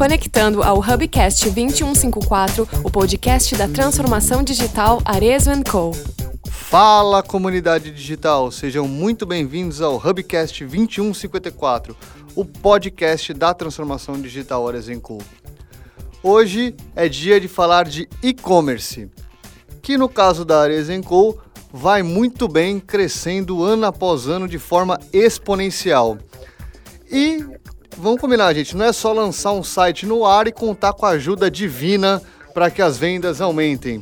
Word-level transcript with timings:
conectando 0.00 0.62
ao 0.62 0.78
Hubcast 0.78 1.50
2154, 1.50 2.66
o 2.82 2.90
podcast 2.90 3.54
da 3.54 3.68
transformação 3.68 4.42
digital 4.42 4.98
Arezo 5.04 5.50
Co. 5.70 5.92
Fala 6.48 7.22
comunidade 7.22 7.90
digital, 7.90 8.50
sejam 8.50 8.88
muito 8.88 9.26
bem-vindos 9.26 9.82
ao 9.82 9.96
Hubcast 9.96 10.64
2154, 10.64 11.94
o 12.34 12.46
podcast 12.46 13.34
da 13.34 13.52
transformação 13.52 14.18
digital 14.18 14.66
Arezo 14.66 14.98
Co. 15.02 15.18
Hoje 16.22 16.74
é 16.96 17.06
dia 17.06 17.38
de 17.38 17.46
falar 17.46 17.84
de 17.84 18.08
e-commerce, 18.22 19.06
que 19.82 19.98
no 19.98 20.08
caso 20.08 20.46
da 20.46 20.62
Arezo 20.62 20.98
Co 21.02 21.38
vai 21.70 22.02
muito 22.02 22.48
bem, 22.48 22.80
crescendo 22.80 23.62
ano 23.62 23.84
após 23.84 24.26
ano 24.26 24.48
de 24.48 24.58
forma 24.58 24.98
exponencial. 25.12 26.16
E 27.12 27.44
vamos 27.96 28.20
combinar, 28.20 28.52
gente, 28.54 28.76
não 28.76 28.84
é 28.84 28.92
só 28.92 29.12
lançar 29.12 29.52
um 29.52 29.62
site 29.62 30.06
no 30.06 30.24
ar 30.24 30.46
e 30.46 30.52
contar 30.52 30.92
com 30.92 31.06
a 31.06 31.10
ajuda 31.10 31.50
divina 31.50 32.22
para 32.54 32.70
que 32.70 32.82
as 32.82 32.98
vendas 32.98 33.40
aumentem. 33.40 34.00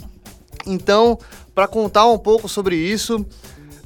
Então, 0.67 1.19
para 1.55 1.67
contar 1.67 2.07
um 2.07 2.19
pouco 2.19 2.49
sobre 2.49 2.77
isso, 2.77 3.25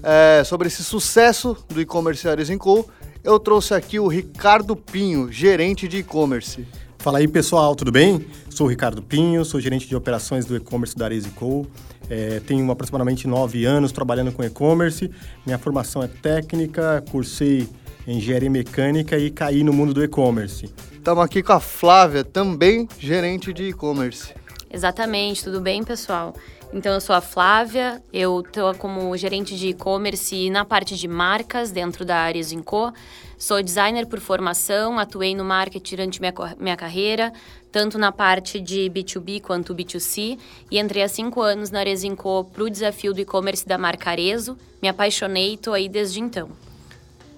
é, 0.03 0.43
sobre 0.45 0.69
esse 0.69 0.83
sucesso 0.83 1.57
do 1.69 1.81
e-commerce 1.81 2.29
Ares 2.29 2.51
Co, 2.57 2.89
eu 3.25 3.39
trouxe 3.39 3.73
aqui 3.73 3.99
o 4.01 4.09
Ricardo 4.09 4.75
Pinho, 4.75 5.31
gerente 5.31 5.87
de 5.87 5.99
e-commerce. 5.99 6.67
Fala 6.99 7.19
aí 7.19 7.27
pessoal, 7.27 7.75
tudo 7.75 7.91
bem? 7.91 8.27
Sou 8.51 8.67
o 8.67 8.71
Ricardo 8.71 9.03
Pinho, 9.03 9.45
sou 9.45 9.61
gerente 9.61 9.89
de 9.89 9.97
operações 9.97 10.45
do 10.45 10.57
e-commerce 10.57 10.97
da 10.97 11.07
Ares 11.07 11.27
Co. 11.35 11.67
É, 12.09 12.41
tenho 12.41 12.71
aproximadamente 12.71 13.27
nove 13.27 13.65
anos 13.65 13.91
trabalhando 13.91 14.33
com 14.33 14.45
e-commerce. 14.45 15.11
Minha 15.47 15.59
formação 15.59 16.03
é 16.03 16.09
técnica, 16.09 17.03
cursei 17.11 17.69
engenharia 18.07 18.51
mecânica 18.51 19.19
e 19.19 19.31
caí 19.31 19.63
no 19.63 19.73
mundo 19.73 19.95
do 19.95 20.03
e-commerce. 20.03 20.73
Estamos 20.93 21.25
aqui 21.25 21.43
com 21.43 21.53
a 21.53 21.61
Flávia, 21.61 22.25
também 22.25 22.89
gerente 22.99 23.53
de 23.53 23.65
e-commerce. 23.65 24.35
Exatamente, 24.71 25.45
tudo 25.45 25.61
bem, 25.61 25.85
pessoal? 25.85 26.35
Então, 26.73 26.95
eu 26.95 27.01
sou 27.03 27.15
a 27.15 27.21
Flávia, 27.21 28.03
eu 28.11 28.41
estou 28.41 28.75
como 28.75 29.15
gerente 29.15 29.55
de 29.59 29.69
e-commerce 29.69 30.49
na 30.49 30.65
parte 30.65 30.97
de 30.97 31.07
marcas 31.07 31.71
dentro 31.71 32.03
da 32.03 32.17
área 32.17 32.43
Zinco. 32.43 32.93
Sou 33.37 33.63
designer 33.63 34.07
por 34.07 34.21
formação, 34.21 34.99
atuei 34.99 35.35
no 35.35 35.45
marketing 35.45 35.97
durante 35.97 36.21
minha, 36.21 36.33
minha 36.59 36.77
carreira, 36.77 37.31
tanto 37.71 37.99
na 37.99 38.11
parte 38.11 38.59
de 38.59 38.89
B2B 38.89 39.43
quanto 39.43 39.75
B2C, 39.75 40.39
e 40.71 40.79
entrei 40.79 41.03
há 41.03 41.09
cinco 41.09 41.43
anos 41.43 41.71
na 41.71 41.81
Arezinco 41.81 42.45
para 42.45 42.63
o 42.63 42.71
desafio 42.71 43.13
do 43.13 43.21
e-commerce 43.21 43.67
da 43.67 43.77
marca 43.77 44.11
Arezo. 44.11 44.57
Me 44.81 44.89
apaixonei 44.89 45.51
e 45.51 45.55
estou 45.55 45.75
aí 45.75 45.89
desde 45.89 46.21
então. 46.21 46.49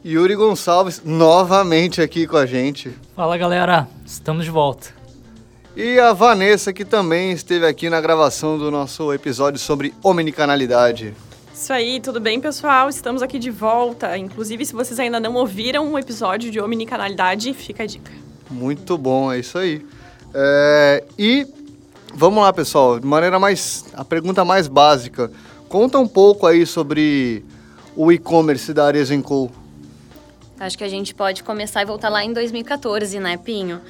Yuri 0.07 0.35
Gonçalves, 0.35 1.01
novamente 1.03 2.03
aqui 2.03 2.27
com 2.27 2.37
a 2.37 2.45
gente. 2.45 2.93
Fala 3.17 3.39
galera, 3.39 3.89
estamos 4.05 4.45
de 4.45 4.51
volta. 4.51 4.91
E 5.75 5.99
a 5.99 6.13
Vanessa, 6.13 6.75
que 6.75 6.85
também 6.85 7.33
esteve 7.33 7.65
aqui 7.65 7.89
na 7.89 8.03
gravação 8.03 8.59
do 8.59 8.71
nosso 8.71 9.11
episódio 9.15 9.59
sobre 9.59 9.95
omnicanalidade. 10.03 11.15
Isso 11.55 11.73
aí, 11.73 12.01
tudo 12.01 12.21
bem, 12.21 12.39
pessoal? 12.39 12.91
Estamos 12.91 13.23
aqui 13.23 13.39
de 13.39 13.51
volta. 13.51 14.19
Inclusive, 14.19 14.67
se 14.67 14.75
vocês 14.75 15.01
ainda 15.01 15.19
não 15.19 15.33
ouviram 15.37 15.91
um 15.91 15.99
episódio 15.99 16.51
de 16.51 16.61
omnicanalidade, 16.61 17.55
fica 17.55 17.85
a 17.85 17.87
dica. 17.87 18.13
Muito 18.51 18.99
bom, 18.99 19.33
é 19.33 19.39
isso 19.39 19.57
aí. 19.57 19.87
É, 20.35 21.03
e 21.19 21.47
vamos 22.15 22.43
lá, 22.43 22.53
pessoal, 22.53 23.01
de 23.01 23.07
maneira 23.07 23.39
mais. 23.39 23.87
a 23.95 24.05
pergunta 24.05 24.45
mais 24.45 24.69
básica. 24.69 25.33
Conta 25.67 25.99
um 25.99 26.07
pouco 26.07 26.47
aí 26.47 26.67
sobre 26.67 27.43
o 27.97 28.13
e-commerce 28.13 28.75
da 28.75 28.85
Arezenco. 28.85 29.51
Acho 30.59 30.79
que 30.79 30.85
a 30.85 30.89
gente 30.89 31.15
pode 31.15 31.43
começar 31.43 31.83
e 31.83 31.85
voltar 31.85 32.09
lá 32.09 32.25
em 32.25 32.33
2014, 32.33 33.19
né, 33.19 33.37
Pinho? 33.37 33.81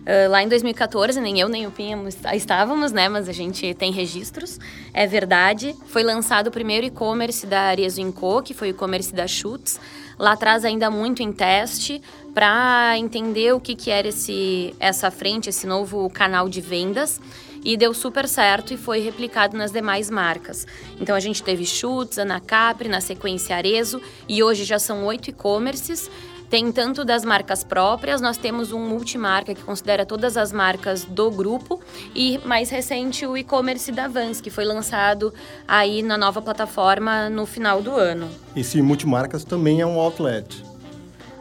Uh, 0.00 0.30
lá 0.30 0.42
em 0.42 0.48
2014, 0.48 1.20
nem 1.20 1.38
eu 1.38 1.48
nem 1.48 1.66
o 1.66 1.70
Pinho 1.70 2.06
estávamos, 2.34 2.92
né? 2.92 3.08
Mas 3.08 3.28
a 3.28 3.32
gente 3.32 3.74
tem 3.74 3.92
registros. 3.92 4.58
É 4.92 5.06
verdade. 5.06 5.74
Foi 5.86 6.02
lançado 6.02 6.48
o 6.48 6.50
primeiro 6.50 6.86
e-commerce 6.86 7.46
da 7.46 7.60
Arezzo 7.62 8.12
Co, 8.12 8.42
que 8.42 8.54
foi 8.54 8.68
o 8.68 8.70
e-commerce 8.70 9.14
da 9.14 9.26
Schutz. 9.26 9.80
Lá 10.18 10.32
atrás 10.32 10.64
ainda 10.64 10.90
muito 10.90 11.22
em 11.22 11.32
teste 11.32 12.02
para 12.34 12.94
entender 12.98 13.54
o 13.54 13.60
que, 13.60 13.74
que 13.74 13.90
era 13.90 14.08
esse, 14.08 14.74
essa 14.78 15.10
frente, 15.10 15.48
esse 15.48 15.66
novo 15.66 16.08
canal 16.10 16.48
de 16.48 16.60
vendas 16.60 17.20
e 17.64 17.76
deu 17.76 17.92
super 17.94 18.26
certo 18.26 18.72
e 18.72 18.76
foi 18.76 19.00
replicado 19.00 19.56
nas 19.56 19.70
demais 19.70 20.10
marcas. 20.10 20.66
Então 21.00 21.14
a 21.14 21.20
gente 21.20 21.42
teve 21.42 21.64
Schutz, 21.64 22.18
Ana 22.18 22.40
Capri, 22.40 22.88
na 22.88 23.00
sequência 23.00 23.56
Arezo 23.56 24.00
e 24.28 24.42
hoje 24.42 24.64
já 24.64 24.78
são 24.78 25.04
oito 25.04 25.30
e-commerces. 25.30 26.10
Tem 26.50 26.72
tanto 26.72 27.04
das 27.04 27.24
marcas 27.24 27.62
próprias, 27.62 28.20
nós 28.20 28.36
temos 28.36 28.72
um 28.72 28.80
multimarca 28.80 29.54
que 29.54 29.62
considera 29.62 30.04
todas 30.04 30.36
as 30.36 30.50
marcas 30.50 31.04
do 31.04 31.30
grupo 31.30 31.80
e 32.12 32.38
mais 32.44 32.70
recente 32.70 33.24
o 33.24 33.36
e-commerce 33.36 33.92
da 33.92 34.08
Vans, 34.08 34.40
que 34.40 34.50
foi 34.50 34.64
lançado 34.64 35.32
aí 35.68 36.02
na 36.02 36.18
nova 36.18 36.42
plataforma 36.42 37.30
no 37.30 37.46
final 37.46 37.80
do 37.80 37.92
ano. 37.92 38.28
Esse 38.56 38.82
multimarcas 38.82 39.44
também 39.44 39.80
é 39.80 39.86
um 39.86 40.00
outlet. 40.00 40.64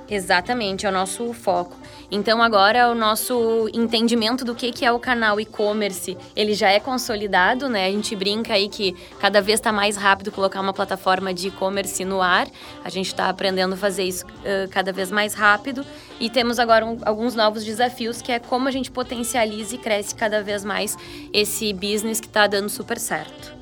Exatamente, 0.08 0.86
é 0.86 0.90
o 0.90 0.92
nosso 0.92 1.34
foco. 1.34 1.76
Então 2.12 2.42
agora 2.42 2.90
o 2.90 2.96
nosso 2.96 3.70
entendimento 3.72 4.44
do 4.44 4.56
que, 4.56 4.72
que 4.72 4.84
é 4.84 4.92
o 4.92 4.98
canal 4.98 5.40
e-commerce, 5.40 6.18
ele 6.36 6.54
já 6.54 6.70
é 6.70 6.80
consolidado, 6.80 7.70
né? 7.70 7.86
A 7.86 7.92
gente 7.92 8.16
brinca 8.16 8.54
aí 8.54 8.68
que 8.68 8.96
cada 9.20 9.42
vez 9.42 9.60
está 9.60 9.72
mais 9.72 9.96
rápido 9.96 10.32
colocar 10.32 10.60
uma 10.60 10.74
plataforma 10.74 11.32
de 11.34 11.50
e-commerce 11.50 12.04
no 12.04 12.20
ar. 12.22 12.48
A 12.84 12.90
gente 12.90 13.08
está 13.08 13.30
aprendendo 13.30 13.74
a 13.74 13.78
fazer 13.78 14.04
isso 14.04 14.26
uh, 14.26 14.68
cada 14.72 14.92
vez 14.92 15.12
mais 15.12 15.36
rápido. 15.36 15.86
E 16.20 16.30
temos 16.30 16.58
agora 16.58 16.84
um, 16.84 16.98
alguns 17.06 17.36
novos 17.36 17.64
desafios, 17.64 18.22
que 18.22 18.32
é 18.32 18.40
como 18.40 18.68
a 18.68 18.72
gente 18.72 18.90
potencializa 18.90 19.76
e 19.76 19.78
cresce 19.78 20.16
cada 20.16 20.42
vez 20.42 20.66
mais 20.66 20.98
esse 21.32 21.72
business 21.74 22.20
que 22.20 22.28
está 22.28 22.48
dando 22.48 22.70
super 22.70 22.98
certo. 22.98 23.54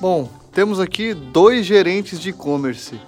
Bom, 0.00 0.30
temos 0.52 0.80
aqui 0.80 1.12
dois 1.12 1.66
gerentes 1.66 2.18
de 2.18 2.30
e-commerce. 2.30 2.98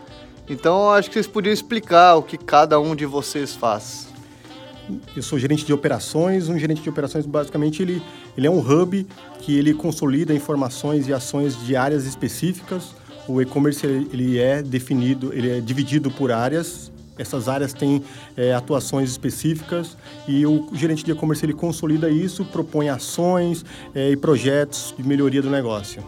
Então, 0.48 0.91
acho 0.91 1.08
que 1.08 1.14
vocês 1.14 1.26
podiam 1.26 1.53
explicar 1.53 2.16
o 2.16 2.22
que 2.22 2.36
cada 2.36 2.80
um 2.80 2.94
de 2.97 3.06
vocês 3.06 3.54
faz. 3.54 4.08
Eu 5.16 5.22
sou 5.22 5.38
gerente 5.38 5.64
de 5.64 5.72
operações. 5.72 6.48
Um 6.48 6.58
gerente 6.58 6.82
de 6.82 6.88
operações, 6.88 7.25
basicamente, 7.25 7.82
ele, 7.82 8.03
ele 8.36 8.47
é 8.47 8.50
um 8.50 8.58
hub 8.58 9.06
que 9.38 9.56
ele 9.56 9.72
consolida 9.72 10.34
informações 10.34 11.06
e 11.06 11.12
ações 11.12 11.56
de 11.64 11.76
áreas 11.76 12.04
específicas. 12.04 12.94
O 13.28 13.41
e-commerce 13.41 13.86
ele 13.86 14.38
é 14.38 14.62
definido, 14.62 15.32
ele 15.32 15.58
é 15.58 15.60
dividido 15.60 16.10
por 16.10 16.32
áreas. 16.32 16.91
Essas 17.16 17.48
áreas 17.48 17.72
têm 17.72 18.02
é, 18.36 18.52
atuações 18.52 19.10
específicas 19.10 19.97
e 20.26 20.44
o 20.44 20.69
gerente 20.72 21.04
de 21.04 21.12
e-commerce 21.12 21.44
ele 21.44 21.52
consolida 21.52 22.10
isso, 22.10 22.44
propõe 22.44 22.88
ações 22.88 23.64
é, 23.94 24.10
e 24.10 24.16
projetos 24.16 24.92
de 24.97 25.06
melhoria 25.06 25.42
do 25.42 25.50
negócio. 25.50 26.02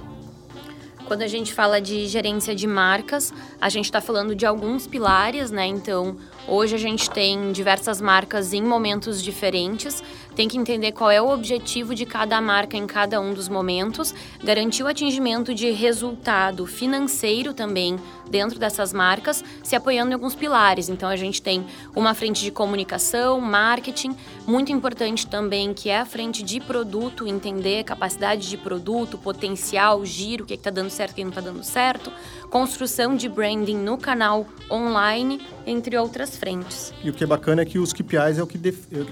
Quando 1.07 1.21
a 1.21 1.27
gente 1.27 1.53
fala 1.53 1.83
de 1.83 2.07
gerência 2.07 2.55
de 2.55 2.67
marcas, 2.67 3.33
a 3.61 3.69
gente 3.69 3.85
está 3.85 4.01
falando 4.01 4.35
de 4.35 4.47
alguns 4.47 4.87
pilares, 4.87 5.51
né? 5.51 5.67
Então, 5.67 6.17
hoje 6.49 6.75
a 6.75 6.79
gente 6.79 7.11
tem 7.11 7.53
diversas 7.53 8.01
marcas 8.01 8.55
em 8.55 8.63
momentos 8.63 9.23
diferentes, 9.23 10.03
tem 10.35 10.49
que 10.49 10.57
entender 10.57 10.93
qual 10.93 11.11
é 11.11 11.21
o 11.21 11.29
objetivo 11.29 11.95
de 11.95 12.07
cada 12.07 12.41
marca 12.41 12.77
em 12.77 12.87
cada 12.87 13.21
um 13.21 13.35
dos 13.35 13.51
momentos, 13.51 14.15
garantir 14.43 14.83
o 14.83 14.87
atingimento 14.87 15.55
de 15.55 15.71
resultado 15.71 16.67
financeiro 16.67 17.53
também 17.53 17.99
dentro 18.29 18.59
dessas 18.59 18.93
marcas, 18.93 19.45
se 19.63 19.77
apoiando 19.77 20.11
em 20.11 20.15
alguns 20.15 20.35
pilares. 20.35 20.89
Então 20.89 21.09
a 21.09 21.17
gente 21.17 21.43
tem 21.43 21.65
uma 21.95 22.15
frente 22.15 22.43
de 22.43 22.51
comunicação, 22.51 23.41
marketing, 23.41 24.17
muito 24.47 24.73
importante 24.73 25.27
também 25.27 25.73
que 25.73 25.89
é 25.89 26.01
a 26.01 26.05
frente 26.05 26.43
de 26.43 26.61
produto, 26.61 27.27
entender 27.27 27.85
capacidade 27.85 28.49
de 28.49 28.57
produto, 28.57 29.17
potencial, 29.17 30.05
giro, 30.05 30.45
o 30.45 30.47
que 30.47 30.55
está 30.55 30.71
dando 30.71 30.91
certo, 30.91 31.13
o 31.13 31.15
que 31.15 31.25
não 31.25 31.31
está 31.31 31.41
dando 31.41 31.63
certo, 31.63 32.13
construção 32.51 33.17
de 33.17 33.29
branding 33.29 33.77
no 33.77 33.97
canal 33.97 34.47
online, 34.71 35.41
entre 35.67 35.97
outras 35.97 36.37
frentes. 36.37 36.93
E 37.03 37.11
o 37.11 37.13
que 37.13 37.25
é 37.25 37.27
bacana 37.27 37.63
é 37.63 37.65
que 37.65 37.79
os 37.79 37.93
KPIs 37.93 38.39
é 38.39 38.43
o 38.43 38.47
que 38.47 38.59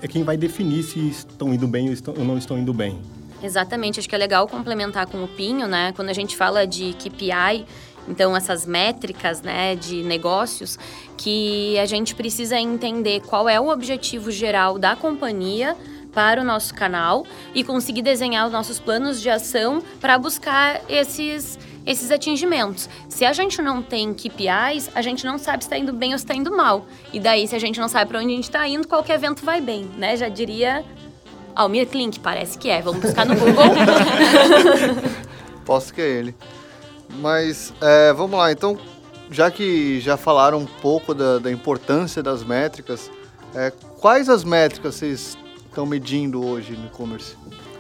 é 0.03 0.09
quem 0.09 0.23
vai 0.23 0.37
definir 0.37 0.83
se 0.83 1.09
estão 1.09 1.53
indo 1.53 1.67
bem 1.67 1.93
ou 2.07 2.25
não 2.25 2.39
estão 2.39 2.59
indo 2.59 2.73
bem. 2.73 3.01
Exatamente, 3.43 3.99
acho 3.99 4.09
que 4.09 4.15
é 4.15 4.19
legal 4.19 4.47
complementar 4.47 5.07
com 5.07 5.25
o 5.25 5.27
Pinho, 5.27 5.67
né? 5.67 5.93
Quando 5.97 6.11
a 6.11 6.13
gente 6.13 6.37
fala 6.37 6.65
de 6.65 6.93
KPI, 6.93 7.67
então 8.09 8.37
essas 8.37 8.67
métricas, 8.67 9.43
né, 9.43 9.75
de 9.77 10.03
negócios, 10.03 10.79
que 11.17 11.79
a 11.79 11.87
gente 11.87 12.15
precisa 12.15 12.59
entender 12.59 13.21
qual 13.21 13.49
é 13.49 13.61
o 13.61 13.69
objetivo 13.69 14.31
geral 14.31 14.79
da 14.79 14.97
companhia 14.97 15.77
para 16.13 16.41
o 16.41 16.45
nosso 16.45 16.75
canal 16.75 17.25
e 17.55 17.65
conseguir 17.65 18.03
desenhar 18.03 18.47
os 18.47 18.53
nossos 18.53 18.79
planos 18.79 19.21
de 19.21 19.31
ação 19.31 19.83
para 20.01 20.19
buscar 20.19 20.81
esses 20.89 21.59
esses 21.85 22.13
atingimentos. 22.13 22.89
Se 23.09 23.25
a 23.25 23.33
gente 23.33 23.61
não 23.61 23.83
tem 23.83 24.15
KPIs, 24.15 24.89
a 24.95 25.03
gente 25.03 25.27
não 25.27 25.37
sabe 25.37 25.65
se 25.65 25.67
está 25.67 25.77
indo 25.77 25.93
bem 25.93 26.13
ou 26.13 26.19
se 26.19 26.25
está 26.25 26.33
indo 26.33 26.57
mal. 26.57 26.87
E 27.13 27.19
daí, 27.19 27.49
se 27.49 27.57
a 27.57 27.59
gente 27.59 27.81
não 27.81 27.89
sabe 27.89 28.09
para 28.09 28.21
onde 28.21 28.29
a 28.33 28.37
gente 28.37 28.45
está 28.45 28.69
indo, 28.69 28.87
qualquer 28.87 29.15
evento 29.15 29.45
vai 29.45 29.61
bem, 29.61 29.91
né? 29.97 30.17
Já 30.17 30.29
diria 30.29 30.85
Almir 31.55 31.89
Klink, 31.89 32.21
parece 32.21 32.57
que 32.57 32.71
é. 32.71 32.81
Vamos 32.81 33.03
buscar 33.03 33.27
no 33.27 33.35
Google. 33.35 33.65
Posso 35.67 35.93
que 35.93 36.01
é 36.01 36.09
ele. 36.09 36.35
Mas 37.21 37.73
é, 37.81 38.13
vamos 38.13 38.39
lá, 38.39 38.51
então, 38.51 38.79
já 39.31 39.51
que 39.51 40.01
já 40.01 40.17
falaram 40.17 40.59
um 40.59 40.67
pouco 40.67 41.15
da, 41.15 41.39
da 41.39 41.51
importância 41.51 42.23
das 42.23 42.43
métricas, 42.43 43.11
é, 43.55 43.71
quais 44.01 44.29
as 44.29 44.45
métricas 44.45 44.95
vocês 44.95 45.37
estão 45.69 45.87
medindo 45.87 46.45
hoje 46.45 46.73
no 46.73 46.87
e-commerce? 46.87 47.37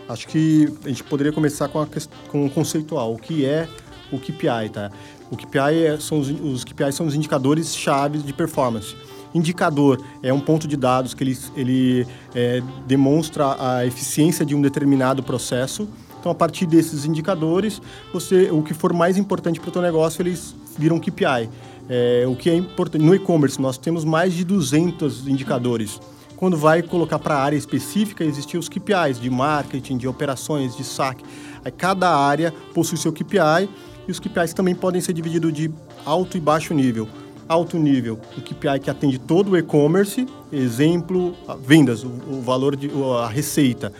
Acho 0.08 0.28
que 0.28 0.72
a 0.84 0.88
gente 0.88 1.02
poderia 1.04 1.32
começar 1.32 1.68
com, 1.68 1.80
a, 1.80 1.86
com 2.28 2.46
o 2.46 2.50
conceitual. 2.50 3.14
O 3.14 3.18
que 3.18 3.46
é 3.46 3.68
o 4.10 4.18
KPI, 4.18 4.68
tá? 4.72 4.90
O 5.30 5.36
KPI 5.36 5.86
é, 5.86 5.98
são 5.98 6.18
os, 6.18 6.28
os 6.28 6.64
KPIs 6.64 6.94
são 6.94 7.06
os 7.06 7.14
indicadores 7.14 7.74
chaves 7.74 8.22
de 8.22 8.32
performance. 8.32 8.94
Indicador 9.34 10.04
é 10.22 10.30
um 10.32 10.40
ponto 10.40 10.68
de 10.68 10.76
dados 10.76 11.14
que 11.14 11.24
ele, 11.24 11.38
ele 11.56 12.06
é, 12.34 12.62
demonstra 12.86 13.56
a 13.58 13.86
eficiência 13.86 14.44
de 14.44 14.54
um 14.54 14.60
determinado 14.60 15.22
processo. 15.22 15.88
Então, 16.22 16.30
a 16.30 16.34
partir 16.36 16.66
desses 16.66 17.04
indicadores, 17.04 17.82
você, 18.12 18.48
o 18.52 18.62
que 18.62 18.72
for 18.72 18.92
mais 18.92 19.18
importante 19.18 19.58
para 19.58 19.70
o 19.70 19.72
teu 19.72 19.82
negócio, 19.82 20.22
eles 20.22 20.54
viram 20.78 21.00
KPI. 21.00 21.50
É, 21.88 22.24
o 22.28 22.36
que 22.36 22.48
é 22.48 22.54
importante 22.54 23.04
no 23.04 23.12
e-commerce, 23.12 23.60
nós 23.60 23.76
temos 23.76 24.04
mais 24.04 24.32
de 24.32 24.44
200 24.44 25.26
indicadores. 25.26 26.00
Quando 26.36 26.56
vai 26.56 26.80
colocar 26.80 27.18
para 27.18 27.34
a 27.34 27.42
área 27.42 27.56
específica, 27.56 28.22
existem 28.22 28.58
os 28.58 28.68
KPIs 28.68 29.20
de 29.20 29.28
marketing, 29.28 29.96
de 29.96 30.06
operações, 30.06 30.76
de 30.76 30.84
saque. 30.84 31.24
Aí, 31.64 31.72
cada 31.72 32.08
área 32.08 32.54
possui 32.72 32.98
seu 32.98 33.12
KPI 33.12 33.68
e 34.06 34.12
os 34.12 34.20
KPIs 34.20 34.54
também 34.54 34.76
podem 34.76 35.00
ser 35.00 35.14
divididos 35.14 35.52
de 35.52 35.72
alto 36.06 36.36
e 36.36 36.40
baixo 36.40 36.72
nível. 36.72 37.08
Alto 37.48 37.76
nível, 37.78 38.16
o 38.38 38.40
KPI 38.40 38.78
que 38.80 38.88
atende 38.88 39.18
todo 39.18 39.50
o 39.50 39.56
e-commerce, 39.56 40.24
exemplo, 40.52 41.34
vendas, 41.66 42.04
o, 42.04 42.40
valor 42.40 42.76
de 42.76 42.88
a 43.20 43.26
receita. 43.26 43.92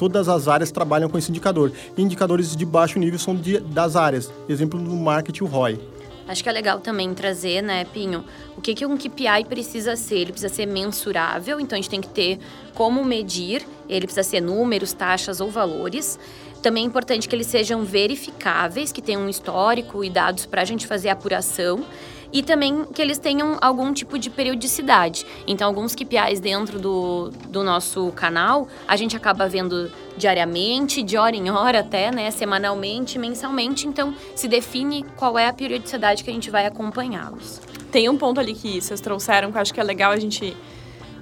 Todas 0.00 0.30
as 0.30 0.48
áreas 0.48 0.70
trabalham 0.70 1.10
com 1.10 1.18
esse 1.18 1.30
indicador. 1.30 1.70
Indicadores 1.98 2.56
de 2.56 2.64
baixo 2.64 2.98
nível 2.98 3.18
são 3.18 3.36
de, 3.36 3.60
das 3.60 3.96
áreas, 3.96 4.32
exemplo 4.48 4.80
do 4.80 4.96
marketing, 4.96 5.44
o 5.44 5.46
ROI. 5.46 5.78
Acho 6.26 6.42
que 6.42 6.48
é 6.48 6.52
legal 6.52 6.80
também 6.80 7.12
trazer, 7.12 7.60
né, 7.60 7.84
Pinho, 7.84 8.24
o 8.56 8.62
que, 8.62 8.72
que 8.72 8.86
um 8.86 8.96
KPI 8.96 9.44
precisa 9.46 9.96
ser. 9.96 10.20
Ele 10.20 10.32
precisa 10.32 10.54
ser 10.54 10.64
mensurável, 10.64 11.60
então 11.60 11.76
a 11.76 11.82
gente 11.82 11.90
tem 11.90 12.00
que 12.00 12.08
ter 12.08 12.38
como 12.72 13.04
medir, 13.04 13.62
ele 13.86 14.06
precisa 14.06 14.26
ser 14.26 14.40
números, 14.40 14.94
taxas 14.94 15.38
ou 15.38 15.50
valores. 15.50 16.18
Também 16.62 16.84
é 16.84 16.86
importante 16.86 17.28
que 17.28 17.36
eles 17.36 17.48
sejam 17.48 17.84
verificáveis, 17.84 18.92
que 18.92 19.02
tenham 19.02 19.20
um 19.20 19.28
histórico 19.28 20.02
e 20.02 20.08
dados 20.08 20.46
para 20.46 20.62
a 20.62 20.64
gente 20.64 20.86
fazer 20.86 21.10
apuração 21.10 21.84
e 22.32 22.42
também 22.42 22.84
que 22.86 23.00
eles 23.00 23.18
tenham 23.18 23.58
algum 23.60 23.92
tipo 23.92 24.18
de 24.18 24.30
periodicidade. 24.30 25.26
Então, 25.46 25.66
alguns 25.66 25.94
KPIs 25.94 26.40
dentro 26.40 26.78
do, 26.78 27.30
do 27.48 27.62
nosso 27.62 28.10
canal, 28.12 28.68
a 28.86 28.96
gente 28.96 29.16
acaba 29.16 29.48
vendo 29.48 29.90
diariamente, 30.16 31.02
de 31.02 31.16
hora 31.16 31.34
em 31.34 31.50
hora 31.50 31.80
até, 31.80 32.10
né? 32.10 32.30
Semanalmente, 32.30 33.18
mensalmente. 33.18 33.86
Então, 33.86 34.14
se 34.34 34.46
define 34.46 35.04
qual 35.16 35.38
é 35.38 35.48
a 35.48 35.52
periodicidade 35.52 36.22
que 36.22 36.30
a 36.30 36.32
gente 36.32 36.50
vai 36.50 36.66
acompanhá-los. 36.66 37.60
Tem 37.90 38.08
um 38.08 38.16
ponto 38.16 38.38
ali 38.38 38.54
que 38.54 38.80
vocês 38.80 39.00
trouxeram 39.00 39.50
que 39.50 39.58
eu 39.58 39.62
acho 39.62 39.74
que 39.74 39.80
é 39.80 39.84
legal 39.84 40.12
a 40.12 40.18
gente 40.18 40.56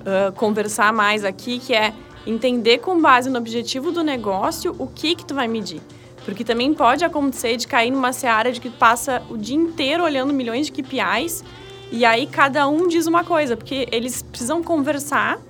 uh, 0.01 0.33
conversar 0.33 0.93
mais 0.93 1.25
aqui, 1.25 1.59
que 1.59 1.75
é 1.75 1.95
entender 2.27 2.79
com 2.79 3.01
base 3.01 3.31
no 3.31 3.39
objetivo 3.39 3.91
do 3.91 4.03
negócio 4.03 4.75
o 4.79 4.87
que 4.87 5.15
que 5.15 5.25
tu 5.25 5.35
vai 5.35 5.49
medir. 5.49 5.81
Porque 6.29 6.45
também 6.45 6.75
pode 6.75 7.07
acontecer 7.07 7.57
de 7.57 7.67
cair 7.67 7.91
numa 7.91 8.13
seara 8.13 8.53
de 8.53 8.61
que 8.61 8.69
passa 8.69 9.23
o 9.31 9.39
dia 9.39 9.57
inteiro 9.57 10.05
olhando 10.05 10.31
milhões 10.31 10.67
de 10.67 10.73
KPIs 10.73 11.43
e 11.91 12.05
aí 12.05 12.27
cada 12.27 12.69
um 12.69 12.87
diz 12.87 13.07
uma 13.07 13.25
coisa, 13.25 13.57
porque 13.57 13.89
eles 13.91 14.21
precisam 14.21 14.63
conversar 14.63 15.41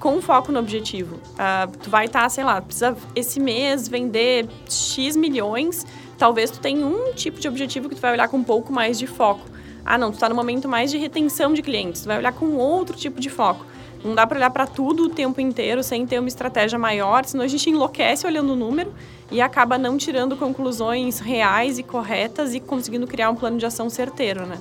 com 0.00 0.20
foco 0.20 0.50
no 0.50 0.58
objetivo. 0.58 1.14
Uh, 1.14 1.78
tu 1.80 1.88
vai 1.88 2.06
estar, 2.06 2.22
tá, 2.22 2.28
sei 2.28 2.42
lá, 2.42 2.60
precisa 2.60 2.96
esse 3.14 3.38
mês 3.38 3.86
vender 3.86 4.48
X 4.68 5.14
milhões, 5.14 5.86
talvez 6.18 6.50
tu 6.50 6.58
tenha 6.58 6.84
um 6.84 7.12
tipo 7.12 7.38
de 7.38 7.46
objetivo 7.46 7.88
que 7.88 7.94
tu 7.94 8.00
vai 8.00 8.10
olhar 8.10 8.26
com 8.26 8.38
um 8.38 8.44
pouco 8.44 8.72
mais 8.72 8.98
de 8.98 9.06
foco. 9.06 9.46
Ah, 9.84 9.96
não, 9.96 10.10
tu 10.10 10.14
está 10.14 10.28
no 10.28 10.34
momento 10.34 10.68
mais 10.68 10.90
de 10.90 10.98
retenção 10.98 11.54
de 11.54 11.62
clientes, 11.62 12.02
tu 12.02 12.08
vai 12.08 12.18
olhar 12.18 12.32
com 12.32 12.56
outro 12.56 12.96
tipo 12.96 13.20
de 13.20 13.30
foco. 13.30 13.64
Não 14.04 14.14
dá 14.14 14.26
para 14.26 14.38
olhar 14.38 14.50
para 14.50 14.66
tudo 14.66 15.04
o 15.04 15.08
tempo 15.08 15.40
inteiro 15.40 15.82
sem 15.82 16.06
ter 16.06 16.18
uma 16.18 16.28
estratégia 16.28 16.78
maior, 16.78 17.24
senão 17.24 17.44
a 17.44 17.48
gente 17.48 17.68
enlouquece 17.70 18.26
olhando 18.26 18.52
o 18.52 18.56
número 18.56 18.92
e 19.30 19.40
acaba 19.40 19.76
não 19.76 19.96
tirando 19.96 20.36
conclusões 20.36 21.18
reais 21.18 21.78
e 21.78 21.82
corretas 21.82 22.54
e 22.54 22.60
conseguindo 22.60 23.06
criar 23.06 23.30
um 23.30 23.34
plano 23.34 23.58
de 23.58 23.66
ação 23.66 23.90
certeiro, 23.90 24.46
né? 24.46 24.58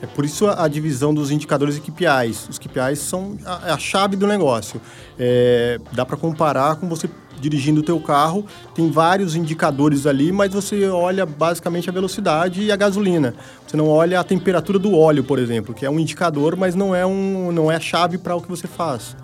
É 0.00 0.06
por 0.06 0.24
isso 0.24 0.46
a, 0.46 0.68
divisão 0.68 1.12
dos 1.12 1.30
indicadores 1.30 1.76
e 1.76 1.80
KPIs. 1.80 2.48
Os 2.48 2.58
KPIs 2.58 3.00
são 3.00 3.36
a, 3.44 3.74
a 3.74 3.78
chave 3.78 4.16
do 4.16 4.28
negócio. 4.28 4.80
É, 5.18 5.80
dá 5.92 6.06
para 6.06 6.16
comparar 6.16 6.76
com 6.76 6.88
você 6.88 7.08
dirigindo 7.40 7.80
o 7.80 7.82
teu 7.82 8.00
carro, 8.00 8.44
tem 8.74 8.90
vários 8.90 9.34
indicadores 9.36 10.06
ali, 10.06 10.32
mas 10.32 10.52
você 10.52 10.86
olha 10.88 11.24
basicamente 11.24 11.88
a 11.88 11.92
velocidade 11.92 12.62
e 12.62 12.72
a 12.72 12.76
gasolina. 12.76 13.34
Você 13.66 13.76
não 13.76 13.88
olha 13.88 14.20
a 14.20 14.24
temperatura 14.24 14.78
do 14.78 14.96
óleo, 14.96 15.24
por 15.24 15.38
exemplo, 15.38 15.74
que 15.74 15.86
é 15.86 15.90
um 15.90 15.98
indicador, 15.98 16.56
mas 16.56 16.74
não 16.74 16.94
é, 16.94 17.04
um, 17.04 17.52
não 17.52 17.70
é 17.70 17.76
a 17.76 17.80
chave 17.80 18.18
para 18.18 18.34
o 18.34 18.40
que 18.40 18.48
você 18.48 18.66
faz. 18.66 19.16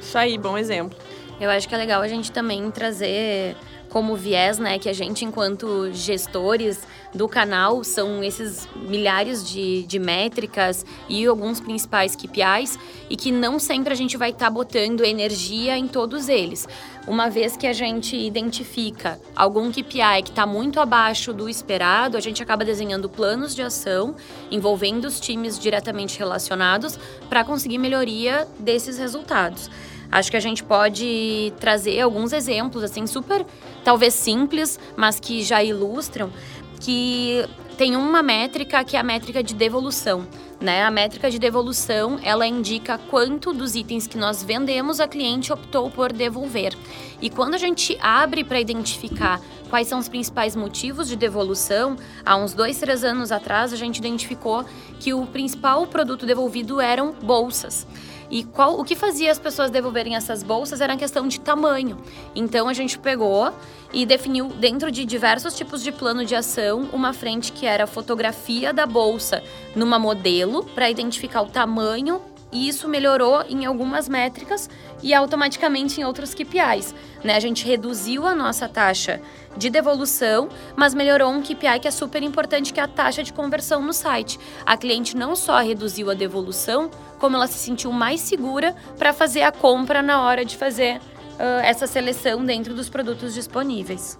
Isso 0.00 0.16
aí, 0.16 0.38
bom 0.38 0.56
exemplo. 0.56 0.96
Eu 1.40 1.50
acho 1.50 1.68
que 1.68 1.74
é 1.74 1.78
legal 1.78 2.02
a 2.02 2.08
gente 2.08 2.32
também 2.32 2.70
trazer 2.70 3.56
como 3.88 4.16
viés, 4.16 4.58
né, 4.58 4.78
que 4.78 4.88
a 4.88 4.92
gente, 4.92 5.24
enquanto 5.24 5.90
gestores 5.92 6.80
do 7.14 7.28
canal, 7.28 7.82
são 7.82 8.22
esses 8.22 8.68
milhares 8.76 9.48
de, 9.48 9.82
de 9.84 9.98
métricas 9.98 10.84
e 11.08 11.24
alguns 11.26 11.60
principais 11.60 12.14
KPIs, 12.14 12.78
e 13.08 13.16
que 13.16 13.32
não 13.32 13.58
sempre 13.58 13.92
a 13.92 13.96
gente 13.96 14.16
vai 14.16 14.30
estar 14.30 14.46
tá 14.46 14.50
botando 14.50 15.04
energia 15.04 15.76
em 15.76 15.88
todos 15.88 16.28
eles. 16.28 16.66
Uma 17.06 17.30
vez 17.30 17.56
que 17.56 17.66
a 17.66 17.72
gente 17.72 18.14
identifica 18.14 19.18
algum 19.34 19.72
KPI 19.72 20.22
que 20.24 20.30
está 20.30 20.44
muito 20.44 20.78
abaixo 20.78 21.32
do 21.32 21.48
esperado, 21.48 22.16
a 22.16 22.20
gente 22.20 22.42
acaba 22.42 22.64
desenhando 22.64 23.08
planos 23.08 23.54
de 23.54 23.62
ação 23.62 24.14
envolvendo 24.50 25.06
os 25.06 25.18
times 25.18 25.58
diretamente 25.58 26.18
relacionados 26.18 26.98
para 27.28 27.44
conseguir 27.44 27.78
melhoria 27.78 28.46
desses 28.58 28.98
resultados. 28.98 29.70
Acho 30.10 30.30
que 30.30 30.36
a 30.38 30.40
gente 30.40 30.64
pode 30.64 31.52
trazer 31.60 32.00
alguns 32.00 32.32
exemplos, 32.32 32.82
assim, 32.82 33.06
super, 33.06 33.44
talvez 33.84 34.14
simples, 34.14 34.80
mas 34.96 35.20
que 35.20 35.42
já 35.42 35.62
ilustram, 35.62 36.30
que 36.78 37.44
tem 37.76 37.94
uma 37.94 38.22
métrica 38.22 38.82
que 38.82 38.96
é 38.96 39.00
a 39.00 39.02
métrica 39.02 39.42
de 39.42 39.54
devolução. 39.54 40.26
Né? 40.60 40.82
A 40.82 40.90
métrica 40.90 41.30
de 41.30 41.38
devolução, 41.38 42.18
ela 42.22 42.46
indica 42.46 42.98
quanto 42.98 43.52
dos 43.52 43.76
itens 43.76 44.06
que 44.06 44.18
nós 44.18 44.42
vendemos 44.42 44.98
a 44.98 45.06
cliente 45.06 45.52
optou 45.52 45.88
por 45.88 46.12
devolver. 46.12 46.76
E 47.20 47.30
quando 47.30 47.54
a 47.54 47.58
gente 47.58 47.96
abre 48.00 48.42
para 48.42 48.60
identificar 48.60 49.40
quais 49.68 49.88
são 49.88 49.98
os 49.98 50.08
principais 50.08 50.56
motivos 50.56 51.08
de 51.08 51.16
devolução, 51.16 51.96
há 52.24 52.36
uns 52.36 52.54
dois, 52.54 52.78
três 52.78 53.04
anos 53.04 53.30
atrás, 53.32 53.72
a 53.72 53.76
gente 53.76 53.98
identificou 53.98 54.64
que 54.98 55.14
o 55.14 55.26
principal 55.26 55.86
produto 55.86 56.26
devolvido 56.26 56.80
eram 56.80 57.12
bolsas. 57.22 57.86
E 58.30 58.44
qual, 58.44 58.78
o 58.78 58.84
que 58.84 58.94
fazia 58.94 59.30
as 59.30 59.38
pessoas 59.38 59.70
devolverem 59.70 60.14
essas 60.14 60.42
bolsas 60.42 60.80
era 60.80 60.92
a 60.92 60.96
questão 60.96 61.26
de 61.26 61.40
tamanho. 61.40 61.96
Então 62.34 62.68
a 62.68 62.74
gente 62.74 62.98
pegou 62.98 63.50
e 63.92 64.04
definiu 64.04 64.48
dentro 64.48 64.90
de 64.90 65.04
diversos 65.04 65.54
tipos 65.54 65.82
de 65.82 65.90
plano 65.90 66.24
de 66.24 66.34
ação 66.34 66.88
uma 66.92 67.12
frente 67.12 67.52
que 67.52 67.64
era 67.64 67.84
a 67.84 67.86
fotografia 67.86 68.72
da 68.72 68.84
bolsa 68.84 69.42
numa 69.74 69.98
modelo 69.98 70.64
para 70.74 70.90
identificar 70.90 71.40
o 71.40 71.46
tamanho 71.46 72.20
e 72.50 72.68
isso 72.68 72.88
melhorou 72.88 73.42
em 73.48 73.66
algumas 73.66 74.08
métricas 74.08 74.68
e 75.02 75.12
automaticamente 75.12 76.00
em 76.00 76.04
outros 76.04 76.34
KPIs. 76.34 76.94
Né? 77.22 77.34
A 77.34 77.40
gente 77.40 77.64
reduziu 77.66 78.26
a 78.26 78.34
nossa 78.34 78.68
taxa 78.68 79.20
de 79.56 79.68
devolução, 79.68 80.48
mas 80.76 80.94
melhorou 80.94 81.30
um 81.30 81.42
KPI 81.42 81.80
que 81.80 81.88
é 81.88 81.90
super 81.90 82.22
importante, 82.22 82.72
que 82.72 82.80
é 82.80 82.82
a 82.82 82.88
taxa 82.88 83.22
de 83.22 83.32
conversão 83.32 83.82
no 83.82 83.92
site. 83.92 84.38
A 84.64 84.76
cliente 84.76 85.16
não 85.16 85.34
só 85.34 85.58
reduziu 85.58 86.10
a 86.10 86.14
devolução, 86.14 86.90
como 87.18 87.36
ela 87.36 87.46
se 87.46 87.58
sentiu 87.58 87.92
mais 87.92 88.20
segura 88.20 88.74
para 88.96 89.12
fazer 89.12 89.42
a 89.42 89.52
compra 89.52 90.00
na 90.00 90.22
hora 90.22 90.44
de 90.44 90.56
fazer 90.56 90.98
uh, 90.98 91.60
essa 91.62 91.86
seleção 91.86 92.44
dentro 92.44 92.74
dos 92.74 92.88
produtos 92.88 93.34
disponíveis. 93.34 94.16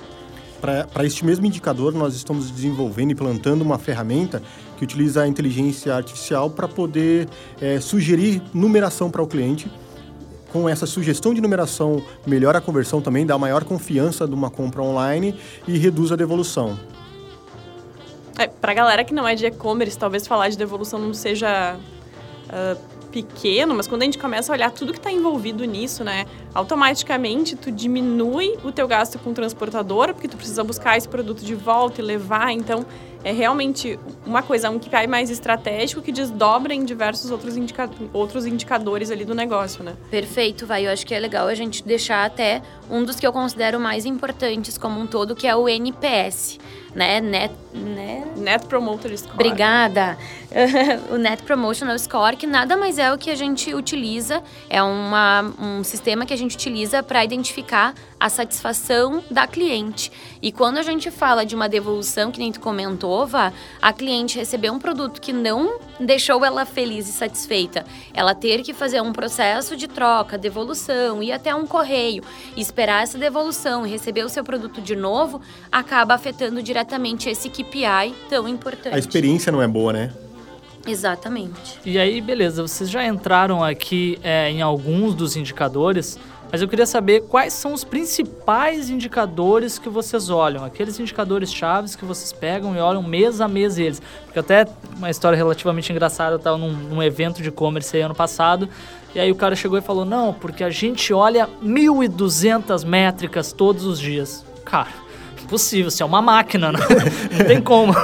Para 0.60 1.04
este 1.04 1.24
mesmo 1.24 1.46
indicador, 1.46 1.94
nós 1.94 2.14
estamos 2.14 2.50
desenvolvendo 2.50 3.12
e 3.12 3.14
plantando 3.14 3.62
uma 3.62 3.78
ferramenta 3.78 4.42
que 4.76 4.84
utiliza 4.84 5.22
a 5.22 5.28
inteligência 5.28 5.94
artificial 5.94 6.50
para 6.50 6.66
poder 6.66 7.28
é, 7.60 7.80
sugerir 7.80 8.42
numeração 8.52 9.10
para 9.10 9.22
o 9.22 9.26
cliente. 9.26 9.70
Com 10.52 10.68
essa 10.68 10.86
sugestão 10.86 11.32
de 11.32 11.40
numeração, 11.40 12.02
melhora 12.26 12.58
a 12.58 12.60
conversão 12.60 13.00
também, 13.00 13.24
dá 13.24 13.38
maior 13.38 13.64
confiança 13.64 14.26
de 14.26 14.34
uma 14.34 14.50
compra 14.50 14.82
online 14.82 15.38
e 15.66 15.78
reduz 15.78 16.10
a 16.10 16.16
devolução. 16.16 16.78
É, 18.38 18.46
para 18.46 18.72
a 18.72 18.74
galera 18.74 19.04
que 19.04 19.12
não 19.12 19.28
é 19.28 19.34
de 19.34 19.46
e-commerce, 19.46 19.98
talvez 19.98 20.26
falar 20.26 20.48
de 20.48 20.56
devolução 20.56 20.98
não 20.98 21.12
seja 21.12 21.76
uh, 22.46 22.97
pequeno, 23.22 23.74
mas 23.74 23.86
quando 23.86 24.02
a 24.02 24.04
gente 24.04 24.18
começa 24.18 24.52
a 24.52 24.54
olhar 24.54 24.70
tudo 24.70 24.92
que 24.92 24.98
está 24.98 25.10
envolvido 25.10 25.64
nisso, 25.64 26.04
né, 26.04 26.26
automaticamente 26.54 27.56
tu 27.56 27.70
diminui 27.70 28.56
o 28.64 28.70
teu 28.70 28.86
gasto 28.86 29.18
com 29.18 29.30
o 29.30 29.34
transportador, 29.34 30.14
porque 30.14 30.28
tu 30.28 30.36
precisa 30.36 30.62
buscar 30.62 30.96
esse 30.96 31.08
produto 31.08 31.44
de 31.44 31.54
volta 31.54 32.00
e 32.00 32.04
levar, 32.04 32.52
então 32.52 32.86
é 33.24 33.32
realmente 33.32 33.98
uma 34.24 34.42
coisa, 34.42 34.70
um 34.70 34.78
KPI 34.78 35.06
mais 35.06 35.30
estratégico 35.30 36.00
que 36.00 36.12
desdobra 36.12 36.72
em 36.72 36.84
diversos 36.84 37.30
outros, 37.30 37.56
indica 37.56 37.90
outros 38.12 38.46
indicadores 38.46 39.10
ali 39.10 39.24
do 39.24 39.34
negócio, 39.34 39.82
né? 39.82 39.94
Perfeito, 40.10 40.66
vai. 40.66 40.86
Eu 40.86 40.92
acho 40.92 41.06
que 41.06 41.14
é 41.14 41.18
legal 41.18 41.48
a 41.48 41.54
gente 41.54 41.82
deixar 41.84 42.24
até 42.24 42.62
um 42.90 43.04
dos 43.04 43.16
que 43.16 43.26
eu 43.26 43.32
considero 43.32 43.80
mais 43.80 44.06
importantes 44.06 44.78
como 44.78 45.00
um 45.00 45.06
todo, 45.06 45.34
que 45.34 45.46
é 45.46 45.54
o 45.54 45.68
NPS, 45.68 46.58
né? 46.94 47.20
Net, 47.20 47.54
né? 47.74 48.24
Net 48.36 48.66
Promoter 48.66 49.16
Score. 49.18 49.34
Obrigada. 49.34 50.16
o 51.10 51.16
Net 51.16 51.42
Promotional 51.42 51.98
Score, 51.98 52.36
que 52.36 52.46
nada 52.46 52.76
mais 52.76 52.98
é 52.98 53.12
o 53.12 53.18
que 53.18 53.30
a 53.30 53.34
gente 53.34 53.74
utiliza, 53.74 54.42
é 54.70 54.82
uma, 54.82 55.42
um 55.60 55.84
sistema 55.84 56.24
que 56.24 56.32
a 56.32 56.38
gente 56.38 56.56
utiliza 56.56 57.02
para 57.02 57.22
identificar 57.24 57.94
a 58.18 58.28
satisfação 58.28 59.22
da 59.30 59.46
cliente. 59.46 60.10
E 60.42 60.50
quando 60.50 60.78
a 60.78 60.82
gente 60.82 61.10
fala 61.10 61.44
de 61.44 61.54
uma 61.54 61.68
devolução, 61.68 62.30
que 62.30 62.38
nem 62.38 62.52
tu 62.52 62.60
comentou, 62.60 63.26
Vá, 63.26 63.52
a 63.80 63.92
cliente 63.92 64.38
recebeu 64.38 64.72
um 64.72 64.78
produto 64.78 65.20
que 65.20 65.32
não 65.32 65.78
deixou 66.00 66.44
ela 66.44 66.64
feliz 66.64 67.08
e 67.08 67.12
satisfeita, 67.12 67.84
ela 68.12 68.34
ter 68.34 68.62
que 68.62 68.72
fazer 68.72 69.00
um 69.00 69.12
processo 69.12 69.76
de 69.76 69.88
troca, 69.88 70.38
devolução, 70.38 71.22
ir 71.22 71.32
até 71.32 71.54
um 71.54 71.66
correio, 71.66 72.22
esperar 72.56 73.02
essa 73.02 73.18
devolução 73.18 73.86
e 73.86 73.90
receber 73.90 74.24
o 74.24 74.28
seu 74.28 74.44
produto 74.44 74.80
de 74.80 74.96
novo, 74.96 75.40
acaba 75.70 76.14
afetando 76.14 76.62
diretamente 76.62 77.28
esse 77.28 77.48
KPI 77.48 78.14
tão 78.28 78.48
importante. 78.48 78.94
A 78.94 78.98
experiência 78.98 79.52
não 79.52 79.62
é 79.62 79.68
boa, 79.68 79.92
né? 79.92 80.12
Exatamente. 80.86 81.78
E 81.84 81.98
aí, 81.98 82.20
beleza, 82.20 82.62
vocês 82.62 82.88
já 82.88 83.06
entraram 83.06 83.62
aqui 83.62 84.18
é, 84.22 84.50
em 84.50 84.62
alguns 84.62 85.14
dos 85.14 85.36
indicadores, 85.36 86.18
mas 86.50 86.62
eu 86.62 86.68
queria 86.68 86.86
saber 86.86 87.22
quais 87.22 87.52
são 87.52 87.72
os 87.72 87.84
principais 87.84 88.88
indicadores 88.88 89.78
que 89.78 89.88
vocês 89.88 90.30
olham, 90.30 90.64
aqueles 90.64 90.98
indicadores 90.98 91.52
chaves 91.52 91.94
que 91.94 92.04
vocês 92.04 92.32
pegam 92.32 92.74
e 92.74 92.78
olham 92.80 93.02
mês 93.02 93.40
a 93.40 93.48
mês 93.48 93.78
eles. 93.78 94.00
Porque 94.24 94.38
até 94.38 94.66
uma 94.96 95.10
história 95.10 95.36
relativamente 95.36 95.92
engraçada, 95.92 96.32
eu 96.32 96.38
estava 96.38 96.56
num, 96.56 96.72
num 96.72 97.02
evento 97.02 97.42
de 97.42 97.48
e-commerce 97.48 97.96
aí 97.96 98.02
ano 98.02 98.14
passado, 98.14 98.68
e 99.14 99.20
aí 99.20 99.30
o 99.30 99.34
cara 99.34 99.54
chegou 99.54 99.78
e 99.78 99.82
falou: 99.82 100.04
"Não, 100.04 100.32
porque 100.32 100.64
a 100.64 100.70
gente 100.70 101.12
olha 101.12 101.48
1200 101.60 102.84
métricas 102.84 103.52
todos 103.52 103.84
os 103.84 103.98
dias". 103.98 104.44
Cara, 104.64 104.88
impossível, 105.44 105.90
você 105.90 106.02
é 106.02 106.06
uma 106.06 106.22
máquina, 106.22 106.72
né? 106.72 106.78
não 107.38 107.44
tem 107.46 107.60
como. 107.60 107.94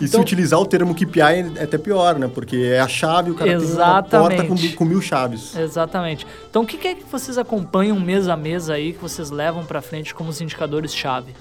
E 0.00 0.08
se 0.08 0.16
utilizar 0.16 0.60
o 0.60 0.66
termo 0.66 0.94
KPI 0.94 1.56
é 1.56 1.64
até 1.64 1.78
pior, 1.78 2.18
né? 2.18 2.28
Porque 2.32 2.56
é 2.56 2.80
a 2.80 2.88
chave, 2.88 3.30
o 3.30 3.34
cara 3.34 3.52
Exatamente. 3.52 4.10
tem 4.10 4.20
uma 4.20 4.28
porta 4.28 4.44
com, 4.44 4.76
com 4.76 4.84
mil 4.84 5.00
chaves. 5.00 5.56
Exatamente. 5.56 6.26
Então, 6.48 6.62
o 6.62 6.66
que 6.66 6.76
que 6.76 6.88
é 6.88 6.94
que 6.94 7.04
vocês 7.10 7.38
acompanham 7.38 7.98
mês 7.98 8.28
a 8.28 8.36
mês 8.36 8.70
aí, 8.70 8.92
que 8.92 9.00
vocês 9.00 9.30
levam 9.30 9.64
para 9.64 9.80
frente 9.80 10.14
como 10.14 10.30
os 10.30 10.40
indicadores-chave? 10.40 11.34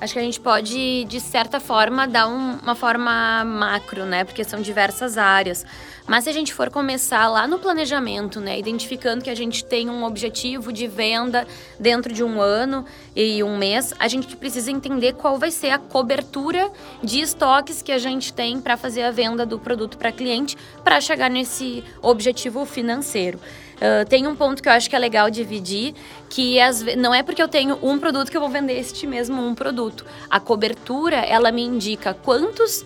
Acho 0.00 0.14
que 0.14 0.18
a 0.18 0.22
gente 0.22 0.40
pode, 0.40 1.04
de 1.04 1.20
certa 1.20 1.60
forma, 1.60 2.06
dar 2.08 2.26
um- 2.26 2.58
uma 2.62 2.74
forma 2.74 3.44
macro, 3.44 4.06
né? 4.06 4.24
Porque 4.24 4.42
são 4.42 4.62
diversas 4.62 5.18
áreas. 5.18 5.66
Mas 6.06 6.24
se 6.24 6.30
a 6.30 6.32
gente 6.32 6.54
for 6.54 6.70
começar 6.70 7.28
lá 7.28 7.46
no 7.46 7.58
planejamento, 7.58 8.40
né? 8.40 8.58
Identificando 8.58 9.22
que 9.22 9.28
a 9.28 9.34
gente 9.34 9.62
tem 9.62 9.90
um 9.90 10.02
objetivo 10.02 10.72
de 10.72 10.86
venda 10.86 11.46
dentro 11.78 12.14
de 12.14 12.24
um 12.24 12.40
ano 12.40 12.86
e 13.14 13.44
um 13.44 13.58
mês, 13.58 13.92
a 13.98 14.08
gente 14.08 14.34
precisa 14.36 14.70
entender 14.70 15.12
qual 15.12 15.38
vai 15.38 15.50
ser 15.50 15.68
a 15.68 15.78
cobertura 15.78 16.72
de 17.04 17.20
estoques 17.20 17.82
que 17.82 17.92
a 17.92 17.98
gente 17.98 18.32
tem 18.32 18.58
para 18.58 18.78
fazer 18.78 19.02
a 19.02 19.10
venda 19.10 19.44
do 19.44 19.58
produto 19.58 19.98
para 19.98 20.10
cliente 20.10 20.56
para 20.82 20.98
chegar 21.00 21.28
nesse 21.28 21.84
objetivo 22.00 22.64
financeiro. 22.64 23.38
Uh, 23.80 24.06
tem 24.08 24.26
um 24.26 24.36
ponto 24.36 24.62
que 24.62 24.68
eu 24.68 24.72
acho 24.72 24.90
que 24.90 24.94
é 24.94 24.98
legal 24.98 25.30
dividir, 25.30 25.94
que 26.28 26.58
ve- 26.84 26.96
não 26.96 27.14
é 27.14 27.22
porque 27.22 27.42
eu 27.42 27.48
tenho 27.48 27.78
um 27.82 27.98
produto 27.98 28.30
que 28.30 28.36
eu 28.36 28.40
vou 28.40 28.50
vender 28.50 28.78
este 28.78 29.06
mesmo 29.06 29.40
um 29.40 29.54
produto. 29.54 30.04
A 30.28 30.38
cobertura, 30.38 31.16
ela 31.16 31.50
me 31.50 31.62
indica 31.62 32.12
quantos 32.12 32.84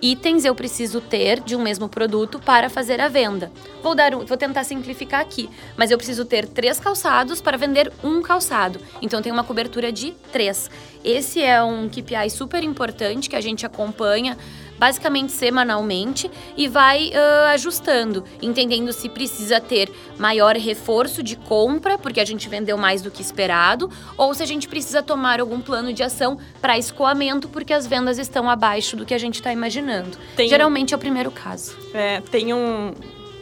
itens 0.00 0.44
eu 0.44 0.54
preciso 0.54 1.00
ter 1.00 1.40
de 1.40 1.56
um 1.56 1.62
mesmo 1.62 1.88
produto 1.88 2.38
para 2.38 2.68
fazer 2.68 3.00
a 3.00 3.08
venda. 3.08 3.50
Vou 3.82 3.94
dar 3.94 4.14
um, 4.14 4.24
vou 4.24 4.36
tentar 4.36 4.62
simplificar 4.62 5.20
aqui, 5.20 5.48
mas 5.76 5.90
eu 5.90 5.96
preciso 5.96 6.24
ter 6.24 6.46
três 6.46 6.78
calçados 6.78 7.40
para 7.40 7.56
vender 7.56 7.90
um 8.04 8.22
calçado. 8.22 8.78
Então 9.02 9.20
tem 9.22 9.32
uma 9.32 9.42
cobertura 9.42 9.90
de 9.90 10.12
três. 10.30 10.70
Esse 11.02 11.42
é 11.42 11.62
um 11.62 11.88
KPI 11.88 12.30
super 12.30 12.62
importante 12.62 13.28
que 13.28 13.36
a 13.36 13.40
gente 13.40 13.64
acompanha 13.64 14.36
basicamente 14.78 15.32
semanalmente 15.32 16.30
e 16.56 16.68
vai 16.68 17.10
ah, 17.14 17.50
ajustando, 17.52 18.24
entendendo 18.42 18.92
se 18.92 19.08
precisa 19.08 19.60
ter 19.60 19.90
maior 20.18 20.56
reforço 20.56 21.22
de 21.22 21.36
compra, 21.36 21.98
porque 21.98 22.20
a 22.20 22.24
gente 22.24 22.48
vendeu 22.48 22.76
mais 22.76 23.02
do 23.02 23.10
que 23.10 23.22
esperado, 23.22 23.90
ou 24.16 24.34
se 24.34 24.42
a 24.42 24.46
gente 24.46 24.68
precisa 24.68 25.02
tomar 25.02 25.40
algum 25.40 25.60
plano 25.60 25.92
de 25.92 26.02
ação 26.02 26.38
para 26.60 26.78
escoamento, 26.78 27.48
porque 27.48 27.72
as 27.72 27.86
vendas 27.86 28.18
estão 28.18 28.48
abaixo 28.48 28.96
do 28.96 29.04
que 29.06 29.14
a 29.14 29.18
gente 29.18 29.34
está 29.36 29.52
imaginando. 29.52 30.16
Tem- 30.36 30.48
Geralmente 30.48 30.92
é 30.94 30.96
o 30.96 31.00
primeiro 31.00 31.30
caso. 31.30 31.76
É, 31.94 32.20
tem 32.30 32.52
um. 32.54 32.92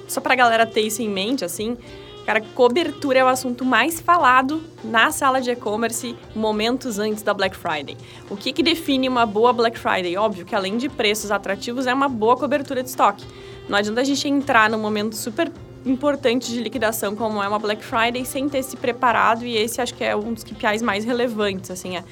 Só 0.06 0.20
pra 0.20 0.34
galera 0.34 0.66
ter 0.66 0.82
isso 0.82 1.00
em 1.02 1.08
mente, 1.08 1.44
assim. 1.44 1.76
Cara, 2.24 2.40
cobertura 2.40 3.18
é 3.18 3.24
o 3.24 3.28
assunto 3.28 3.66
mais 3.66 4.00
falado 4.00 4.62
na 4.82 5.10
sala 5.10 5.42
de 5.42 5.50
e-commerce 5.50 6.16
momentos 6.34 6.98
antes 6.98 7.22
da 7.22 7.34
Black 7.34 7.54
Friday. 7.54 7.98
O 8.30 8.36
que, 8.36 8.50
que 8.50 8.62
define 8.62 9.08
uma 9.08 9.26
boa 9.26 9.52
Black 9.52 9.78
Friday? 9.78 10.16
Óbvio 10.16 10.46
que 10.46 10.54
além 10.54 10.78
de 10.78 10.88
preços 10.88 11.30
atrativos, 11.30 11.86
é 11.86 11.92
uma 11.92 12.08
boa 12.08 12.34
cobertura 12.34 12.82
de 12.82 12.88
estoque. 12.88 13.26
Não 13.68 13.76
adianta 13.76 14.00
a 14.00 14.04
gente 14.04 14.26
entrar 14.26 14.70
num 14.70 14.78
momento 14.78 15.14
super 15.16 15.52
importante 15.84 16.50
de 16.50 16.62
liquidação 16.62 17.14
como 17.14 17.42
é 17.42 17.46
uma 17.46 17.58
Black 17.58 17.84
Friday 17.84 18.24
sem 18.24 18.48
ter 18.48 18.62
se 18.62 18.74
preparado 18.74 19.44
e 19.44 19.54
esse 19.58 19.82
acho 19.82 19.92
que 19.92 20.02
é 20.02 20.16
um 20.16 20.32
dos 20.32 20.42
KPIs 20.42 20.80
mais 20.80 21.04
relevantes, 21.04 21.70
assim, 21.70 21.96
é 21.98 22.04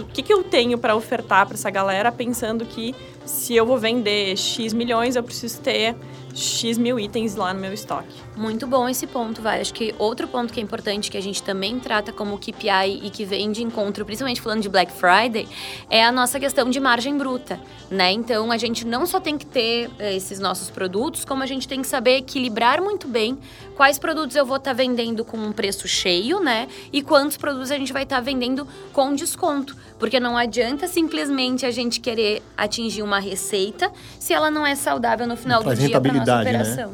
o 0.00 0.04
que, 0.04 0.22
que 0.22 0.32
eu 0.32 0.42
tenho 0.42 0.78
para 0.78 0.96
ofertar 0.96 1.46
para 1.46 1.54
essa 1.54 1.70
galera 1.70 2.10
pensando 2.10 2.64
que 2.64 2.94
se 3.30 3.54
eu 3.54 3.64
vou 3.64 3.78
vender 3.78 4.36
X 4.36 4.72
milhões, 4.72 5.14
eu 5.14 5.22
preciso 5.22 5.60
ter 5.60 5.94
X 6.34 6.76
mil 6.78 6.98
itens 6.98 7.34
lá 7.34 7.54
no 7.54 7.60
meu 7.60 7.72
estoque. 7.72 8.08
Muito 8.36 8.66
bom 8.66 8.88
esse 8.88 9.06
ponto, 9.06 9.42
vai. 9.42 9.60
Acho 9.60 9.74
que 9.74 9.94
outro 9.98 10.26
ponto 10.26 10.52
que 10.52 10.60
é 10.60 10.62
importante, 10.62 11.10
que 11.10 11.16
a 11.16 11.20
gente 11.20 11.42
também 11.42 11.78
trata 11.78 12.12
como 12.12 12.38
KPI 12.38 13.00
e 13.02 13.10
que 13.10 13.24
vem 13.24 13.52
de 13.52 13.62
encontro, 13.62 14.04
principalmente 14.04 14.40
falando 14.40 14.62
de 14.62 14.68
Black 14.68 14.92
Friday, 14.92 15.48
é 15.88 16.04
a 16.04 16.10
nossa 16.10 16.40
questão 16.40 16.70
de 16.70 16.80
margem 16.80 17.16
bruta, 17.16 17.60
né? 17.90 18.10
Então, 18.12 18.50
a 18.50 18.56
gente 18.56 18.86
não 18.86 19.06
só 19.06 19.20
tem 19.20 19.36
que 19.36 19.46
ter 19.46 19.90
eh, 19.98 20.16
esses 20.16 20.40
nossos 20.40 20.70
produtos, 20.70 21.24
como 21.24 21.42
a 21.42 21.46
gente 21.46 21.68
tem 21.68 21.82
que 21.82 21.88
saber 21.88 22.16
equilibrar 22.18 22.80
muito 22.80 23.06
bem 23.06 23.38
quais 23.76 23.98
produtos 23.98 24.36
eu 24.36 24.44
vou 24.44 24.56
estar 24.56 24.72
vendendo 24.72 25.24
com 25.24 25.36
um 25.36 25.52
preço 25.52 25.88
cheio, 25.88 26.40
né? 26.40 26.68
E 26.92 27.02
quantos 27.02 27.36
produtos 27.36 27.70
a 27.70 27.78
gente 27.78 27.92
vai 27.92 28.02
estar 28.02 28.20
vendendo 28.20 28.66
com 28.92 29.14
desconto. 29.14 29.76
Porque 29.98 30.20
não 30.20 30.36
adianta 30.36 30.86
simplesmente 30.86 31.64
a 31.66 31.70
gente 31.70 32.00
querer 32.00 32.42
atingir 32.56 33.02
uma 33.02 33.19
receita 33.20 33.90
se 34.18 34.32
ela 34.32 34.50
não 34.50 34.66
é 34.66 34.74
saudável 34.74 35.26
no 35.26 35.36
final 35.36 35.62
do 35.62 35.74
dia 35.74 36.00
para 36.00 36.12
nossa 36.12 36.36
né? 36.36 36.40
operação. 36.42 36.92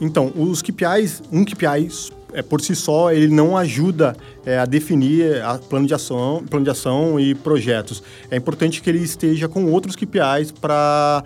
Então, 0.00 0.32
os 0.34 0.62
KPIs, 0.62 1.22
um 1.30 1.44
KPI 1.44 1.88
é, 2.32 2.42
por 2.42 2.60
si 2.60 2.74
só, 2.74 3.12
ele 3.12 3.28
não 3.28 3.56
ajuda 3.56 4.16
é, 4.46 4.58
a 4.58 4.64
definir 4.64 5.42
a 5.42 5.58
plano 5.58 5.86
de, 5.86 5.92
ação, 5.92 6.42
plano 6.48 6.64
de 6.64 6.70
ação 6.70 7.20
e 7.20 7.34
projetos. 7.34 8.02
É 8.30 8.36
importante 8.36 8.80
que 8.80 8.88
ele 8.88 9.00
esteja 9.00 9.48
com 9.48 9.66
outros 9.66 9.96
KPIs 9.96 10.52
para 10.52 11.22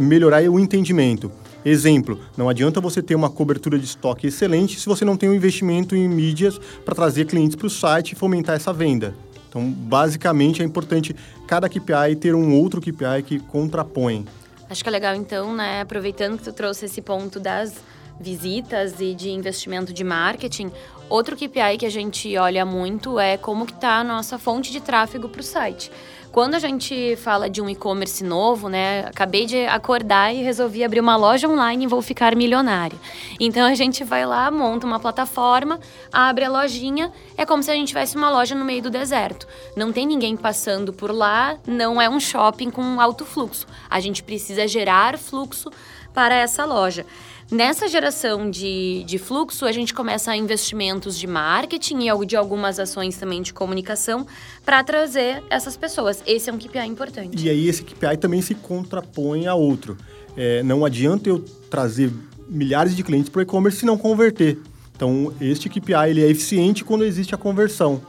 melhorar 0.00 0.42
o 0.42 0.58
entendimento. 0.58 1.30
Exemplo, 1.64 2.20
não 2.36 2.48
adianta 2.48 2.80
você 2.80 3.02
ter 3.02 3.14
uma 3.14 3.28
cobertura 3.28 3.78
de 3.78 3.84
estoque 3.84 4.28
excelente 4.28 4.78
se 4.78 4.86
você 4.86 5.04
não 5.04 5.16
tem 5.16 5.28
um 5.28 5.34
investimento 5.34 5.96
em 5.96 6.08
mídias 6.08 6.58
para 6.84 6.94
trazer 6.94 7.26
clientes 7.26 7.56
para 7.56 7.66
o 7.66 7.70
site 7.70 8.12
e 8.12 8.14
fomentar 8.14 8.56
essa 8.56 8.72
venda. 8.72 9.14
Então, 9.48 9.68
basicamente, 9.70 10.62
é 10.62 10.64
importante 10.64 11.14
cada 11.46 11.68
KPI 11.68 12.16
ter 12.20 12.34
um 12.34 12.54
outro 12.54 12.80
KPI 12.80 13.22
que 13.24 13.38
contrapõe. 13.38 14.26
Acho 14.68 14.82
que 14.82 14.88
é 14.88 14.92
legal, 14.92 15.14
então, 15.14 15.54
né, 15.54 15.80
aproveitando 15.80 16.36
que 16.36 16.44
tu 16.44 16.52
trouxe 16.52 16.84
esse 16.84 17.00
ponto 17.00 17.40
das 17.40 17.82
visitas 18.20 19.00
e 19.00 19.14
de 19.14 19.30
investimento 19.30 19.92
de 19.92 20.04
marketing, 20.04 20.70
outro 21.08 21.36
KPI 21.36 21.78
que 21.78 21.86
a 21.86 21.90
gente 21.90 22.36
olha 22.36 22.66
muito 22.66 23.18
é 23.18 23.36
como 23.36 23.64
que 23.64 23.72
tá 23.72 24.00
a 24.00 24.04
nossa 24.04 24.38
fonte 24.38 24.70
de 24.70 24.80
tráfego 24.80 25.28
para 25.28 25.40
o 25.40 25.44
site. 25.44 25.90
Quando 26.30 26.54
a 26.54 26.58
gente 26.58 27.16
fala 27.16 27.48
de 27.48 27.60
um 27.60 27.68
e-commerce 27.68 28.22
novo, 28.22 28.68
né, 28.68 29.06
acabei 29.06 29.46
de 29.46 29.66
acordar 29.66 30.32
e 30.32 30.42
resolvi 30.42 30.84
abrir 30.84 31.00
uma 31.00 31.16
loja 31.16 31.48
online 31.48 31.84
e 31.84 31.88
vou 31.88 32.02
ficar 32.02 32.36
milionária. 32.36 32.98
Então 33.40 33.66
a 33.66 33.74
gente 33.74 34.04
vai 34.04 34.26
lá, 34.26 34.50
monta 34.50 34.86
uma 34.86 35.00
plataforma, 35.00 35.80
abre 36.12 36.44
a 36.44 36.50
lojinha, 36.50 37.10
é 37.36 37.46
como 37.46 37.62
se 37.62 37.70
a 37.70 37.74
gente 37.74 37.88
tivesse 37.88 38.16
uma 38.16 38.30
loja 38.30 38.54
no 38.54 38.64
meio 38.64 38.82
do 38.82 38.90
deserto. 38.90 39.48
Não 39.74 39.90
tem 39.90 40.06
ninguém 40.06 40.36
passando 40.36 40.92
por 40.92 41.10
lá, 41.10 41.56
não 41.66 42.00
é 42.00 42.08
um 42.08 42.20
shopping 42.20 42.70
com 42.70 43.00
alto 43.00 43.24
fluxo. 43.24 43.66
A 43.88 43.98
gente 43.98 44.22
precisa 44.22 44.68
gerar 44.68 45.18
fluxo 45.18 45.70
para 46.12 46.34
essa 46.34 46.64
loja. 46.64 47.06
Nessa 47.50 47.88
geração 47.88 48.50
de, 48.50 49.02
de 49.04 49.16
fluxo, 49.16 49.64
a 49.64 49.72
gente 49.72 49.94
começa 49.94 50.36
investimentos 50.36 51.18
de 51.18 51.26
marketing 51.26 52.08
e 52.08 52.26
de 52.26 52.36
algumas 52.36 52.78
ações 52.78 53.16
também 53.16 53.40
de 53.40 53.54
comunicação 53.54 54.26
para 54.66 54.84
trazer 54.84 55.42
essas 55.48 55.74
pessoas. 55.74 56.22
Esse 56.26 56.50
é 56.50 56.52
um 56.52 56.58
KPI 56.58 56.86
importante. 56.86 57.42
E 57.42 57.48
aí 57.48 57.66
esse 57.66 57.82
KPI 57.82 58.18
também 58.18 58.42
se 58.42 58.54
contrapõe 58.54 59.46
a 59.46 59.54
outro. 59.54 59.96
É, 60.36 60.62
não 60.62 60.84
adianta 60.84 61.30
eu 61.30 61.42
trazer 61.70 62.12
milhares 62.46 62.94
de 62.94 63.02
clientes 63.02 63.30
para 63.30 63.38
o 63.38 63.42
e-commerce 63.42 63.78
se 63.78 63.86
não 63.86 63.96
converter. 63.96 64.58
Então, 64.94 65.32
este 65.40 65.70
KPI 65.70 66.10
ele 66.10 66.22
é 66.22 66.28
eficiente 66.28 66.84
quando 66.84 67.02
existe 67.02 67.34
a 67.34 67.38
conversão. 67.38 68.02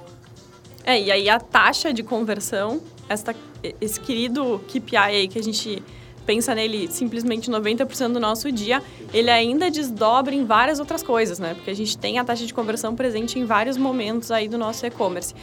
É, 0.83 1.01
e 1.01 1.11
aí 1.11 1.29
a 1.29 1.39
taxa 1.39 1.93
de 1.93 2.03
conversão 2.03 2.81
esta, 3.07 3.33
esse 3.79 3.99
querido 3.99 4.61
KPI 4.67 4.97
aí 4.97 5.27
que 5.27 5.39
a 5.39 5.43
gente 5.43 5.81
pensa 6.29 6.53
nele 6.53 6.87
simplesmente 6.91 7.49
90% 7.49 8.13
do 8.13 8.19
nosso 8.19 8.51
dia, 8.51 8.83
ele 9.11 9.31
ainda 9.31 9.71
desdobra 9.71 10.31
em 10.31 10.45
várias 10.45 10.79
outras 10.79 11.01
coisas, 11.01 11.39
né? 11.39 11.55
Porque 11.55 11.71
a 11.71 11.75
gente 11.75 11.97
tem 11.97 12.19
a 12.19 12.23
taxa 12.23 12.45
de 12.45 12.53
conversão 12.53 12.95
presente 12.95 13.39
em 13.39 13.45
vários 13.45 13.77
momentos 13.77 14.29
aí 14.29 14.47
do 14.47 14.55
nosso 14.55 14.85
e-commerce. 14.85 15.33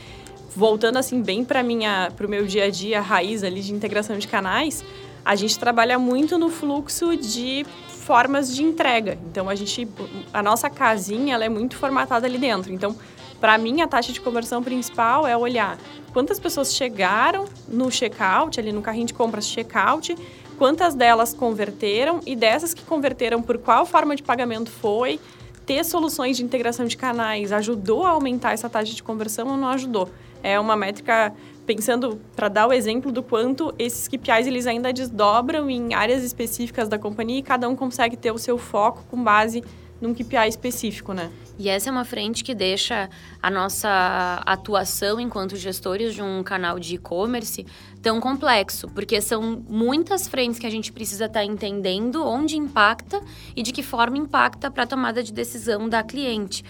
Voltando 0.54 0.96
assim 0.96 1.20
bem 1.20 1.44
para 1.44 1.60
minha 1.60 2.12
para 2.16 2.24
o 2.24 2.30
meu 2.30 2.46
dia 2.46 2.66
a 2.66 2.70
dia 2.70 3.00
raiz 3.00 3.42
ali 3.42 3.62
de 3.62 3.74
integração 3.74 4.16
de 4.16 4.28
canais, 4.28 4.84
a 5.24 5.34
gente 5.34 5.58
trabalha 5.58 5.98
muito 5.98 6.38
no 6.38 6.48
fluxo 6.50 7.16
de 7.16 7.66
formas 7.88 8.54
de 8.54 8.62
entrega. 8.62 9.18
Então 9.28 9.48
a 9.48 9.56
gente 9.56 9.88
a 10.32 10.40
nossa 10.40 10.70
casinha 10.70 11.34
ela 11.34 11.44
é 11.44 11.48
muito 11.48 11.76
formatada 11.76 12.28
ali 12.28 12.38
dentro. 12.38 12.72
Então, 12.72 12.94
para 13.40 13.58
mim 13.58 13.80
a 13.80 13.88
taxa 13.88 14.12
de 14.12 14.20
conversão 14.20 14.62
principal 14.62 15.26
é 15.26 15.36
olhar 15.36 15.76
quantas 16.12 16.38
pessoas 16.38 16.72
chegaram 16.72 17.44
no 17.68 17.90
checkout, 17.90 18.60
ali 18.60 18.72
no 18.72 18.80
carrinho 18.80 19.06
de 19.06 19.14
compras 19.14 19.48
checkout, 19.48 20.16
quantas 20.56 20.94
delas 20.94 21.32
converteram 21.32 22.20
e 22.26 22.34
dessas 22.34 22.74
que 22.74 22.82
converteram, 22.82 23.42
por 23.42 23.58
qual 23.58 23.86
forma 23.86 24.16
de 24.16 24.22
pagamento 24.22 24.70
foi, 24.70 25.20
ter 25.64 25.84
soluções 25.84 26.36
de 26.36 26.44
integração 26.44 26.86
de 26.86 26.96
canais 26.96 27.52
ajudou 27.52 28.04
a 28.04 28.10
aumentar 28.10 28.52
essa 28.52 28.68
taxa 28.68 28.94
de 28.94 29.02
conversão 29.02 29.48
ou 29.48 29.56
não 29.56 29.68
ajudou? 29.68 30.08
É 30.42 30.58
uma 30.58 30.76
métrica 30.76 31.32
pensando 31.66 32.20
para 32.36 32.48
dar 32.48 32.68
o 32.68 32.72
exemplo 32.72 33.10
do 33.10 33.22
quanto 33.22 33.74
esses 33.78 34.06
KPIs 34.06 34.46
eles 34.46 34.66
ainda 34.66 34.92
desdobram 34.92 35.68
em 35.68 35.92
áreas 35.92 36.22
específicas 36.22 36.88
da 36.88 36.98
companhia 36.98 37.40
e 37.40 37.42
cada 37.42 37.68
um 37.68 37.74
consegue 37.74 38.16
ter 38.16 38.30
o 38.30 38.38
seu 38.38 38.56
foco 38.56 39.04
com 39.10 39.22
base 39.22 39.64
num 40.00 40.14
KPI 40.14 40.48
específico, 40.48 41.12
né? 41.12 41.30
E 41.58 41.68
essa 41.68 41.88
é 41.88 41.92
uma 41.92 42.04
frente 42.04 42.44
que 42.44 42.54
deixa 42.54 43.08
a 43.42 43.50
nossa 43.50 44.42
atuação 44.44 45.18
enquanto 45.18 45.56
gestores 45.56 46.14
de 46.14 46.22
um 46.22 46.42
canal 46.42 46.78
de 46.78 46.96
e-commerce 46.96 47.66
tão 48.02 48.20
complexo, 48.20 48.88
porque 48.88 49.20
são 49.20 49.64
muitas 49.68 50.28
frentes 50.28 50.58
que 50.58 50.66
a 50.66 50.70
gente 50.70 50.92
precisa 50.92 51.24
estar 51.24 51.40
tá 51.40 51.44
entendendo 51.44 52.24
onde 52.24 52.56
impacta 52.56 53.22
e 53.54 53.62
de 53.62 53.72
que 53.72 53.82
forma 53.82 54.18
impacta 54.18 54.70
para 54.70 54.82
a 54.82 54.86
tomada 54.86 55.22
de 55.22 55.32
decisão 55.32 55.88
da 55.88 56.02
cliente. 56.02 56.62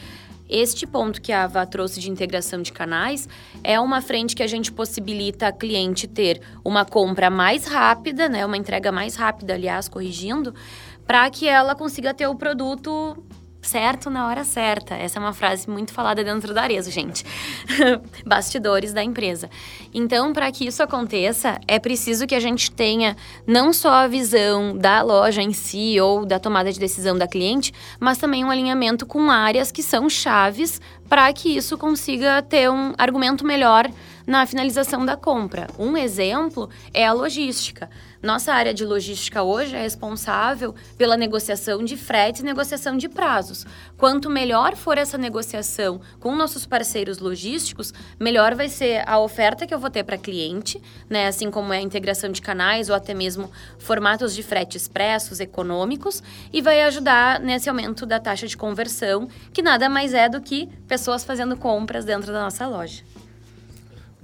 Este 0.49 0.87
ponto 0.87 1.21
que 1.21 1.33
a 1.33 1.45
Ava 1.45 1.67
trouxe 1.67 1.99
de 1.99 2.09
integração 2.09 2.63
de 2.63 2.73
canais 2.73 3.29
é 3.65 3.81
uma 3.81 4.01
frente 4.01 4.37
que 4.37 4.45
a 4.45 4.47
gente 4.47 4.71
possibilita 4.71 5.49
a 5.49 5.53
cliente 5.53 6.07
ter 6.07 6.41
uma 6.65 6.85
compra 6.85 7.29
mais 7.29 7.67
rápida, 7.67 8.29
né, 8.29 8.47
uma 8.47 8.57
entrega 8.57 8.93
mais 8.93 9.17
rápida, 9.17 9.55
aliás, 9.55 9.89
corrigindo, 9.89 10.55
para 11.07 11.29
que 11.31 11.49
ela 11.49 11.75
consiga 11.75 12.13
ter 12.13 12.27
o 12.27 12.35
produto 12.35 13.17
certo 13.67 14.09
na 14.09 14.27
hora 14.27 14.45
certa. 14.45 14.95
Essa 14.95 15.19
é 15.19 15.21
uma 15.21 15.33
frase 15.33 15.69
muito 15.69 15.93
falada 15.93 16.23
dentro 16.23 16.55
da 16.55 16.63
Arezo, 16.63 16.91
gente. 16.91 17.25
Bastidores 18.25 18.93
da 18.93 19.03
empresa. 19.03 19.51
Então, 19.93 20.33
para 20.33 20.51
que 20.53 20.67
isso 20.67 20.83
aconteça, 20.83 21.61
é 21.67 21.79
preciso 21.79 22.27
que 22.27 22.35
a 22.35 22.41
gente 22.41 22.71
tenha 22.71 23.17
não 23.47 23.73
só 23.73 23.91
a 23.91 24.07
visão 24.07 24.77
da 24.77 25.03
loja 25.03 25.43
em 25.43 25.53
si 25.53 26.01
ou 26.01 26.25
da 26.25 26.39
tomada 26.39 26.73
de 26.73 26.79
decisão 26.79 27.19
da 27.19 27.27
cliente, 27.27 27.73
mas 27.99 28.19
também 28.19 28.45
um 28.45 28.51
alinhamento 28.51 29.05
com 29.05 29.31
áreas 29.31 29.73
que 29.73 29.83
são 29.83 30.09
chaves 30.09 30.81
para 31.09 31.33
que 31.33 31.57
isso 31.57 31.77
consiga 31.77 32.43
ter 32.43 32.71
um 32.71 32.95
argumento 32.97 33.45
melhor 33.45 33.91
na 34.27 34.45
finalização 34.45 35.07
da 35.07 35.17
compra. 35.17 35.69
Um 35.79 35.97
exemplo 35.97 36.69
é 36.93 37.07
a 37.07 37.13
logística. 37.13 37.89
Nossa 38.23 38.53
área 38.53 38.75
de 38.75 38.85
logística 38.85 39.43
hoje 39.43 39.77
é 39.77 39.81
responsável 39.81 40.75
pela 40.99 41.17
negociação 41.17 41.85
de 41.85 41.97
frete 41.97 42.41
e 42.41 42.45
negociação 42.45 42.97
de 42.97 43.09
prazos. 43.09 43.65
Quanto 43.97 44.29
melhor 44.29 44.75
for 44.75 44.99
essa 44.99 45.17
negociação 45.17 46.01
com 46.19 46.35
nossos 46.35 46.67
parceiros 46.67 47.19
logísticos, 47.19 47.95
melhor 48.19 48.55
vai 48.55 48.69
ser 48.69 49.09
a 49.09 49.21
oferta 49.21 49.67
que 49.67 49.73
eu 49.73 49.79
vou 49.79 49.91
ter 49.91 50.03
para 50.03 50.19
cliente, 50.19 50.83
né? 51.09 51.29
assim 51.29 51.51
como 51.51 51.73
é 51.73 51.79
a 51.79 51.83
integração 51.83 52.33
de 52.33 52.43
canais 52.43 52.89
ou 52.89 52.97
até 52.97 53.15
mesmo 53.15 53.51
formatos 53.79 54.35
de 54.35 54.43
frete 54.43 54.77
expressos, 54.77 55.39
econômicos, 55.39 56.23
e 56.53 56.61
vai 56.61 56.83
ajudar 56.83 57.39
nesse 57.39 57.69
aumento 57.69 58.05
da 58.05 58.19
taxa 58.19 58.49
de 58.49 58.57
conversão, 58.57 59.29
que 59.53 59.63
nada 59.63 59.89
mais 59.89 60.15
é 60.15 60.29
do 60.29 60.41
que 60.41 60.69
pessoas 60.89 61.23
fazendo 61.23 61.57
compras 61.57 62.05
dentro 62.05 62.33
da 62.33 62.43
nossa 62.43 62.67
loja. 62.67 63.05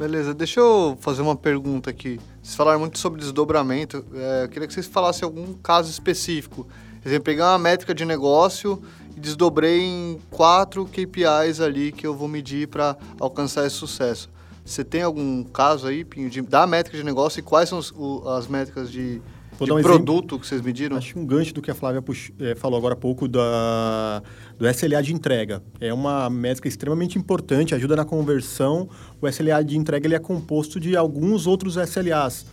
Beleza, 0.02 0.34
deixa 0.34 0.58
eu 0.58 0.98
fazer 1.00 1.22
uma 1.22 1.36
pergunta 1.36 1.88
aqui. 1.88 2.18
Vocês 2.42 2.56
falaram 2.56 2.80
muito 2.80 2.98
sobre 2.98 3.20
desdobramento. 3.20 4.04
É, 4.12 4.42
eu 4.42 4.48
queria 4.48 4.66
que 4.66 4.74
vocês 4.74 4.88
falassem 4.88 5.24
algum 5.24 5.54
caso 5.54 5.88
específico. 5.88 6.66
Por 7.00 7.08
exemplo, 7.08 7.22
pegar 7.22 7.52
uma 7.52 7.58
métrica 7.60 7.94
de 7.94 8.04
negócio 8.04 8.82
e 9.16 9.20
desdobrei 9.20 9.80
em 9.80 10.18
quatro 10.28 10.86
KPIs 10.86 11.60
ali 11.60 11.92
que 11.92 12.04
eu 12.04 12.16
vou 12.16 12.26
medir 12.26 12.66
para 12.66 12.96
alcançar 13.20 13.64
esse 13.64 13.76
sucesso. 13.76 14.28
Você 14.64 14.82
tem 14.82 15.02
algum 15.02 15.44
caso 15.44 15.86
aí, 15.86 16.04
Pinho, 16.04 16.28
de, 16.28 16.42
da 16.42 16.66
métrica 16.66 16.98
de 16.98 17.04
negócio 17.04 17.38
e 17.38 17.42
quais 17.42 17.68
são 17.68 17.78
os, 17.78 17.92
o, 17.92 18.28
as 18.28 18.48
métricas 18.48 18.90
de, 18.90 19.22
de 19.60 19.72
um 19.72 19.82
produto 19.82 20.10
exemplo. 20.10 20.38
que 20.40 20.46
vocês 20.46 20.60
mediram? 20.60 20.96
Acho 20.96 21.18
um 21.18 21.24
gancho 21.24 21.54
do 21.54 21.62
que 21.62 21.70
a 21.70 21.74
Flávia 21.74 22.02
é, 22.40 22.54
falou 22.54 22.78
agora 22.78 22.94
há 22.94 22.96
pouco 22.96 23.28
da, 23.28 24.22
do 24.58 24.68
SLA 24.68 25.02
de 25.02 25.14
entrega. 25.14 25.62
É 25.80 25.92
uma 25.92 26.28
métrica 26.28 26.68
extremamente 26.68 27.18
importante, 27.18 27.74
ajuda 27.74 27.96
na 27.96 28.04
conversão. 28.04 28.88
O 29.20 29.28
SLA 29.28 29.62
de 29.62 29.76
entrega 29.76 30.06
ele 30.06 30.14
é 30.14 30.18
composto 30.18 30.80
de 30.80 30.96
alguns 30.96 31.46
outros 31.46 31.76
SLAs. 31.76 32.46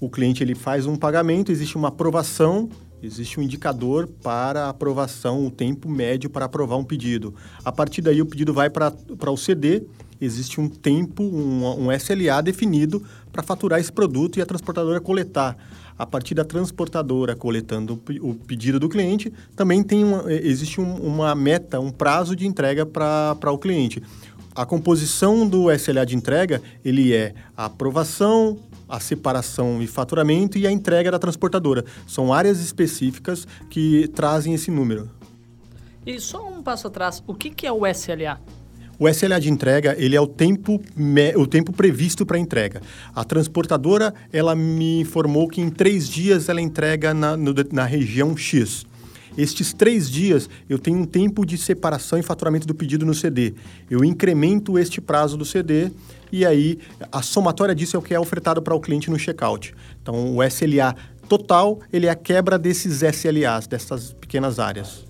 O 0.00 0.08
cliente 0.08 0.42
ele 0.42 0.54
faz 0.54 0.86
um 0.86 0.96
pagamento, 0.96 1.50
existe 1.50 1.76
uma 1.76 1.88
aprovação, 1.88 2.68
existe 3.02 3.38
um 3.38 3.42
indicador 3.42 4.06
para 4.06 4.68
aprovação, 4.68 5.46
o 5.46 5.50
tempo 5.50 5.88
médio 5.88 6.28
para 6.28 6.44
aprovar 6.44 6.76
um 6.76 6.84
pedido. 6.84 7.34
A 7.64 7.72
partir 7.72 8.02
daí, 8.02 8.20
o 8.20 8.26
pedido 8.26 8.52
vai 8.52 8.68
para 8.70 8.92
o 9.30 9.36
CD, 9.36 9.84
existe 10.20 10.60
um 10.60 10.68
tempo, 10.68 11.22
um, 11.22 11.86
um 11.86 11.92
SLA 11.92 12.42
definido 12.42 13.02
para 13.32 13.42
faturar 13.42 13.80
esse 13.80 13.92
produto 13.92 14.38
e 14.38 14.42
a 14.42 14.46
transportadora 14.46 15.00
coletar 15.00 15.56
a 15.98 16.06
partir 16.06 16.34
da 16.34 16.44
transportadora 16.44 17.36
coletando 17.36 18.00
o 18.20 18.34
pedido 18.34 18.80
do 18.80 18.88
cliente, 18.88 19.32
também 19.54 19.82
tem 19.82 20.04
uma, 20.04 20.32
existe 20.32 20.80
um, 20.80 20.96
uma 20.96 21.34
meta, 21.34 21.80
um 21.80 21.90
prazo 21.90 22.34
de 22.34 22.46
entrega 22.46 22.84
para 22.84 23.52
o 23.52 23.58
cliente. 23.58 24.02
A 24.54 24.64
composição 24.64 25.46
do 25.48 25.70
SLA 25.72 26.06
de 26.06 26.16
entrega, 26.16 26.62
ele 26.84 27.12
é 27.12 27.34
a 27.56 27.64
aprovação, 27.64 28.58
a 28.88 29.00
separação 29.00 29.82
e 29.82 29.86
faturamento 29.86 30.58
e 30.58 30.66
a 30.66 30.70
entrega 30.70 31.10
da 31.10 31.18
transportadora. 31.18 31.84
São 32.06 32.32
áreas 32.32 32.60
específicas 32.60 33.46
que 33.68 34.08
trazem 34.14 34.54
esse 34.54 34.70
número. 34.70 35.10
E 36.06 36.20
só 36.20 36.46
um 36.46 36.62
passo 36.62 36.86
atrás, 36.86 37.22
o 37.26 37.34
que, 37.34 37.50
que 37.50 37.66
é 37.66 37.72
o 37.72 37.86
SLA? 37.86 38.40
O 39.04 39.08
SLA 39.10 39.38
de 39.38 39.50
entrega, 39.50 39.94
ele 39.98 40.16
é 40.16 40.20
o 40.20 40.26
tempo, 40.26 40.80
o 41.36 41.46
tempo 41.46 41.74
previsto 41.74 42.24
para 42.24 42.38
entrega. 42.38 42.80
A 43.14 43.22
transportadora, 43.22 44.14
ela 44.32 44.54
me 44.54 45.00
informou 45.00 45.46
que 45.46 45.60
em 45.60 45.68
três 45.68 46.08
dias 46.08 46.48
ela 46.48 46.58
entrega 46.58 47.12
na, 47.12 47.36
no, 47.36 47.52
na 47.70 47.84
região 47.84 48.34
X. 48.34 48.86
Estes 49.36 49.74
três 49.74 50.10
dias, 50.10 50.48
eu 50.70 50.78
tenho 50.78 50.96
um 50.96 51.04
tempo 51.04 51.44
de 51.44 51.58
separação 51.58 52.18
e 52.18 52.22
faturamento 52.22 52.66
do 52.66 52.74
pedido 52.74 53.04
no 53.04 53.12
CD. 53.12 53.52
Eu 53.90 54.02
incremento 54.02 54.78
este 54.78 55.02
prazo 55.02 55.36
do 55.36 55.44
CD 55.44 55.90
e 56.32 56.46
aí 56.46 56.78
a 57.12 57.20
somatória 57.20 57.74
disso 57.74 57.96
é 57.96 57.98
o 57.98 58.02
que 58.02 58.14
é 58.14 58.18
ofertado 58.18 58.62
para 58.62 58.74
o 58.74 58.80
cliente 58.80 59.10
no 59.10 59.18
checkout. 59.18 59.74
Então, 60.00 60.34
o 60.34 60.42
SLA 60.42 60.96
total, 61.28 61.78
ele 61.92 62.06
é 62.06 62.10
a 62.10 62.16
quebra 62.16 62.58
desses 62.58 63.02
SLAs, 63.02 63.66
dessas 63.66 64.14
pequenas 64.14 64.58
áreas. 64.58 65.04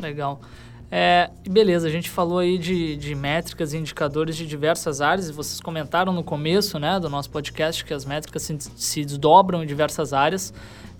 Legal. 0.00 0.40
É, 0.90 1.30
beleza, 1.48 1.88
a 1.88 1.90
gente 1.90 2.08
falou 2.08 2.38
aí 2.38 2.58
de, 2.58 2.96
de 2.96 3.14
métricas 3.14 3.72
e 3.72 3.78
indicadores 3.78 4.36
de 4.36 4.46
diversas 4.46 5.00
áreas, 5.00 5.28
e 5.28 5.32
vocês 5.32 5.60
comentaram 5.60 6.12
no 6.12 6.22
começo 6.22 6.78
né, 6.78 7.00
do 7.00 7.10
nosso 7.10 7.28
podcast 7.30 7.84
que 7.84 7.92
as 7.92 8.04
métricas 8.04 8.42
se, 8.42 8.56
se 8.76 9.04
desdobram 9.04 9.62
em 9.62 9.66
diversas 9.66 10.12
áreas. 10.12 10.54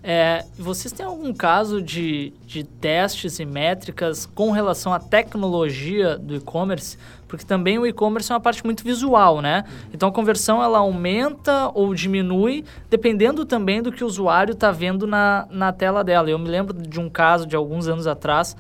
É, 0.08 0.44
vocês 0.56 0.92
têm 0.92 1.04
algum 1.04 1.34
caso 1.34 1.82
de, 1.82 2.32
de 2.46 2.62
testes 2.62 3.40
e 3.40 3.44
métricas 3.44 4.24
com 4.24 4.52
relação 4.52 4.92
à 4.92 5.00
tecnologia 5.00 6.16
do 6.16 6.36
e-commerce? 6.36 6.96
Porque 7.26 7.44
também 7.44 7.76
o 7.76 7.84
e-commerce 7.84 8.30
é 8.30 8.34
uma 8.34 8.40
parte 8.40 8.64
muito 8.64 8.84
visual, 8.84 9.40
né? 9.40 9.64
Então 9.92 10.08
a 10.08 10.12
conversão 10.12 10.62
ela 10.62 10.78
aumenta 10.78 11.72
ou 11.74 11.92
diminui 11.92 12.64
dependendo 12.88 13.44
também 13.44 13.82
do 13.82 13.90
que 13.90 14.04
o 14.04 14.06
usuário 14.06 14.52
está 14.52 14.70
vendo 14.70 15.08
na, 15.08 15.48
na 15.50 15.72
tela 15.72 16.04
dela. 16.04 16.30
Eu 16.30 16.38
me 16.38 16.48
lembro 16.48 16.72
de 16.72 17.00
um 17.00 17.10
caso 17.10 17.44
de 17.44 17.56
alguns 17.56 17.88
anos 17.88 18.06
atrás 18.06 18.56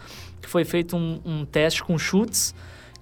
que 0.46 0.50
foi 0.50 0.64
feito 0.64 0.96
um, 0.96 1.20
um 1.24 1.44
teste 1.44 1.82
com 1.82 1.98
chutes, 1.98 2.54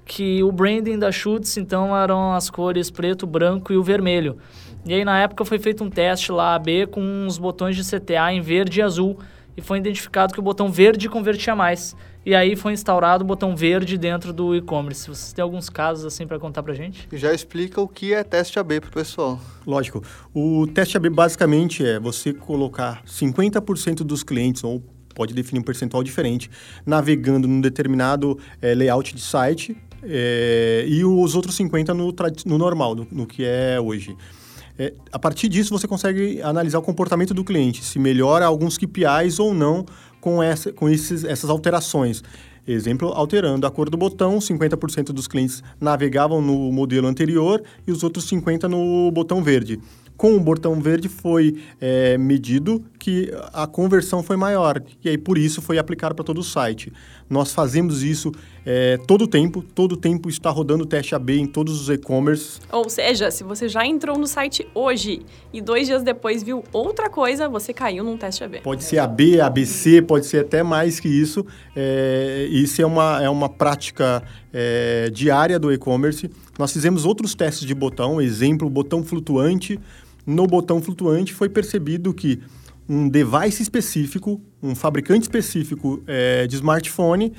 que 0.06 0.42
o 0.42 0.50
branding 0.50 0.98
da 0.98 1.12
chutes, 1.12 1.58
então, 1.58 1.94
eram 1.94 2.32
as 2.32 2.48
cores 2.48 2.90
preto, 2.90 3.26
branco 3.26 3.70
e 3.70 3.76
o 3.76 3.82
vermelho. 3.82 4.38
E 4.86 4.94
aí, 4.94 5.04
na 5.04 5.20
época, 5.20 5.44
foi 5.44 5.58
feito 5.58 5.84
um 5.84 5.90
teste 5.90 6.32
lá, 6.32 6.54
AB, 6.54 6.86
com 6.86 7.26
os 7.26 7.36
botões 7.36 7.76
de 7.76 7.84
CTA 7.84 8.32
em 8.32 8.40
verde 8.40 8.80
e 8.80 8.82
azul, 8.82 9.18
e 9.54 9.60
foi 9.60 9.76
identificado 9.76 10.32
que 10.32 10.40
o 10.40 10.42
botão 10.42 10.72
verde 10.72 11.06
convertia 11.06 11.54
mais. 11.54 11.94
E 12.24 12.34
aí 12.34 12.56
foi 12.56 12.72
instaurado 12.72 13.22
o 13.22 13.26
botão 13.26 13.54
verde 13.54 13.98
dentro 13.98 14.32
do 14.32 14.56
e-commerce. 14.56 15.06
Vocês 15.06 15.34
têm 15.34 15.42
alguns 15.42 15.68
casos 15.68 16.06
assim 16.06 16.26
para 16.26 16.38
contar 16.38 16.62
para 16.62 16.72
gente? 16.72 17.06
Já 17.12 17.34
explica 17.34 17.78
o 17.78 17.86
que 17.86 18.14
é 18.14 18.24
teste 18.24 18.58
AB 18.58 18.80
para 18.80 18.88
o 18.88 18.92
pessoal. 18.92 19.38
Lógico. 19.66 20.02
O 20.32 20.66
teste 20.66 20.96
AB 20.96 21.10
basicamente 21.10 21.84
é 21.84 22.00
você 22.00 22.32
colocar 22.32 23.04
50% 23.04 23.96
dos 23.96 24.22
clientes 24.22 24.64
ou 24.64 24.82
pode 25.14 25.32
definir 25.32 25.60
um 25.60 25.62
percentual 25.62 26.02
diferente, 26.02 26.50
navegando 26.84 27.46
num 27.46 27.60
determinado 27.60 28.38
é, 28.60 28.74
layout 28.74 29.14
de 29.14 29.20
site 29.22 29.76
é, 30.02 30.84
e 30.86 31.04
os 31.04 31.34
outros 31.34 31.54
50 31.54 31.94
no, 31.94 32.14
no 32.44 32.58
normal, 32.58 32.94
no, 32.94 33.06
no, 33.10 33.26
que 33.26 33.44
é 33.44 33.80
hoje. 33.80 34.16
É, 34.78 34.92
a 35.12 35.18
partir 35.18 35.48
disso, 35.48 35.70
você 35.70 35.86
consegue 35.86 36.42
analisar 36.42 36.78
o 36.78 36.82
comportamento 36.82 37.32
do 37.32 37.44
cliente, 37.44 37.84
se 37.84 37.98
melhora 37.98 38.44
alguns 38.44 38.76
KPIs 38.76 39.38
ou 39.38 39.54
não 39.54 39.86
com, 40.20 40.42
essa, 40.42 40.72
com 40.72 40.88
esses, 40.88 41.24
essas 41.24 41.48
alterações. 41.48 42.22
Exemplo, 42.66 43.08
alterando 43.08 43.66
a 43.66 43.70
cor 43.70 43.90
do 43.90 43.96
botão, 43.96 44.38
50% 44.38 45.12
dos 45.12 45.28
clientes 45.28 45.62
navegavam 45.78 46.40
no 46.40 46.72
modelo 46.72 47.06
anterior 47.06 47.62
e 47.86 47.92
os 47.92 48.02
outros 48.02 48.26
50% 48.30 48.64
no 48.64 49.10
botão 49.12 49.42
verde 49.42 49.78
com 50.16 50.36
o 50.36 50.40
botão 50.40 50.80
verde 50.80 51.08
foi 51.08 51.60
é, 51.80 52.16
medido 52.16 52.84
que 53.04 53.30
a 53.52 53.66
conversão 53.66 54.22
foi 54.22 54.34
maior. 54.34 54.82
E 55.04 55.10
aí, 55.10 55.18
por 55.18 55.36
isso, 55.36 55.60
foi 55.60 55.76
aplicado 55.76 56.14
para 56.14 56.24
todo 56.24 56.38
o 56.38 56.42
site. 56.42 56.90
Nós 57.28 57.52
fazemos 57.52 58.02
isso 58.02 58.32
é, 58.64 58.96
todo 58.96 59.24
o 59.24 59.26
tempo, 59.26 59.62
todo 59.62 59.92
o 59.92 59.96
tempo 59.98 60.30
está 60.30 60.48
rodando 60.48 60.84
o 60.84 60.86
teste 60.86 61.14
AB 61.14 61.38
em 61.38 61.46
todos 61.46 61.82
os 61.82 61.90
e-commerce. 61.90 62.60
Ou 62.72 62.88
seja, 62.88 63.30
se 63.30 63.44
você 63.44 63.68
já 63.68 63.86
entrou 63.86 64.18
no 64.18 64.26
site 64.26 64.66
hoje 64.74 65.20
e 65.52 65.60
dois 65.60 65.86
dias 65.86 66.02
depois 66.02 66.42
viu 66.42 66.64
outra 66.72 67.10
coisa, 67.10 67.46
você 67.46 67.74
caiu 67.74 68.02
num 68.02 68.16
teste 68.16 68.42
AB. 68.42 68.60
Pode 68.60 68.82
ser 68.82 69.00
AB, 69.00 69.38
ABC, 69.38 70.00
pode 70.00 70.24
ser 70.24 70.38
até 70.38 70.62
mais 70.62 70.98
que 70.98 71.08
isso. 71.08 71.44
É, 71.76 72.48
isso 72.50 72.80
é 72.80 72.86
uma, 72.86 73.22
é 73.22 73.28
uma 73.28 73.50
prática 73.50 74.22
é, 74.50 75.10
diária 75.12 75.58
do 75.58 75.70
e-commerce. 75.70 76.30
Nós 76.58 76.72
fizemos 76.72 77.04
outros 77.04 77.34
testes 77.34 77.66
de 77.66 77.74
botão, 77.74 78.18
exemplo, 78.18 78.70
botão 78.70 79.04
flutuante, 79.04 79.78
no 80.26 80.46
botão 80.46 80.80
flutuante 80.80 81.34
foi 81.34 81.50
percebido 81.50 82.14
que 82.14 82.40
um 82.88 83.08
device 83.08 83.62
específico, 83.62 84.40
um 84.62 84.74
fabricante 84.74 85.22
específico 85.22 86.02
é, 86.06 86.46
de 86.46 86.56
smartphone, 86.56 87.32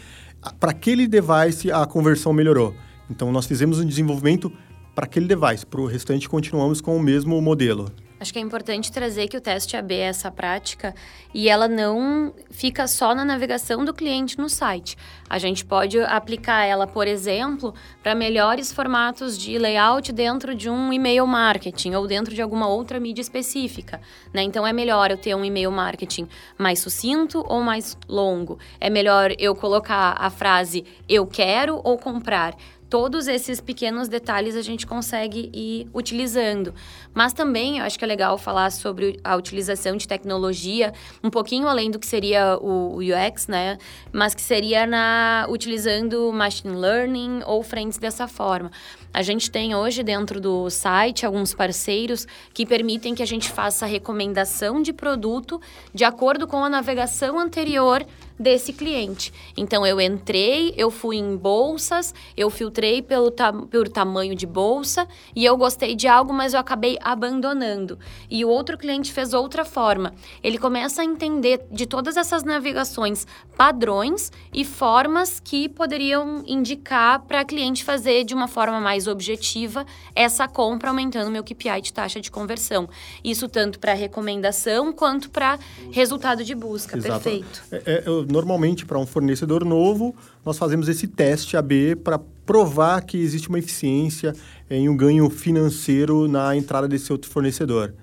para 0.59 0.71
aquele 0.71 1.07
device 1.07 1.71
a 1.71 1.85
conversão 1.85 2.33
melhorou. 2.33 2.73
Então 3.09 3.31
nós 3.31 3.45
fizemos 3.45 3.79
um 3.79 3.85
desenvolvimento 3.85 4.51
para 4.93 5.05
aquele 5.05 5.27
device, 5.27 5.65
para 5.65 5.81
o 5.81 5.85
restante 5.85 6.29
continuamos 6.29 6.81
com 6.81 6.95
o 6.95 6.99
mesmo 6.99 7.39
modelo. 7.41 7.91
Acho 8.17 8.31
que 8.31 8.39
é 8.39 8.41
importante 8.41 8.91
trazer 8.91 9.27
que 9.27 9.35
o 9.35 9.41
teste 9.41 9.75
AB 9.75 9.93
é 9.93 10.05
essa 10.05 10.31
prática 10.31 10.95
e 11.33 11.49
ela 11.49 11.67
não 11.67 12.33
fica 12.49 12.87
só 12.87 13.13
na 13.13 13.25
navegação 13.25 13.83
do 13.83 13.93
cliente 13.93 14.37
no 14.37 14.47
site. 14.47 14.97
A 15.29 15.37
gente 15.37 15.65
pode 15.65 15.99
aplicar 15.99 16.63
ela, 16.63 16.87
por 16.87 17.07
exemplo, 17.07 17.73
para 18.01 18.15
melhores 18.15 18.71
formatos 18.71 19.37
de 19.37 19.57
layout 19.57 20.13
dentro 20.13 20.55
de 20.55 20.69
um 20.69 20.93
e-mail 20.93 21.27
marketing 21.27 21.95
ou 21.95 22.07
dentro 22.07 22.33
de 22.33 22.41
alguma 22.41 22.69
outra 22.69 23.01
mídia 23.01 23.21
específica. 23.21 23.99
Né? 24.33 24.43
Então 24.43 24.65
é 24.65 24.71
melhor 24.71 25.11
eu 25.11 25.17
ter 25.17 25.35
um 25.35 25.43
e-mail 25.43 25.71
marketing 25.71 26.25
mais 26.57 26.79
sucinto 26.79 27.43
ou 27.45 27.61
mais 27.61 27.97
longo. 28.07 28.57
É 28.79 28.89
melhor 28.89 29.33
eu 29.37 29.53
colocar 29.53 30.15
a 30.17 30.29
frase 30.29 30.85
eu 31.09 31.27
quero 31.27 31.81
ou 31.83 31.97
comprar 31.97 32.55
todos 32.89 33.27
esses 33.27 33.59
pequenos 33.59 34.07
detalhes 34.07 34.55
a 34.55 34.61
gente 34.61 34.85
consegue 34.85 35.49
ir 35.53 35.87
utilizando. 35.93 36.73
Mas 37.13 37.33
também 37.33 37.79
eu 37.79 37.85
acho 37.85 37.97
que 37.97 38.05
é 38.05 38.07
legal 38.07 38.37
falar 38.37 38.71
sobre 38.71 39.19
a 39.23 39.35
utilização 39.35 39.97
de 39.97 40.07
tecnologia, 40.07 40.93
um 41.23 41.29
pouquinho 41.29 41.67
além 41.67 41.89
do 41.89 41.99
que 41.99 42.05
seria 42.05 42.57
o 42.57 42.97
UX, 42.97 43.47
né? 43.47 43.77
Mas 44.11 44.35
que 44.35 44.41
seria 44.41 44.85
na 44.85 45.45
utilizando 45.49 46.31
machine 46.31 46.75
learning 46.75 47.41
ou 47.45 47.63
frentes 47.63 47.97
dessa 47.97 48.27
forma. 48.27 48.71
A 49.13 49.21
gente 49.21 49.49
tem 49.49 49.73
hoje 49.73 50.03
dentro 50.03 50.41
do 50.41 50.69
site 50.69 51.25
alguns 51.25 51.53
parceiros 51.53 52.27
que 52.53 52.65
permitem 52.65 53.15
que 53.15 53.23
a 53.23 53.27
gente 53.27 53.49
faça 53.49 53.85
recomendação 53.85 54.81
de 54.81 54.91
produto 54.91 55.61
de 55.93 56.03
acordo 56.03 56.45
com 56.45 56.63
a 56.63 56.69
navegação 56.69 57.39
anterior 57.39 58.05
desse 58.39 58.73
cliente. 58.73 59.33
Então 59.55 59.85
eu 59.85 59.99
entrei, 59.99 60.73
eu 60.77 60.91
fui 60.91 61.17
em 61.17 61.35
bolsas, 61.35 62.13
eu 62.35 62.49
filtrei 62.49 63.01
pelo, 63.01 63.31
ta 63.31 63.51
pelo 63.53 63.89
tamanho 63.89 64.35
de 64.35 64.45
bolsa 64.45 65.07
e 65.35 65.45
eu 65.45 65.57
gostei 65.57 65.95
de 65.95 66.07
algo, 66.07 66.33
mas 66.33 66.53
eu 66.53 66.59
acabei 66.59 66.97
abandonando. 67.01 67.97
E 68.29 68.43
o 68.43 68.49
outro 68.49 68.77
cliente 68.77 69.13
fez 69.13 69.33
outra 69.33 69.63
forma. 69.63 70.13
Ele 70.43 70.57
começa 70.57 71.01
a 71.01 71.05
entender 71.05 71.65
de 71.71 71.85
todas 71.85 72.17
essas 72.17 72.43
navegações 72.43 73.25
padrões 73.57 74.31
e 74.53 74.65
formas 74.65 75.39
que 75.39 75.69
poderiam 75.69 76.43
indicar 76.45 77.21
para 77.21 77.41
a 77.41 77.45
cliente 77.45 77.83
fazer 77.83 78.23
de 78.23 78.33
uma 78.33 78.47
forma 78.47 78.79
mais 78.79 79.07
objetiva 79.07 79.85
essa 80.13 80.47
compra, 80.47 80.89
aumentando 80.89 81.31
meu 81.31 81.43
KPI 81.43 81.81
de 81.81 81.93
taxa 81.93 82.19
de 82.19 82.29
conversão. 82.29 82.89
Isso 83.23 83.47
tanto 83.47 83.79
para 83.79 83.93
recomendação 83.93 84.91
quanto 84.91 85.29
para 85.29 85.57
resultado 85.91 86.43
de 86.43 86.53
busca. 86.53 86.97
Exato. 86.97 87.23
Perfeito. 87.23 87.63
É, 87.71 87.77
é, 87.85 88.03
eu, 88.05 88.24
normalmente, 88.29 88.85
para 88.85 88.99
um 88.99 89.05
fornecedor 89.05 89.63
novo, 89.63 90.15
nós 90.45 90.57
fazemos 90.57 90.87
esse 90.87 91.07
teste 91.07 91.55
AB 91.57 91.95
para 91.97 92.19
provar 92.45 93.01
que 93.01 93.17
existe 93.17 93.49
uma 93.49 93.59
eficiência 93.59 94.33
em 94.69 94.87
um 94.87 94.95
ganho 94.95 95.29
financeiro 95.29 96.27
na 96.27 96.55
entrada 96.55 96.87
desse 96.87 97.11
outro 97.11 97.29
fornecedor. 97.29 97.93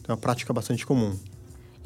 Então, 0.00 0.12
é 0.12 0.12
uma 0.12 0.20
prática 0.20 0.52
bastante 0.52 0.86
comum. 0.86 1.14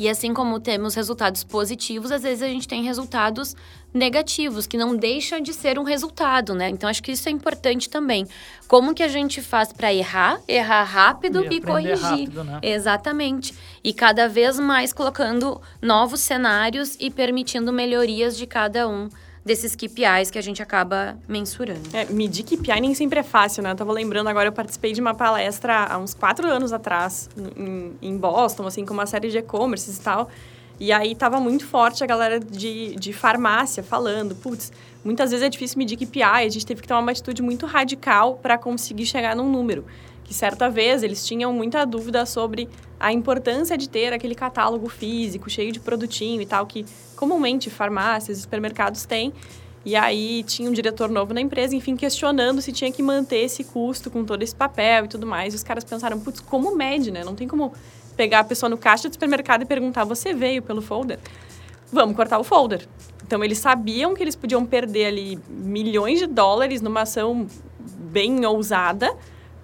E 0.00 0.08
assim 0.08 0.32
como 0.32 0.58
temos 0.58 0.94
resultados 0.94 1.44
positivos, 1.44 2.10
às 2.10 2.22
vezes 2.22 2.42
a 2.42 2.48
gente 2.48 2.66
tem 2.66 2.82
resultados 2.82 3.54
negativos, 3.92 4.66
que 4.66 4.78
não 4.78 4.96
deixa 4.96 5.38
de 5.42 5.52
ser 5.52 5.78
um 5.78 5.82
resultado, 5.82 6.54
né? 6.54 6.70
Então 6.70 6.88
acho 6.88 7.02
que 7.02 7.12
isso 7.12 7.28
é 7.28 7.32
importante 7.32 7.90
também. 7.90 8.26
Como 8.66 8.94
que 8.94 9.02
a 9.02 9.08
gente 9.08 9.42
faz 9.42 9.74
para 9.74 9.92
errar, 9.92 10.40
errar 10.48 10.84
rápido 10.84 11.44
e, 11.44 11.56
e 11.56 11.60
corrigir? 11.60 12.00
Rápido, 12.00 12.44
né? 12.44 12.60
Exatamente. 12.62 13.54
E 13.84 13.92
cada 13.92 14.26
vez 14.26 14.58
mais 14.58 14.90
colocando 14.90 15.60
novos 15.82 16.20
cenários 16.20 16.96
e 16.98 17.10
permitindo 17.10 17.70
melhorias 17.70 18.38
de 18.38 18.46
cada 18.46 18.88
um 18.88 19.10
desses 19.44 19.74
KPIs 19.74 20.30
que 20.30 20.38
a 20.38 20.42
gente 20.42 20.62
acaba 20.62 21.16
mensurando. 21.26 21.80
É, 21.92 22.04
medir 22.06 22.44
KPI 22.44 22.80
nem 22.80 22.94
sempre 22.94 23.20
é 23.20 23.22
fácil, 23.22 23.62
né? 23.62 23.70
Eu 23.72 23.76
tava 23.76 23.92
lembrando 23.92 24.28
agora, 24.28 24.48
eu 24.48 24.52
participei 24.52 24.92
de 24.92 25.00
uma 25.00 25.14
palestra 25.14 25.86
há 25.86 25.98
uns 25.98 26.12
quatro 26.12 26.46
anos 26.46 26.72
atrás, 26.72 27.28
em, 27.56 27.92
em 28.02 28.16
Boston, 28.16 28.66
assim, 28.66 28.84
com 28.84 28.92
uma 28.92 29.06
série 29.06 29.30
de 29.30 29.38
e-commerces 29.38 29.96
e 29.96 30.00
tal. 30.00 30.30
E 30.78 30.92
aí 30.92 31.14
tava 31.14 31.38
muito 31.38 31.66
forte 31.66 32.02
a 32.02 32.06
galera 32.06 32.40
de, 32.40 32.94
de 32.96 33.12
farmácia 33.12 33.82
falando, 33.82 34.34
putz, 34.34 34.72
muitas 35.04 35.30
vezes 35.30 35.44
é 35.44 35.48
difícil 35.48 35.76
medir 35.78 35.96
KPI, 35.96 36.22
a 36.22 36.48
gente 36.48 36.64
teve 36.64 36.80
que 36.80 36.88
tomar 36.88 37.00
uma 37.00 37.10
atitude 37.10 37.42
muito 37.42 37.66
radical 37.66 38.36
para 38.36 38.56
conseguir 38.56 39.04
chegar 39.04 39.36
num 39.36 39.50
número. 39.50 39.84
Que 40.30 40.34
certa 40.34 40.70
vez 40.70 41.02
eles 41.02 41.26
tinham 41.26 41.52
muita 41.52 41.84
dúvida 41.84 42.24
sobre 42.24 42.68
a 43.00 43.12
importância 43.12 43.76
de 43.76 43.88
ter 43.88 44.12
aquele 44.12 44.36
catálogo 44.36 44.88
físico, 44.88 45.50
cheio 45.50 45.72
de 45.72 45.80
produtinho 45.80 46.40
e 46.40 46.46
tal, 46.46 46.64
que 46.66 46.86
comumente 47.16 47.68
farmácias 47.68 48.38
e 48.38 48.42
supermercados 48.42 49.04
têm. 49.04 49.32
E 49.84 49.96
aí 49.96 50.44
tinha 50.44 50.70
um 50.70 50.72
diretor 50.72 51.10
novo 51.10 51.34
na 51.34 51.40
empresa, 51.40 51.74
enfim, 51.74 51.96
questionando 51.96 52.62
se 52.62 52.70
tinha 52.70 52.92
que 52.92 53.02
manter 53.02 53.38
esse 53.38 53.64
custo 53.64 54.08
com 54.08 54.24
todo 54.24 54.40
esse 54.44 54.54
papel 54.54 55.06
e 55.06 55.08
tudo 55.08 55.26
mais. 55.26 55.52
E 55.52 55.56
os 55.56 55.64
caras 55.64 55.82
pensaram, 55.82 56.20
putz, 56.20 56.38
como 56.38 56.76
mede, 56.76 57.10
né? 57.10 57.24
Não 57.24 57.34
tem 57.34 57.48
como 57.48 57.72
pegar 58.16 58.38
a 58.38 58.44
pessoa 58.44 58.70
no 58.70 58.78
caixa 58.78 59.08
do 59.08 59.12
supermercado 59.12 59.62
e 59.62 59.64
perguntar, 59.64 60.04
você 60.04 60.32
veio 60.32 60.62
pelo 60.62 60.80
folder? 60.80 61.18
Vamos 61.92 62.14
cortar 62.14 62.38
o 62.38 62.44
folder. 62.44 62.86
Então, 63.26 63.42
eles 63.42 63.58
sabiam 63.58 64.14
que 64.14 64.22
eles 64.22 64.36
podiam 64.36 64.64
perder 64.64 65.06
ali 65.06 65.40
milhões 65.48 66.20
de 66.20 66.28
dólares 66.28 66.80
numa 66.80 67.00
ação 67.00 67.48
bem 67.98 68.46
ousada 68.46 69.12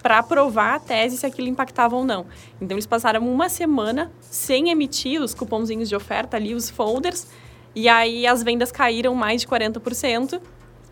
para 0.06 0.22
provar 0.22 0.76
a 0.76 0.78
tese 0.78 1.16
se 1.16 1.26
aquilo 1.26 1.48
impactava 1.48 1.96
ou 1.96 2.04
não. 2.04 2.26
Então, 2.60 2.76
eles 2.76 2.86
passaram 2.86 3.28
uma 3.28 3.48
semana 3.48 4.12
sem 4.20 4.70
emitir 4.70 5.20
os 5.20 5.34
cupomzinhos 5.34 5.88
de 5.88 5.96
oferta 5.96 6.36
ali, 6.36 6.54
os 6.54 6.70
folders, 6.70 7.26
e 7.74 7.88
aí 7.88 8.24
as 8.24 8.40
vendas 8.40 8.70
caíram 8.70 9.16
mais 9.16 9.40
de 9.40 9.48
40%. 9.48 10.40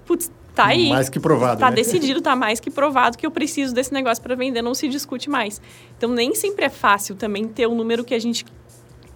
Putz, 0.05 0.33
tá 0.53 0.67
aí. 0.67 0.89
Mais 0.89 1.09
que 1.09 1.21
provado. 1.21 1.61
Tá 1.61 1.71
né? 1.71 1.77
decidido, 1.77 2.21
tá 2.21 2.35
mais 2.35 2.59
que 2.59 2.73
provado 2.73 3.17
que 3.17 3.25
eu 3.25 3.31
preciso 3.31 3.73
desse 3.73 3.95
negócio 3.95 4.21
para 4.21 4.35
vender, 4.35 4.63
não 4.63 4.75
se 4.75 4.89
discute 4.89 5.31
mais. 5.31 5.63
Então 5.97 6.11
nem 6.11 6.35
sempre 6.35 6.65
é 6.65 6.69
fácil 6.69 7.15
também 7.15 7.47
ter 7.47 7.69
o 7.69 7.75
número 7.77 8.03
que 8.03 8.15
a 8.15 8.19
gente 8.19 8.45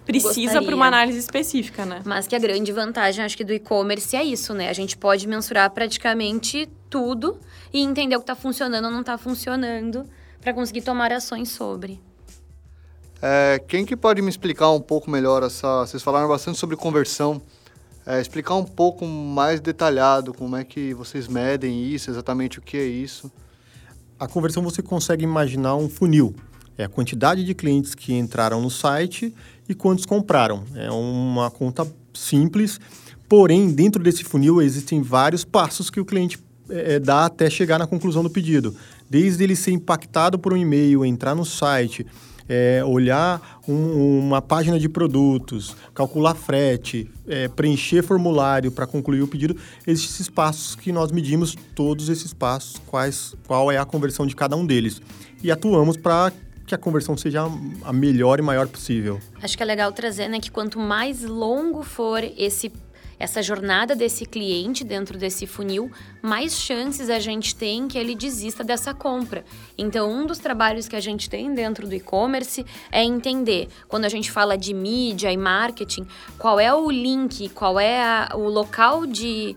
precisa 0.05 0.61
para 0.61 0.73
uma 0.73 0.87
análise 0.87 1.19
específica, 1.19 1.85
né? 1.85 2.01
Mas 2.05 2.25
que 2.25 2.37
a 2.37 2.39
grande 2.39 2.71
vantagem, 2.71 3.25
acho 3.25 3.35
que 3.35 3.43
do 3.43 3.51
e-commerce 3.51 4.15
é 4.15 4.23
isso, 4.23 4.53
né? 4.53 4.69
A 4.69 4.73
gente 4.73 4.97
pode 4.97 5.27
mensurar 5.27 5.69
praticamente 5.71 6.69
tudo 6.89 7.37
e 7.73 7.81
entender 7.81 8.15
o 8.15 8.19
que 8.19 8.23
está 8.23 8.35
funcionando 8.35 8.85
ou 8.85 8.91
não 8.91 9.01
está 9.01 9.17
funcionando 9.17 10.05
para 10.41 10.53
conseguir 10.53 10.81
tomar 10.81 11.11
ações 11.11 11.49
sobre. 11.49 11.99
É, 13.21 13.61
quem 13.67 13.85
que 13.85 13.97
pode 13.97 14.21
me 14.21 14.29
explicar 14.29 14.71
um 14.71 14.79
pouco 14.79 15.11
melhor 15.11 15.43
essa? 15.43 15.85
Vocês 15.85 16.01
falaram 16.01 16.27
bastante 16.27 16.57
sobre 16.57 16.75
conversão. 16.75 17.41
É, 18.05 18.19
explicar 18.19 18.55
um 18.55 18.63
pouco 18.63 19.05
mais 19.05 19.59
detalhado 19.59 20.33
como 20.33 20.55
é 20.55 20.63
que 20.63 20.93
vocês 20.93 21.27
medem 21.27 21.83
isso, 21.83 22.09
exatamente 22.09 22.57
o 22.57 22.61
que 22.61 22.77
é 22.77 22.85
isso. 22.85 23.31
A 24.17 24.27
conversão 24.27 24.63
você 24.63 24.81
consegue 24.81 25.23
imaginar 25.23 25.75
um 25.75 25.89
funil. 25.89 26.33
É 26.77 26.85
a 26.85 26.89
quantidade 26.89 27.43
de 27.43 27.53
clientes 27.53 27.93
que 27.93 28.13
entraram 28.13 28.61
no 28.61 28.69
site 28.69 29.35
e 29.67 29.75
quantos 29.75 30.05
compraram. 30.05 30.63
É 30.75 30.89
uma 30.89 31.51
conta 31.51 31.85
simples, 32.13 32.79
porém, 33.27 33.69
dentro 33.69 34.01
desse 34.01 34.23
funil 34.23 34.61
existem 34.61 35.01
vários 35.01 35.43
passos 35.43 35.89
que 35.89 35.99
o 35.99 36.05
cliente 36.05 36.39
é, 36.69 36.99
dá 36.99 37.25
até 37.25 37.49
chegar 37.49 37.79
na 37.79 37.87
conclusão 37.87 38.23
do 38.23 38.29
pedido. 38.29 38.75
Desde 39.09 39.43
ele 39.43 39.55
ser 39.55 39.71
impactado 39.71 40.37
por 40.37 40.53
um 40.53 40.57
e-mail, 40.57 41.03
entrar 41.05 41.35
no 41.35 41.45
site, 41.45 42.05
é, 42.49 42.83
olhar 42.83 43.61
um, 43.67 44.19
uma 44.19 44.41
página 44.41 44.79
de 44.79 44.89
produtos, 44.89 45.75
calcular 45.93 46.33
frete, 46.33 47.09
é, 47.27 47.47
preencher 47.47 48.01
formulário 48.01 48.71
para 48.71 48.87
concluir 48.87 49.21
o 49.21 49.27
pedido, 49.27 49.55
esses 49.85 50.27
passos 50.27 50.75
que 50.75 50.91
nós 50.91 51.11
medimos 51.11 51.55
todos 51.75 52.09
esses 52.09 52.33
passos, 52.33 52.81
quais, 52.87 53.35
qual 53.45 53.71
é 53.71 53.77
a 53.77 53.85
conversão 53.85 54.25
de 54.25 54.35
cada 54.35 54.55
um 54.55 54.65
deles. 54.65 54.99
E 55.43 55.51
atuamos 55.51 55.95
para 55.95 56.33
que 56.65 56.75
a 56.75 56.77
conversão 56.77 57.17
seja 57.17 57.47
a 57.83 57.93
melhor 57.93 58.39
e 58.39 58.41
maior 58.41 58.67
possível. 58.67 59.19
Acho 59.41 59.57
que 59.57 59.63
é 59.63 59.65
legal 59.65 59.91
trazer, 59.91 60.27
né, 60.27 60.39
que 60.39 60.51
quanto 60.51 60.79
mais 60.79 61.23
longo 61.23 61.83
for 61.83 62.23
esse 62.23 62.71
essa 63.19 63.43
jornada 63.43 63.95
desse 63.95 64.25
cliente 64.25 64.83
dentro 64.83 65.17
desse 65.17 65.45
funil, 65.45 65.91
mais 66.21 66.53
chances 66.53 67.09
a 67.09 67.19
gente 67.19 67.53
tem 67.53 67.87
que 67.87 67.97
ele 67.97 68.15
desista 68.15 68.63
dessa 68.63 68.93
compra. 68.93 69.43
Então, 69.77 70.09
um 70.09 70.25
dos 70.25 70.39
trabalhos 70.39 70.87
que 70.87 70.95
a 70.95 71.01
gente 71.01 71.29
tem 71.29 71.53
dentro 71.53 71.85
do 71.87 71.93
e-commerce 71.93 72.65
é 72.91 73.03
entender, 73.03 73.67
quando 73.87 74.05
a 74.05 74.09
gente 74.09 74.31
fala 74.31 74.57
de 74.57 74.73
mídia 74.73 75.31
e 75.31 75.37
marketing, 75.37 76.07
qual 76.37 76.59
é 76.59 76.73
o 76.73 76.89
link, 76.89 77.49
qual 77.49 77.79
é 77.79 78.01
a, 78.01 78.29
o 78.35 78.47
local 78.47 79.05
de 79.05 79.55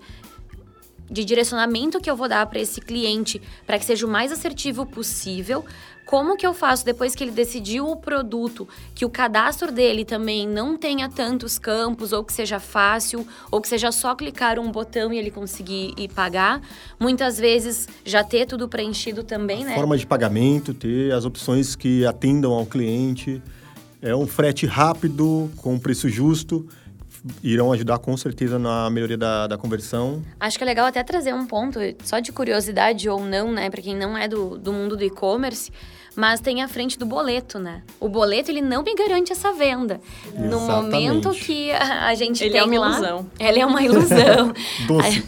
de 1.12 1.27
direcionamento 1.27 2.01
que 2.01 2.11
eu 2.11 2.16
vou 2.16 2.27
dar 2.27 2.46
para 2.46 2.59
esse 2.59 2.81
cliente 2.81 3.40
para 3.66 3.79
que 3.79 3.85
seja 3.85 4.07
o 4.07 4.09
mais 4.09 4.33
assertivo 4.33 4.87
possível. 4.87 5.62
Como 6.12 6.37
que 6.37 6.46
eu 6.46 6.53
faço 6.53 6.85
depois 6.85 7.14
que 7.14 7.25
ele 7.25 7.31
decidiu 7.31 7.88
o 7.88 7.96
produto, 7.96 8.68
que 8.94 9.03
o 9.03 9.09
cadastro 9.09 9.72
dele 9.72 10.05
também 10.05 10.46
não 10.46 10.77
tenha 10.77 11.09
tantos 11.09 11.59
campos, 11.59 12.12
ou 12.12 12.22
que 12.22 12.35
seja 12.35 12.61
fácil, 12.61 13.27
ou 13.51 13.62
que 13.62 13.66
seja 13.66 13.90
só 13.90 14.14
clicar 14.14 14.59
um 14.59 14.70
botão 14.70 15.11
e 15.11 15.16
ele 15.16 15.31
conseguir 15.31 15.94
ir 15.96 16.09
pagar? 16.09 16.61
Muitas 17.01 17.38
vezes 17.38 17.88
já 18.05 18.22
ter 18.22 18.44
tudo 18.44 18.68
preenchido 18.68 19.25
também, 19.25 19.64
né? 19.64 19.75
Forma 19.75 19.96
de 19.96 20.07
pagamento, 20.07 20.75
ter 20.75 21.14
as 21.14 21.25
opções 21.25 21.75
que 21.75 22.05
atendam 22.05 22.53
ao 22.53 22.66
cliente. 22.66 23.42
É 24.03 24.14
um 24.14 24.27
frete 24.27 24.66
rápido, 24.66 25.51
com 25.57 25.79
preço 25.79 26.11
justo 26.11 26.68
irão 27.42 27.72
ajudar 27.72 27.98
com 28.01 28.16
certeza 28.16 28.59
na 28.59 28.90
melhoria 28.90 29.16
da, 29.16 29.46
da 29.46 29.57
conversão. 29.57 30.22
Acho 30.40 30.59
que 30.59 30.64
é 30.64 30.66
legal 30.66 30.87
até 30.87 31.03
trazer 31.05 31.33
um 31.33 31.46
ponto, 31.46 31.79
só 32.03 32.18
de 32.18 32.33
curiosidade 32.33 33.09
ou 33.09 33.25
não, 33.25 33.53
né, 33.53 33.70
para 33.70 33.81
quem 33.81 33.96
não 33.96 34.18
é 34.18 34.27
do, 34.27 34.59
do 34.59 34.72
mundo 34.72 34.96
do 34.96 35.05
e-commerce 35.05 35.70
mas 36.14 36.40
tem 36.40 36.62
a 36.62 36.68
frente 36.68 36.98
do 36.98 37.07
boleto, 37.07 37.59
né? 37.59 37.83
O 37.98 38.09
boleto, 38.09 38.51
ele 38.51 38.61
não 38.61 38.83
me 38.83 38.94
garante 38.94 39.33
essa 39.33 39.53
venda. 39.53 40.01
Exatamente. 40.27 40.51
No 40.51 40.61
momento 40.61 41.31
que 41.31 41.72
a, 41.72 42.14
gente 42.14 42.44
ele 42.44 42.53
tem 42.53 42.61
é 42.61 42.64
uma 42.64 42.79
lá, 42.79 42.88
ilusão. 42.88 43.27
Ele 43.40 43.61
é 43.61 43.66
uma 43.66 43.83
ilusão. 43.83 44.53
Doce. 44.87 45.25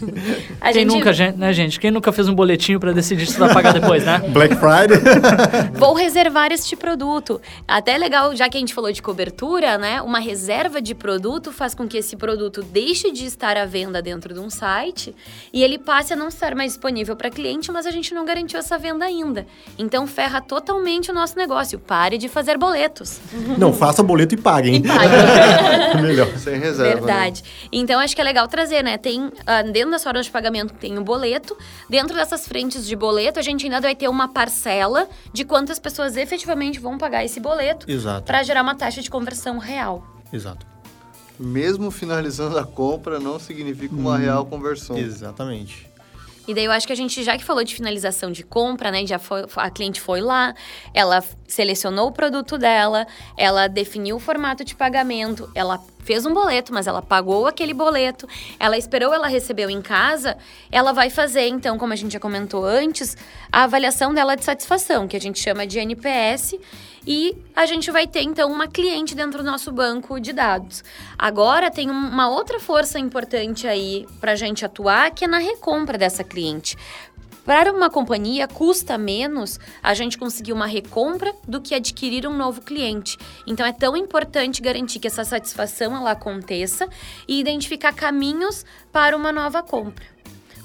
A, 0.61 0.69
a 0.69 0.73
Quem 0.73 0.81
gente... 0.81 0.93
nunca, 0.93 1.11
né, 1.35 1.53
gente? 1.53 1.79
Quem 1.79 1.89
nunca 1.89 2.11
fez 2.11 2.27
um 2.27 2.35
boletinho 2.35 2.79
para 2.79 2.91
decidir 2.91 3.25
se 3.25 3.39
vai 3.39 3.51
pagar 3.53 3.73
depois, 3.73 4.05
né? 4.05 4.19
Black 4.29 4.55
Friday. 4.55 4.99
Vou 5.73 5.93
reservar 5.93 6.51
este 6.51 6.75
produto. 6.75 7.41
Até 7.67 7.93
é 7.93 7.97
legal, 7.97 8.35
já 8.35 8.47
que 8.47 8.57
a 8.57 8.59
gente 8.59 8.73
falou 8.73 8.91
de 8.91 9.01
cobertura, 9.01 9.77
né? 9.77 10.01
Uma 10.01 10.19
reserva 10.19 10.81
de 10.81 10.93
produto 10.93 11.51
faz 11.51 11.73
com 11.73 11.87
que 11.87 11.97
esse 11.97 12.15
produto 12.15 12.61
deixe 12.61 13.11
de 13.11 13.25
estar 13.25 13.57
à 13.57 13.65
venda 13.65 14.01
dentro 14.01 14.33
de 14.33 14.39
um 14.39 14.49
site 14.49 15.15
e 15.51 15.63
ele 15.63 15.79
passe 15.79 16.13
a 16.13 16.15
não 16.15 16.27
estar 16.27 16.53
mais 16.53 16.73
disponível 16.73 17.15
para 17.15 17.29
cliente, 17.29 17.71
mas 17.71 17.87
a 17.87 17.91
gente 17.91 18.13
não 18.13 18.23
garantiu 18.23 18.59
essa 18.59 18.77
venda 18.77 19.05
ainda. 19.05 19.47
Então 19.77 20.05
ferra 20.05 20.41
totalmente 20.41 20.74
totalmente 20.75 21.11
o 21.11 21.13
nosso 21.13 21.37
negócio. 21.37 21.79
Pare 21.79 22.17
de 22.17 22.27
fazer 22.27 22.57
boletos. 22.57 23.19
Não, 23.57 23.73
faça 23.73 24.03
boleto 24.03 24.35
e 24.35 24.37
pague, 24.37 24.69
hein? 24.69 24.81
E 24.83 24.87
pague. 24.87 26.01
Melhor. 26.01 26.27
Sem 26.37 26.59
reserva. 26.59 26.95
Verdade. 26.95 27.41
Né? 27.43 27.49
Então, 27.71 27.99
acho 27.99 28.15
que 28.15 28.21
é 28.21 28.23
legal 28.23 28.47
trazer, 28.47 28.83
né? 28.83 28.97
Tem, 28.97 29.25
uh, 29.25 29.71
dentro 29.71 29.91
das 29.91 30.03
formas 30.03 30.25
de 30.25 30.31
pagamento, 30.31 30.73
tem 30.73 30.97
o 30.97 31.03
boleto. 31.03 31.57
Dentro 31.89 32.15
dessas 32.15 32.47
frentes 32.47 32.85
de 32.85 32.95
boleto, 32.95 33.39
a 33.39 33.41
gente 33.41 33.65
ainda 33.65 33.79
vai 33.79 33.95
ter 33.95 34.07
uma 34.09 34.27
parcela 34.27 35.07
de 35.31 35.45
quantas 35.45 35.79
pessoas 35.79 36.17
efetivamente 36.17 36.79
vão 36.79 36.97
pagar 36.97 37.23
esse 37.23 37.39
boleto. 37.39 37.89
Exato. 37.89 38.23
Para 38.25 38.43
gerar 38.43 38.61
uma 38.61 38.75
taxa 38.75 39.01
de 39.01 39.09
conversão 39.09 39.57
real. 39.57 40.05
Exato. 40.31 40.65
Mesmo 41.39 41.91
finalizando 41.91 42.57
a 42.57 42.65
compra, 42.65 43.19
não 43.19 43.39
significa 43.39 43.93
uma 43.93 44.13
hum, 44.13 44.17
real 44.17 44.45
conversão. 44.45 44.97
Exatamente. 44.97 45.94
E 46.47 46.53
daí 46.53 46.65
eu 46.65 46.71
acho 46.71 46.85
que 46.85 46.93
a 46.93 46.95
gente, 46.95 47.23
já 47.23 47.37
que 47.37 47.43
falou 47.43 47.63
de 47.63 47.73
finalização 47.73 48.31
de 48.31 48.43
compra, 48.43 48.91
né? 48.91 49.05
Já 49.05 49.17
foi, 49.17 49.45
a 49.55 49.69
cliente 49.69 49.99
foi 49.99 50.21
lá, 50.21 50.53
ela 50.93 51.23
selecionou 51.47 52.09
o 52.09 52.11
produto 52.11 52.57
dela, 52.57 53.07
ela 53.37 53.67
definiu 53.67 54.17
o 54.17 54.19
formato 54.19 54.63
de 54.63 54.75
pagamento, 54.75 55.49
ela 55.55 55.79
fez 56.05 56.25
um 56.25 56.33
boleto, 56.33 56.71
mas 56.71 56.85
ela 56.87 57.01
pagou 57.01 57.47
aquele 57.47 57.73
boleto, 57.73 58.29
ela 58.59 58.77
esperou, 58.77 59.11
ela 59.13 59.27
recebeu 59.27 59.69
em 59.69 59.81
casa, 59.81 60.37
ela 60.71 60.93
vai 60.93 61.09
fazer, 61.09 61.47
então, 61.47 61.77
como 61.77 61.91
a 61.91 61.95
gente 61.95 62.13
já 62.13 62.19
comentou 62.19 62.63
antes, 62.63 63.17
a 63.51 63.63
avaliação 63.63 64.13
dela 64.13 64.35
de 64.35 64.45
satisfação, 64.45 65.07
que 65.07 65.17
a 65.17 65.19
gente 65.19 65.39
chama 65.39 65.65
de 65.65 65.79
NPS, 65.79 66.55
e 67.07 67.35
a 67.55 67.65
gente 67.65 67.91
vai 67.91 68.07
ter 68.07 68.21
então 68.21 68.51
uma 68.51 68.67
cliente 68.67 69.13
dentro 69.15 69.43
do 69.43 69.45
nosso 69.45 69.71
banco 69.71 70.19
de 70.19 70.31
dados. 70.31 70.83
Agora 71.17 71.69
tem 71.69 71.89
uma 71.89 72.29
outra 72.29 72.59
força 72.59 72.97
importante 72.97 73.67
aí 73.67 74.07
para 74.19 74.31
a 74.31 74.35
gente 74.35 74.65
atuar, 74.65 75.11
que 75.11 75.25
é 75.25 75.27
na 75.27 75.37
recompra 75.37 75.97
dessa 75.97 76.23
cliente. 76.23 76.75
Para 77.45 77.71
uma 77.71 77.91
companhia, 77.91 78.47
custa 78.47 78.97
menos 78.97 79.59
a 79.83 79.93
gente 79.93 80.17
conseguir 80.17 80.51
uma 80.51 80.65
recompra 80.65 81.31
do 81.47 81.61
que 81.61 81.75
adquirir 81.75 82.25
um 82.25 82.35
novo 82.35 82.59
cliente. 82.59 83.19
Então, 83.45 83.63
é 83.63 83.71
tão 83.71 83.95
importante 83.95 84.63
garantir 84.63 84.99
que 84.99 85.07
essa 85.07 85.23
satisfação 85.23 85.95
ela 85.95 86.11
aconteça 86.11 86.89
e 87.27 87.39
identificar 87.39 87.93
caminhos 87.93 88.65
para 88.91 89.15
uma 89.15 89.31
nova 89.31 89.61
compra. 89.61 90.14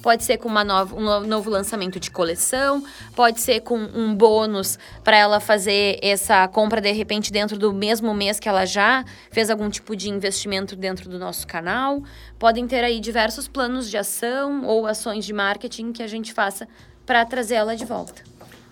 Pode 0.03 0.25
ser 0.25 0.39
com 0.39 0.49
uma 0.49 0.65
nova, 0.65 0.97
um 0.97 1.27
novo 1.27 1.51
lançamento 1.51 2.01
de 2.01 2.11
coleção, 2.11 2.83
pode 3.15 3.41
ser 3.41 3.61
com 3.61 3.79
um 3.79 4.15
bônus 4.15 4.79
para 5.05 5.17
ela 5.17 5.41
fazer 5.41 5.99
essa 6.03 6.49
compra 6.49 6.81
de 6.81 6.91
repente 6.93 7.31
dentro 7.31 7.59
do 7.59 7.73
mesmo 7.73 8.15
mês 8.15 8.41
que 8.41 8.49
ela 8.49 8.65
já 8.65 9.05
fez 9.31 9.51
algum 9.51 9.69
tipo 9.69 9.95
de 9.95 10.09
investimento 10.09 10.75
dentro 10.75 11.09
do 11.09 11.19
nosso 11.19 11.47
canal. 11.47 12.03
Podem 12.39 12.67
ter 12.67 12.83
aí 12.83 12.99
diversos 13.01 13.47
planos 13.47 13.91
de 13.91 13.97
ação 13.97 14.65
ou 14.65 14.87
ações 14.87 15.25
de 15.25 15.33
marketing 15.33 15.93
que 15.93 16.03
a 16.03 16.07
gente 16.07 16.33
faça 16.33 16.67
para 17.05 17.25
trazer 17.25 17.57
ela 17.57 17.77
de 17.77 17.85
volta. 17.85 18.23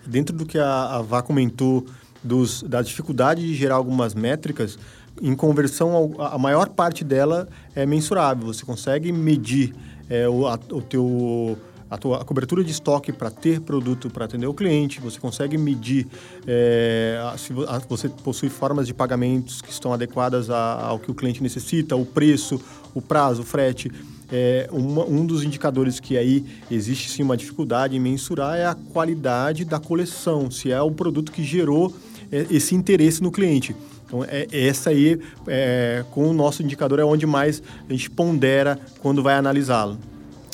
Dentro 0.05 0.35
do 0.35 0.45
que 0.45 0.57
a, 0.57 0.95
a 0.95 1.01
Vá 1.01 1.21
comentou 1.21 1.85
dos, 2.23 2.63
da 2.63 2.81
dificuldade 2.81 3.45
de 3.45 3.53
gerar 3.53 3.75
algumas 3.75 4.13
métricas, 4.13 4.77
em 5.21 5.35
conversão, 5.35 6.15
a 6.19 6.37
maior 6.37 6.69
parte 6.69 7.03
dela 7.03 7.47
é 7.75 7.85
mensurável. 7.85 8.47
Você 8.47 8.65
consegue 8.65 9.11
medir 9.11 9.73
é, 10.09 10.27
o, 10.27 10.47
a, 10.47 10.59
o 10.71 10.81
teu 10.81 11.57
a 11.89 11.97
tua 11.97 12.21
a 12.21 12.25
cobertura 12.25 12.63
de 12.63 12.71
estoque 12.71 13.11
para 13.11 13.31
ter 13.31 13.61
produto 13.61 14.09
para 14.09 14.25
atender 14.25 14.45
o 14.45 14.53
cliente, 14.53 15.01
você 15.01 15.19
consegue 15.19 15.57
medir 15.57 16.07
é, 16.45 17.19
se 17.37 17.51
você 17.87 18.07
possui 18.09 18.49
formas 18.49 18.85
de 18.85 18.93
pagamentos 18.93 19.61
que 19.61 19.71
estão 19.71 19.91
adequadas 19.91 20.49
a, 20.49 20.85
ao 20.85 20.99
que 20.99 21.09
o 21.09 21.15
cliente 21.15 21.41
necessita, 21.41 21.95
o 21.95 22.05
preço, 22.05 22.61
o 22.93 23.01
prazo, 23.01 23.41
o 23.41 23.45
frete. 23.45 23.91
É, 24.31 24.69
uma, 24.71 25.03
um 25.05 25.25
dos 25.25 25.43
indicadores 25.43 25.99
que 25.99 26.15
aí 26.15 26.45
existe 26.69 27.09
sim 27.09 27.23
uma 27.23 27.35
dificuldade 27.35 27.95
em 27.95 27.99
mensurar 27.99 28.55
é 28.55 28.65
a 28.67 28.75
qualidade 28.75 29.65
da 29.65 29.79
coleção, 29.79 30.51
se 30.51 30.71
é 30.71 30.79
o 30.79 30.91
produto 30.91 31.31
que 31.31 31.43
gerou 31.43 31.91
é, 32.31 32.45
esse 32.51 32.75
interesse 32.75 33.23
no 33.23 33.31
cliente. 33.31 33.75
Então, 34.09 34.25
é, 34.27 34.47
essa 34.51 34.89
aí, 34.89 35.21
é, 35.47 36.03
com 36.09 36.27
o 36.27 36.33
nosso 36.33 36.63
indicador, 36.63 36.99
é 36.99 37.03
onde 37.03 37.27
mais 37.27 37.61
a 37.87 37.91
gente 37.91 38.09
pondera 38.09 38.79
quando 39.01 39.21
vai 39.21 39.35
analisá-lo. 39.35 39.99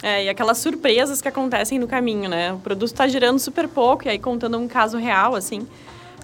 É, 0.03 0.25
e 0.25 0.29
aquelas 0.29 0.57
surpresas 0.57 1.21
que 1.21 1.27
acontecem 1.27 1.79
no 1.79 1.87
caminho, 1.87 2.29
né? 2.29 2.51
O 2.51 2.57
produto 2.57 2.89
está 2.89 3.07
girando 3.07 3.39
super 3.39 3.67
pouco, 3.67 4.05
e 4.05 4.09
aí 4.09 4.19
contando 4.19 4.57
um 4.57 4.67
caso 4.67 4.97
real, 4.97 5.35
assim, 5.35 5.65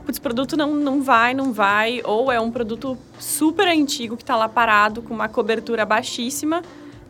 putz, 0.05 0.17
o 0.17 0.21
produto 0.21 0.57
não, 0.57 0.75
não 0.75 1.01
vai, 1.01 1.33
não 1.33 1.53
vai, 1.53 2.01
ou 2.03 2.29
é 2.29 2.39
um 2.39 2.51
produto 2.51 2.97
super 3.17 3.67
antigo 3.67 4.17
que 4.17 4.23
está 4.23 4.35
lá 4.35 4.49
parado 4.49 5.01
com 5.01 5.13
uma 5.13 5.29
cobertura 5.29 5.85
baixíssima, 5.85 6.61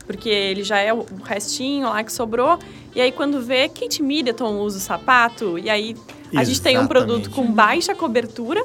porque 0.05 0.29
ele 0.29 0.63
já 0.63 0.77
é 0.77 0.93
o 0.93 1.05
restinho 1.23 1.89
lá 1.89 2.03
que 2.03 2.13
sobrou, 2.13 2.59
e 2.93 3.01
aí 3.01 3.11
quando 3.11 3.41
vê, 3.41 3.67
Kate 3.67 4.03
Middleton 4.03 4.59
usa 4.59 4.77
o 4.77 4.81
sapato, 4.81 5.57
e 5.57 5.69
aí 5.69 5.89
a 5.89 6.43
Exatamente. 6.43 6.45
gente 6.45 6.61
tem 6.61 6.77
um 6.77 6.87
produto 6.87 7.31
com 7.31 7.51
baixa 7.51 7.95
cobertura, 7.95 8.63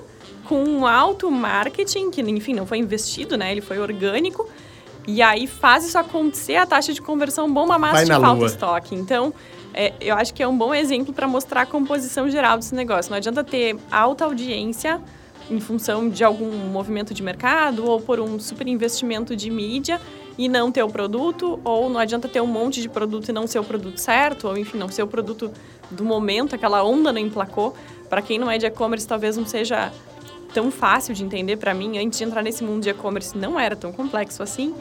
com 0.48 0.62
um 0.62 0.86
alto 0.86 1.30
marketing, 1.30 2.10
que 2.10 2.20
enfim, 2.22 2.54
não 2.54 2.66
foi 2.66 2.78
investido, 2.78 3.36
né? 3.36 3.52
Ele 3.52 3.60
foi 3.60 3.78
orgânico. 3.78 4.48
E 5.06 5.22
aí 5.22 5.46
faz 5.46 5.86
isso 5.86 5.96
acontecer, 5.96 6.56
a 6.56 6.66
taxa 6.66 6.92
de 6.92 7.00
conversão 7.00 7.52
bomba, 7.52 7.78
mas 7.78 8.06
de 8.06 8.12
falta 8.12 8.32
lua. 8.32 8.46
estoque. 8.46 8.94
Então, 8.94 9.32
é, 9.72 9.92
eu 10.00 10.16
acho 10.16 10.34
que 10.34 10.42
é 10.42 10.48
um 10.48 10.56
bom 10.56 10.74
exemplo 10.74 11.12
para 11.12 11.28
mostrar 11.28 11.62
a 11.62 11.66
composição 11.66 12.28
geral 12.28 12.56
desse 12.58 12.74
negócio. 12.74 13.10
Não 13.10 13.18
adianta 13.18 13.44
ter 13.44 13.76
alta 13.90 14.24
audiência 14.24 15.00
em 15.48 15.60
função 15.60 16.08
de 16.08 16.24
algum 16.24 16.50
movimento 16.50 17.14
de 17.14 17.22
mercado 17.22 17.88
ou 17.88 18.00
por 18.00 18.18
um 18.18 18.40
super 18.40 18.66
investimento 18.66 19.36
de 19.36 19.48
mídia 19.48 20.00
e 20.36 20.48
não 20.48 20.72
ter 20.72 20.82
o 20.82 20.88
produto, 20.88 21.60
ou 21.64 21.88
não 21.88 22.00
adianta 22.00 22.28
ter 22.28 22.40
um 22.40 22.46
monte 22.46 22.82
de 22.82 22.88
produto 22.88 23.28
e 23.28 23.32
não 23.32 23.46
ser 23.46 23.58
o 23.58 23.64
produto 23.64 23.98
certo, 23.98 24.48
ou 24.48 24.58
enfim, 24.58 24.76
não 24.76 24.88
ser 24.88 25.02
o 25.02 25.06
produto 25.06 25.50
do 25.90 26.04
momento, 26.04 26.54
aquela 26.54 26.82
onda 26.82 27.12
não 27.12 27.20
emplacou. 27.20 27.74
Para 28.08 28.20
quem 28.20 28.38
não 28.38 28.50
é 28.50 28.58
de 28.58 28.66
e-commerce, 28.66 29.06
talvez 29.06 29.36
não 29.36 29.46
seja 29.46 29.92
tão 30.56 30.70
fácil 30.70 31.12
de 31.12 31.22
entender 31.22 31.58
para 31.58 31.74
mim. 31.74 31.98
Antes 31.98 32.18
de 32.18 32.24
entrar 32.24 32.42
nesse 32.42 32.64
mundo 32.64 32.82
de 32.82 32.88
e-commerce, 32.88 33.36
não 33.36 33.60
era 33.60 33.76
tão 33.76 33.92
complexo 33.92 34.42
assim, 34.42 34.74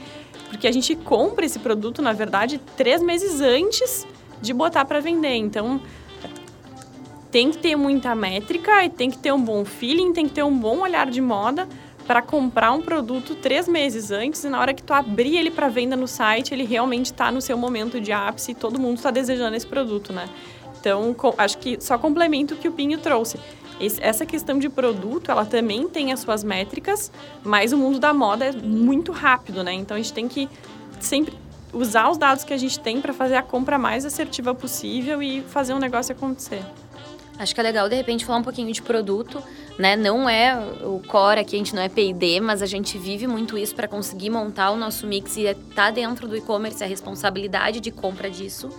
porque 0.47 0.69
a 0.69 0.71
gente 0.71 0.95
compra 0.95 1.45
esse 1.45 1.59
produto, 1.59 2.01
na 2.01 2.13
verdade, 2.13 2.61
três 2.77 3.03
meses 3.03 3.41
antes 3.41 4.07
de 4.41 4.53
botar 4.53 4.85
para 4.85 5.01
vender. 5.01 5.35
Então, 5.35 5.81
tem 7.29 7.51
que 7.51 7.57
ter 7.57 7.75
muita 7.75 8.15
métrica 8.15 8.85
e 8.85 8.89
tem 8.89 9.11
que 9.11 9.17
ter 9.17 9.33
um 9.33 9.41
bom 9.41 9.65
feeling, 9.65 10.13
tem 10.13 10.29
que 10.29 10.33
ter 10.33 10.43
um 10.43 10.57
bom 10.57 10.79
olhar 10.79 11.11
de 11.11 11.19
moda 11.19 11.67
para 12.07 12.21
comprar 12.21 12.71
um 12.71 12.81
produto 12.81 13.35
três 13.35 13.67
meses 13.67 14.11
antes 14.11 14.45
e 14.45 14.47
na 14.47 14.61
hora 14.61 14.73
que 14.73 14.81
tu 14.81 14.93
abrir 14.93 15.35
ele 15.35 15.51
para 15.51 15.67
venda 15.67 15.97
no 15.97 16.07
site, 16.07 16.53
ele 16.53 16.63
realmente 16.63 17.07
está 17.07 17.29
no 17.33 17.41
seu 17.41 17.57
momento 17.57 17.99
de 17.99 18.13
ápice 18.13 18.51
e 18.51 18.55
todo 18.55 18.79
mundo 18.79 18.95
está 18.95 19.11
desejando 19.11 19.57
esse 19.57 19.67
produto, 19.67 20.13
né? 20.13 20.29
Então, 20.79 21.13
acho 21.37 21.57
que 21.57 21.77
só 21.81 21.97
complemento 21.97 22.53
o 22.53 22.57
que 22.57 22.69
o 22.69 22.71
Pinho 22.71 22.97
trouxe. 22.99 23.37
Esse, 23.79 24.01
essa 24.01 24.25
questão 24.25 24.57
de 24.57 24.69
produto, 24.69 25.29
ela 25.29 25.45
também 25.45 25.87
tem 25.87 26.13
as 26.13 26.21
suas 26.21 26.43
métricas, 26.43 27.11
mas 27.43 27.73
o 27.73 27.77
mundo 27.77 27.99
da 27.99 28.13
moda 28.13 28.45
é 28.45 28.51
muito 28.51 29.11
rápido, 29.11 29.63
né? 29.63 29.73
Então 29.73 29.95
a 29.95 29.99
gente 29.99 30.13
tem 30.13 30.27
que 30.27 30.49
sempre 30.99 31.33
usar 31.73 32.09
os 32.09 32.17
dados 32.17 32.43
que 32.43 32.53
a 32.53 32.57
gente 32.57 32.79
tem 32.79 33.01
para 33.01 33.13
fazer 33.13 33.35
a 33.35 33.43
compra 33.43 33.77
mais 33.77 34.05
assertiva 34.05 34.55
possível 34.55 35.21
e 35.21 35.41
fazer 35.41 35.73
um 35.73 35.79
negócio 35.79 36.15
acontecer. 36.15 36.63
Acho 37.37 37.53
que 37.53 37.59
é 37.59 37.63
legal, 37.63 37.89
de 37.89 37.95
repente, 37.95 38.23
falar 38.23 38.39
um 38.39 38.43
pouquinho 38.43 38.71
de 38.71 38.81
produto, 38.81 39.43
né? 39.77 39.97
Não 39.97 40.29
é 40.29 40.57
o 40.83 41.01
core 41.05 41.41
aqui, 41.41 41.55
a 41.55 41.57
gente 41.57 41.75
não 41.75 41.81
é 41.81 41.89
P&D, 41.89 42.39
mas 42.39 42.61
a 42.61 42.65
gente 42.65 42.97
vive 42.97 43.27
muito 43.27 43.57
isso 43.57 43.75
para 43.75 43.89
conseguir 43.89 44.29
montar 44.29 44.71
o 44.71 44.77
nosso 44.77 45.05
mix 45.05 45.35
e 45.35 45.53
tá 45.75 45.91
dentro 45.91 46.29
do 46.29 46.37
e-commerce 46.37 46.81
a 46.81 46.87
responsabilidade 46.87 47.81
de 47.81 47.91
compra 47.91 48.29
disso. 48.29 48.69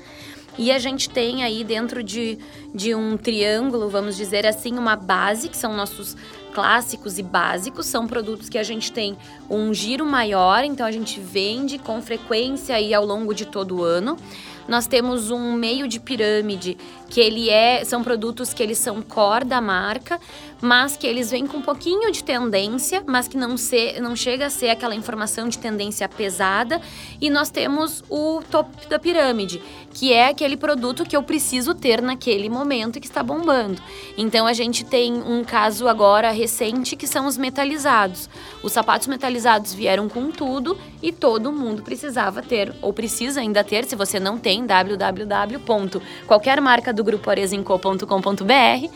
E 0.59 0.73
a 0.73 0.79
gente 0.79 1.09
tem 1.11 1.43
aí 1.43 1.63
dentro 1.63 2.03
de, 2.03 2.39
de 2.75 2.95
um 2.95 3.17
triângulo, 3.17 3.89
vamos 3.89 4.17
dizer 4.17 4.47
assim, 4.47 4.79
uma 4.79 4.97
base, 4.97 5.49
que 5.49 5.57
são 5.57 5.75
nossos 5.75 6.17
clássicos 6.55 7.19
e 7.19 7.23
básicos, 7.23 7.85
são 7.85 8.07
produtos 8.07 8.49
que 8.49 8.57
a 8.57 8.63
gente 8.63 8.91
tem 8.91 9.15
um 9.51 9.75
giro 9.75 10.07
maior, 10.07 10.65
então 10.65 10.87
a 10.87 10.91
gente 10.91 11.21
vende 11.21 11.79
com 11.79 12.01
frequência 12.01 12.81
e 12.81 12.95
ao 12.95 13.05
longo 13.05 13.35
de 13.35 13.45
todo 13.45 13.77
o 13.77 13.85
ano. 13.85 14.17
Nós 14.69 14.87
temos 14.87 15.31
um 15.31 15.53
meio 15.53 15.87
de 15.87 16.01
pirâmide, 16.01 16.77
que 17.09 17.21
ele 17.21 17.49
é, 17.49 17.85
são 17.85 18.03
produtos 18.03 18.53
que 18.53 18.63
eles 18.63 18.79
são 18.79 19.01
core 19.01 19.45
da 19.45 19.61
marca, 19.61 20.21
mas 20.61 20.97
que 20.97 21.07
eles 21.07 21.31
vêm 21.31 21.47
com 21.47 21.59
um 21.59 21.63
pouquinho 21.63 22.11
de 22.11 22.25
tendência, 22.25 23.03
mas 23.07 23.29
que 23.29 23.37
não, 23.37 23.57
se, 23.57 24.01
não 24.01 24.17
chega 24.17 24.47
a 24.47 24.51
ser 24.51 24.71
aquela 24.71 24.95
informação 24.95 25.49
de 25.49 25.59
tendência 25.59 26.09
pesada. 26.09 26.81
E 27.21 27.29
nós 27.31 27.51
temos 27.51 28.03
o 28.09 28.43
top 28.51 28.89
da 28.89 28.99
pirâmide, 28.99 29.63
que 29.93 30.13
é 30.13 30.29
aquele 30.29 30.57
produto 30.57 31.05
que 31.05 31.17
eu 31.17 31.23
preciso 31.23 31.75
ter 31.75 32.03
naquele 32.03 32.49
momento 32.49 33.01
que 33.01 33.07
está 33.07 33.23
bombando. 33.23 33.81
Então 34.17 34.47
a 34.47 34.53
gente 34.53 34.85
tem 34.85 35.13
um 35.13 35.45
caso 35.45 35.89
agora 35.89 36.31
recente 36.31 36.97
que 36.97 37.07
são 37.07 37.27
os 37.27 37.37
metalizados. 37.37 38.29
Os 38.63 38.73
sapatos 38.73 39.07
metalizados 39.07 39.75
vieram 39.75 40.09
com 40.09 40.31
tudo 40.31 40.79
e 41.03 41.13
todo 41.13 41.53
mundo 41.53 41.83
precisava 41.83 42.43
ter, 42.43 42.75
ou 42.81 42.93
precisa 42.93 43.41
ainda 43.41 43.63
ter, 43.63 43.85
se 43.85 43.95
você 43.95 44.19
não 44.19 44.39
tem, 44.39 44.56
www. 44.65 46.01
Qualquer 46.27 46.61
marca 46.61 46.93
do 46.93 47.03
grupo 47.03 47.29
arezinco.com.br 47.29 48.89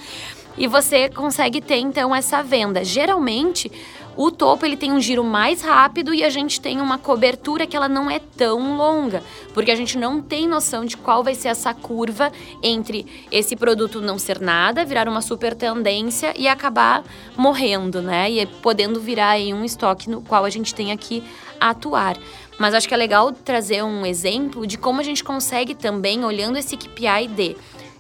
e 0.56 0.66
você 0.66 1.08
consegue 1.08 1.60
ter 1.60 1.78
então 1.78 2.14
essa 2.14 2.42
venda. 2.42 2.84
Geralmente, 2.84 3.70
o 4.16 4.30
topo 4.30 4.66
ele 4.66 4.76
tem 4.76 4.92
um 4.92 5.00
giro 5.00 5.24
mais 5.24 5.62
rápido 5.62 6.12
e 6.12 6.22
a 6.24 6.28
gente 6.28 6.60
tem 6.60 6.80
uma 6.80 6.98
cobertura 6.98 7.66
que 7.66 7.76
ela 7.76 7.88
não 7.88 8.10
é 8.10 8.18
tão 8.18 8.76
longa, 8.76 9.22
porque 9.54 9.70
a 9.70 9.74
gente 9.74 9.96
não 9.96 10.20
tem 10.20 10.46
noção 10.46 10.84
de 10.84 10.96
qual 10.96 11.24
vai 11.24 11.34
ser 11.34 11.48
essa 11.48 11.72
curva 11.72 12.30
entre 12.62 13.06
esse 13.30 13.56
produto 13.56 14.00
não 14.00 14.18
ser 14.18 14.40
nada, 14.40 14.84
virar 14.84 15.08
uma 15.08 15.22
super 15.22 15.54
tendência 15.54 16.34
e 16.36 16.48
acabar 16.48 17.02
morrendo, 17.36 18.02
né? 18.02 18.30
E 18.30 18.44
podendo 18.44 19.00
virar 19.00 19.30
aí 19.30 19.54
um 19.54 19.64
estoque 19.64 20.10
no 20.10 20.20
qual 20.20 20.44
a 20.44 20.50
gente 20.50 20.74
tem 20.74 20.92
aqui 20.92 21.22
atuar. 21.58 22.16
Mas 22.60 22.74
acho 22.74 22.86
que 22.86 22.92
é 22.92 22.96
legal 22.96 23.32
trazer 23.32 23.82
um 23.82 24.04
exemplo 24.04 24.66
de 24.66 24.76
como 24.76 25.00
a 25.00 25.02
gente 25.02 25.24
consegue 25.24 25.74
também, 25.74 26.22
olhando 26.26 26.58
esse 26.58 26.76
KPI 26.76 27.26
de 27.28 27.56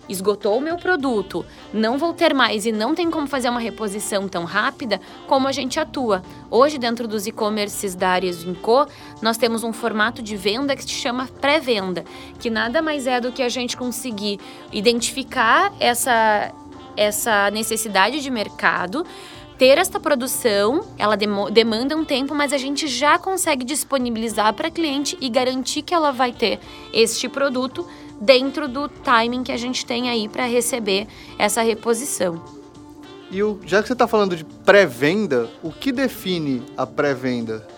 esgotou 0.06 0.58
o 0.58 0.60
meu 0.60 0.76
produto, 0.76 1.46
não 1.72 1.96
vou 1.96 2.12
ter 2.12 2.34
mais 2.34 2.66
e 2.66 2.72
não 2.72 2.94
tem 2.94 3.10
como 3.10 3.26
fazer 3.26 3.48
uma 3.48 3.60
reposição 3.60 4.28
tão 4.28 4.44
rápida, 4.44 5.00
como 5.26 5.48
a 5.48 5.52
gente 5.52 5.80
atua. 5.80 6.22
Hoje, 6.50 6.76
dentro 6.76 7.08
dos 7.08 7.26
e-commerces 7.26 7.94
da 7.94 8.10
Ares 8.10 8.44
Co, 8.60 8.86
nós 9.22 9.38
temos 9.38 9.64
um 9.64 9.72
formato 9.72 10.20
de 10.20 10.36
venda 10.36 10.76
que 10.76 10.82
se 10.82 10.90
chama 10.90 11.26
pré-venda, 11.40 12.04
que 12.38 12.50
nada 12.50 12.82
mais 12.82 13.06
é 13.06 13.18
do 13.18 13.32
que 13.32 13.42
a 13.42 13.48
gente 13.48 13.78
conseguir 13.78 14.38
identificar 14.70 15.72
essa, 15.80 16.52
essa 16.98 17.50
necessidade 17.50 18.20
de 18.20 18.30
mercado, 18.30 19.06
ter 19.60 19.76
esta 19.76 20.00
produção, 20.00 20.80
ela 20.96 21.18
demanda 21.52 21.94
um 21.94 22.02
tempo, 22.02 22.34
mas 22.34 22.50
a 22.50 22.56
gente 22.56 22.88
já 22.88 23.18
consegue 23.18 23.62
disponibilizar 23.62 24.54
para 24.54 24.70
cliente 24.70 25.18
e 25.20 25.28
garantir 25.28 25.82
que 25.82 25.92
ela 25.92 26.10
vai 26.10 26.32
ter 26.32 26.58
este 26.94 27.28
produto 27.28 27.86
dentro 28.18 28.66
do 28.66 28.88
timing 28.88 29.42
que 29.42 29.52
a 29.52 29.58
gente 29.58 29.84
tem 29.84 30.08
aí 30.08 30.30
para 30.30 30.46
receber 30.46 31.06
essa 31.38 31.60
reposição. 31.60 32.42
E 33.30 33.42
o, 33.42 33.60
já 33.66 33.82
que 33.82 33.88
você 33.88 33.92
está 33.92 34.08
falando 34.08 34.34
de 34.34 34.44
pré-venda, 34.44 35.50
o 35.62 35.70
que 35.70 35.92
define 35.92 36.62
a 36.74 36.86
pré-venda? 36.86 37.68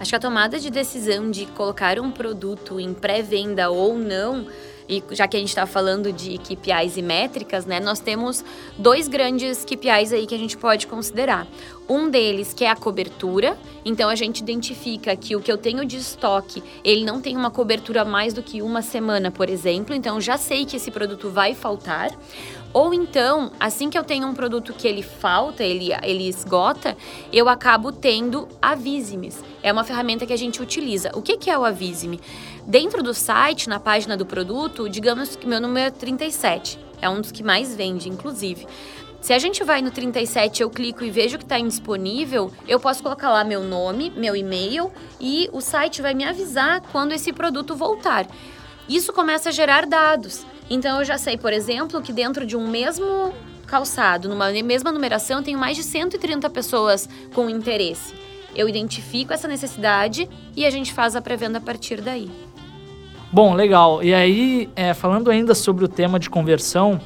Acho 0.00 0.10
que 0.10 0.16
a 0.16 0.20
tomada 0.20 0.58
de 0.58 0.68
decisão 0.68 1.30
de 1.30 1.46
colocar 1.46 2.00
um 2.00 2.10
produto 2.10 2.80
em 2.80 2.92
pré-venda 2.92 3.70
ou 3.70 3.96
não 3.96 4.48
e 4.88 5.02
já 5.10 5.28
que 5.28 5.36
a 5.36 5.40
gente 5.40 5.50
está 5.50 5.66
falando 5.66 6.12
de 6.12 6.38
KPIs 6.38 6.96
e 6.96 7.02
métricas, 7.02 7.66
né, 7.66 7.78
nós 7.78 8.00
temos 8.00 8.44
dois 8.78 9.06
grandes 9.06 9.64
KPIs 9.64 10.12
aí 10.12 10.26
que 10.26 10.34
a 10.34 10.38
gente 10.38 10.56
pode 10.56 10.86
considerar. 10.86 11.46
Um 11.88 12.10
deles 12.10 12.52
que 12.52 12.64
é 12.64 12.70
a 12.70 12.76
cobertura, 12.76 13.58
então 13.84 14.08
a 14.10 14.14
gente 14.14 14.40
identifica 14.40 15.14
que 15.16 15.34
o 15.34 15.40
que 15.40 15.50
eu 15.50 15.56
tenho 15.56 15.84
de 15.84 15.96
estoque, 15.96 16.62
ele 16.84 17.04
não 17.04 17.20
tem 17.20 17.36
uma 17.36 17.50
cobertura 17.50 18.04
mais 18.04 18.34
do 18.34 18.42
que 18.42 18.60
uma 18.60 18.82
semana, 18.82 19.30
por 19.30 19.48
exemplo, 19.48 19.94
então 19.94 20.20
já 20.20 20.36
sei 20.36 20.64
que 20.64 20.76
esse 20.76 20.90
produto 20.90 21.30
vai 21.30 21.54
faltar. 21.54 22.10
Ou 22.72 22.92
então, 22.92 23.50
assim 23.58 23.88
que 23.88 23.98
eu 23.98 24.04
tenho 24.04 24.26
um 24.26 24.34
produto 24.34 24.74
que 24.74 24.86
ele 24.86 25.02
falta, 25.02 25.64
ele, 25.64 25.90
ele 26.02 26.28
esgota, 26.28 26.96
eu 27.32 27.48
acabo 27.48 27.90
tendo 27.90 28.46
Avise-me. 28.60 29.32
É 29.62 29.72
uma 29.72 29.84
ferramenta 29.84 30.26
que 30.26 30.32
a 30.32 30.36
gente 30.36 30.60
utiliza. 30.60 31.10
O 31.14 31.22
que, 31.22 31.38
que 31.38 31.50
é 31.50 31.58
o 31.58 31.64
Avise-me? 31.64 32.20
Dentro 32.68 33.02
do 33.02 33.14
site, 33.14 33.66
na 33.66 33.80
página 33.80 34.14
do 34.14 34.26
produto, 34.26 34.90
digamos 34.90 35.34
que 35.34 35.46
meu 35.46 35.58
número 35.58 35.86
é 35.86 35.90
37. 35.90 36.78
É 37.00 37.08
um 37.08 37.18
dos 37.18 37.32
que 37.32 37.42
mais 37.42 37.74
vende, 37.74 38.10
inclusive. 38.10 38.66
Se 39.22 39.32
a 39.32 39.38
gente 39.38 39.64
vai 39.64 39.80
no 39.80 39.90
37, 39.90 40.60
eu 40.60 40.68
clico 40.68 41.02
e 41.02 41.10
vejo 41.10 41.38
que 41.38 41.44
está 41.44 41.58
indisponível, 41.58 42.52
eu 42.68 42.78
posso 42.78 43.02
colocar 43.02 43.30
lá 43.30 43.42
meu 43.42 43.62
nome, 43.62 44.12
meu 44.14 44.36
e-mail 44.36 44.92
e 45.18 45.48
o 45.50 45.62
site 45.62 46.02
vai 46.02 46.12
me 46.12 46.24
avisar 46.24 46.82
quando 46.92 47.12
esse 47.12 47.32
produto 47.32 47.74
voltar. 47.74 48.26
Isso 48.86 49.14
começa 49.14 49.48
a 49.48 49.52
gerar 49.52 49.86
dados. 49.86 50.44
Então 50.68 50.98
eu 50.98 51.06
já 51.06 51.16
sei, 51.16 51.38
por 51.38 51.54
exemplo, 51.54 52.02
que 52.02 52.12
dentro 52.12 52.44
de 52.44 52.54
um 52.54 52.68
mesmo 52.68 53.32
calçado, 53.66 54.28
numa 54.28 54.50
mesma 54.50 54.92
numeração, 54.92 55.38
eu 55.38 55.44
tenho 55.44 55.58
mais 55.58 55.74
de 55.74 55.82
130 55.82 56.50
pessoas 56.50 57.08
com 57.34 57.48
interesse. 57.48 58.12
Eu 58.54 58.68
identifico 58.68 59.32
essa 59.32 59.48
necessidade 59.48 60.28
e 60.54 60.66
a 60.66 60.70
gente 60.70 60.92
faz 60.92 61.16
a 61.16 61.22
pré-venda 61.22 61.56
a 61.56 61.62
partir 61.62 62.02
daí. 62.02 62.30
Bom, 63.30 63.52
legal. 63.52 64.02
E 64.02 64.14
aí, 64.14 64.70
é, 64.74 64.94
falando 64.94 65.30
ainda 65.30 65.54
sobre 65.54 65.84
o 65.84 65.88
tema 65.88 66.18
de 66.18 66.30
conversão, 66.30 66.98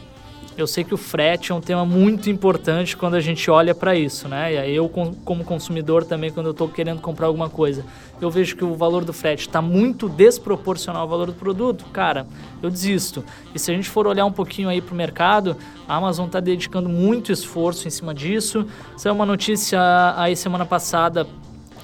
eu 0.57 0.69
sei 0.69 0.85
que 0.85 0.95
o 0.95 0.97
frete 0.97 1.51
é 1.51 1.55
um 1.55 1.61
tema 1.61 1.85
muito 1.85 2.31
importante 2.31 2.97
quando 2.97 3.15
a 3.15 3.21
gente 3.21 3.51
olha 3.51 3.75
para 3.75 3.97
isso, 3.97 4.29
né? 4.29 4.55
E 4.55 4.59
aí 4.59 4.77
eu, 4.77 4.89
como 4.89 5.43
consumidor 5.45 6.05
também, 6.05 6.31
quando 6.31 6.47
eu 6.47 6.53
estou 6.53 6.69
querendo 6.69 7.01
comprar 7.01 7.27
alguma 7.27 7.49
coisa, 7.49 7.85
eu 8.21 8.31
vejo 8.31 8.55
que 8.55 8.65
o 8.65 8.75
valor 8.75 9.05
do 9.05 9.13
frete 9.13 9.49
está 9.49 9.61
muito 9.61 10.09
desproporcional 10.09 11.03
ao 11.03 11.09
valor 11.09 11.27
do 11.27 11.33
produto, 11.33 11.87
cara, 11.87 12.25
eu 12.63 12.71
desisto. 12.71 13.25
E 13.53 13.59
se 13.59 13.73
a 13.73 13.75
gente 13.75 13.89
for 13.89 14.07
olhar 14.07 14.25
um 14.25 14.33
pouquinho 14.33 14.69
aí 14.69 14.81
para 14.81 14.93
o 14.93 14.97
mercado, 14.97 15.57
a 15.89 15.97
Amazon 15.97 16.27
está 16.27 16.39
dedicando 16.39 16.89
muito 16.89 17.33
esforço 17.33 17.89
em 17.89 17.91
cima 17.91 18.15
disso. 18.15 18.65
Saiu 18.97 19.15
uma 19.15 19.27
notícia 19.27 19.81
aí 20.17 20.37
semana 20.37 20.65
passada 20.65 21.27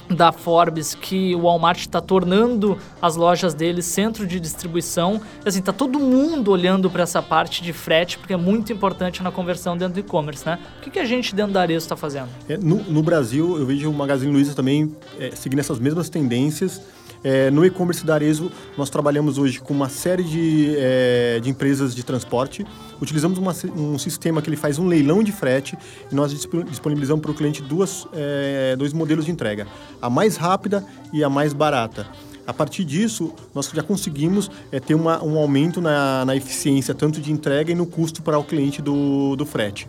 da 0.08 0.32
Forbes 0.32 0.94
que 0.94 1.34
o 1.34 1.42
Walmart 1.42 1.80
está 1.80 2.00
tornando 2.00 2.78
as 3.00 3.16
lojas 3.16 3.54
dele 3.54 3.82
centro 3.82 4.26
de 4.26 4.40
distribuição. 4.40 5.20
Assim, 5.44 5.60
tá 5.60 5.72
todo 5.72 5.98
mundo 5.98 6.50
olhando 6.50 6.90
para 6.90 7.02
essa 7.02 7.22
parte 7.22 7.62
de 7.62 7.72
frete 7.72 8.18
porque 8.18 8.32
é 8.32 8.36
muito 8.36 8.72
importante 8.72 9.22
na 9.22 9.30
conversão 9.30 9.76
dentro 9.76 9.94
do 9.94 10.00
e-commerce, 10.00 10.44
né? 10.46 10.58
O 10.78 10.82
que, 10.82 10.90
que 10.90 10.98
a 10.98 11.04
gente 11.04 11.34
dentro 11.34 11.52
da 11.52 11.60
Arezo 11.60 11.84
está 11.84 11.96
fazendo? 11.96 12.28
É, 12.48 12.56
no, 12.56 12.76
no, 12.84 13.02
Brasil, 13.02 13.58
eu 13.58 13.66
vejo 13.66 13.90
o 13.90 13.94
Magazine 13.94 14.32
Luiza 14.32 14.54
também 14.54 14.94
é, 15.18 15.30
seguindo 15.34 15.60
essas 15.60 15.78
mesmas 15.78 16.08
tendências. 16.08 16.80
É, 17.22 17.50
no 17.50 17.64
e-commerce 17.64 18.04
da 18.04 18.14
Arezo, 18.14 18.50
nós 18.76 18.90
trabalhamos 18.90 19.38
hoje 19.38 19.60
com 19.60 19.74
uma 19.74 19.88
série 19.88 20.22
de, 20.22 20.74
é, 20.78 21.40
de 21.40 21.50
empresas 21.50 21.94
de 21.94 22.02
transporte. 22.02 22.64
Utilizamos 23.00 23.38
uma, 23.38 23.54
um 23.76 23.98
sistema 23.98 24.40
que 24.40 24.48
ele 24.48 24.56
faz 24.56 24.78
um 24.78 24.86
leilão 24.86 25.22
de 25.22 25.32
frete 25.32 25.76
e 26.10 26.14
nós 26.14 26.32
disponibilizamos 26.32 27.20
para 27.20 27.30
o 27.30 27.34
cliente 27.34 27.62
duas, 27.62 28.06
é, 28.12 28.76
dois 28.76 28.92
modelos 28.92 29.24
de 29.24 29.30
entrega, 29.30 29.66
a 30.00 30.08
mais 30.08 30.36
rápida 30.36 30.84
e 31.12 31.24
a 31.24 31.28
mais 31.28 31.52
barata. 31.52 32.06
A 32.46 32.54
partir 32.54 32.82
disso, 32.82 33.34
nós 33.54 33.70
já 33.74 33.82
conseguimos 33.82 34.50
é, 34.72 34.80
ter 34.80 34.94
uma, 34.94 35.22
um 35.22 35.36
aumento 35.36 35.82
na, 35.82 36.24
na 36.24 36.34
eficiência, 36.34 36.94
tanto 36.94 37.20
de 37.20 37.30
entrega 37.30 37.70
e 37.70 37.74
no 37.74 37.84
custo 37.84 38.22
para 38.22 38.38
o 38.38 38.44
cliente 38.44 38.80
do, 38.80 39.36
do 39.36 39.44
frete. 39.44 39.86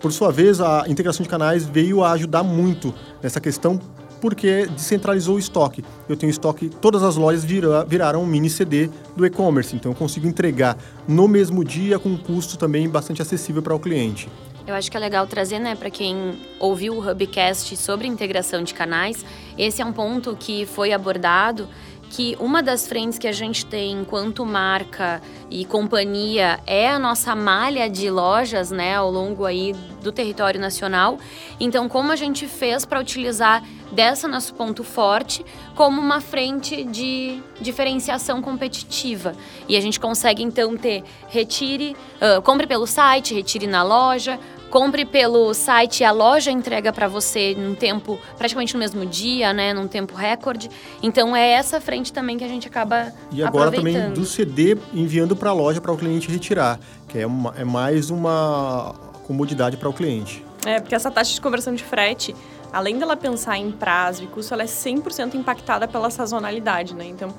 Por 0.00 0.10
sua 0.12 0.32
vez, 0.32 0.60
a 0.60 0.84
integração 0.88 1.22
de 1.22 1.28
canais 1.28 1.64
veio 1.64 2.02
a 2.02 2.12
ajudar 2.12 2.42
muito 2.42 2.94
nessa 3.22 3.40
questão 3.40 3.78
porque 4.24 4.66
descentralizou 4.68 5.36
o 5.36 5.38
estoque. 5.38 5.84
Eu 6.08 6.16
tenho 6.16 6.30
estoque, 6.30 6.70
todas 6.70 7.02
as 7.02 7.14
lojas 7.14 7.44
vira, 7.44 7.84
viraram 7.84 8.22
um 8.22 8.26
mini 8.26 8.48
CD 8.48 8.88
do 9.14 9.26
e-commerce, 9.26 9.76
então 9.76 9.92
eu 9.92 9.94
consigo 9.94 10.26
entregar 10.26 10.78
no 11.06 11.28
mesmo 11.28 11.62
dia 11.62 11.98
com 11.98 12.08
um 12.08 12.16
custo 12.16 12.56
também 12.56 12.88
bastante 12.88 13.20
acessível 13.20 13.60
para 13.60 13.74
o 13.74 13.78
cliente. 13.78 14.30
Eu 14.66 14.74
acho 14.74 14.90
que 14.90 14.96
é 14.96 15.00
legal 15.00 15.26
trazer, 15.26 15.58
né, 15.58 15.74
para 15.74 15.90
quem 15.90 16.38
ouviu 16.58 16.94
o 16.94 17.06
Hubcast 17.06 17.76
sobre 17.76 18.08
integração 18.08 18.62
de 18.62 18.72
canais, 18.72 19.22
esse 19.58 19.82
é 19.82 19.84
um 19.84 19.92
ponto 19.92 20.34
que 20.34 20.64
foi 20.64 20.94
abordado 20.94 21.68
que 22.14 22.36
uma 22.38 22.62
das 22.62 22.86
frentes 22.86 23.18
que 23.18 23.26
a 23.26 23.32
gente 23.32 23.66
tem 23.66 23.90
enquanto 23.90 24.46
marca 24.46 25.20
e 25.50 25.64
companhia 25.64 26.60
é 26.64 26.88
a 26.88 26.96
nossa 26.96 27.34
malha 27.34 27.90
de 27.90 28.08
lojas, 28.08 28.70
né, 28.70 28.94
ao 28.94 29.10
longo 29.10 29.44
aí 29.44 29.74
do 30.00 30.12
território 30.12 30.60
nacional. 30.60 31.18
Então, 31.58 31.88
como 31.88 32.12
a 32.12 32.16
gente 32.16 32.46
fez 32.46 32.84
para 32.84 33.00
utilizar 33.00 33.64
dessa 33.90 34.28
nosso 34.28 34.54
ponto 34.54 34.84
forte 34.84 35.44
como 35.74 36.00
uma 36.00 36.20
frente 36.20 36.84
de 36.84 37.42
diferenciação 37.60 38.40
competitiva. 38.40 39.34
E 39.68 39.76
a 39.76 39.80
gente 39.80 39.98
consegue 39.98 40.42
então 40.42 40.76
ter 40.76 41.02
retire, 41.28 41.96
uh, 42.20 42.40
compre 42.42 42.66
pelo 42.66 42.86
site, 42.86 43.34
retire 43.34 43.66
na 43.66 43.82
loja, 43.82 44.38
compre 44.74 45.04
pelo 45.04 45.54
site 45.54 46.00
e 46.00 46.04
a 46.04 46.10
loja 46.10 46.50
entrega 46.50 46.92
para 46.92 47.06
você 47.06 47.54
num 47.56 47.76
tempo 47.76 48.18
praticamente 48.36 48.74
no 48.74 48.80
mesmo 48.80 49.06
dia, 49.06 49.52
né, 49.52 49.72
num 49.72 49.86
tempo 49.86 50.16
recorde. 50.16 50.68
Então 51.00 51.36
é 51.36 51.50
essa 51.50 51.80
frente 51.80 52.12
também 52.12 52.36
que 52.36 52.42
a 52.42 52.48
gente 52.48 52.66
acaba 52.66 53.12
E 53.30 53.40
agora 53.40 53.70
também 53.70 54.10
do 54.10 54.24
CD 54.24 54.76
enviando 54.92 55.36
para 55.36 55.50
a 55.50 55.52
loja 55.52 55.80
para 55.80 55.92
o 55.92 55.96
cliente 55.96 56.28
retirar, 56.28 56.80
que 57.06 57.20
é, 57.20 57.24
uma, 57.24 57.54
é 57.56 57.62
mais 57.62 58.10
uma 58.10 58.96
comodidade 59.28 59.76
para 59.76 59.88
o 59.88 59.92
cliente. 59.92 60.44
É, 60.66 60.80
porque 60.80 60.96
essa 60.96 61.08
taxa 61.08 61.32
de 61.32 61.40
conversão 61.40 61.72
de 61.72 61.84
frete, 61.84 62.34
além 62.72 62.98
dela 62.98 63.16
pensar 63.16 63.56
em 63.56 63.70
prazo 63.70 64.24
e 64.24 64.26
custo, 64.26 64.54
ela 64.54 64.64
é 64.64 64.66
100% 64.66 65.34
impactada 65.34 65.86
pela 65.86 66.10
sazonalidade, 66.10 66.96
né? 66.96 67.06
Então, 67.06 67.32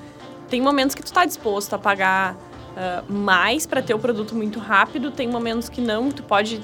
tem 0.48 0.62
momentos 0.62 0.94
que 0.94 1.02
tu 1.02 1.08
está 1.08 1.26
disposto 1.26 1.74
a 1.74 1.78
pagar 1.78 2.34
uh, 2.34 3.12
mais 3.12 3.66
para 3.66 3.82
ter 3.82 3.92
o 3.92 3.98
produto 3.98 4.34
muito 4.34 4.58
rápido, 4.58 5.10
tem 5.10 5.28
momentos 5.28 5.68
que 5.68 5.82
não, 5.82 6.10
tu 6.10 6.22
pode 6.22 6.62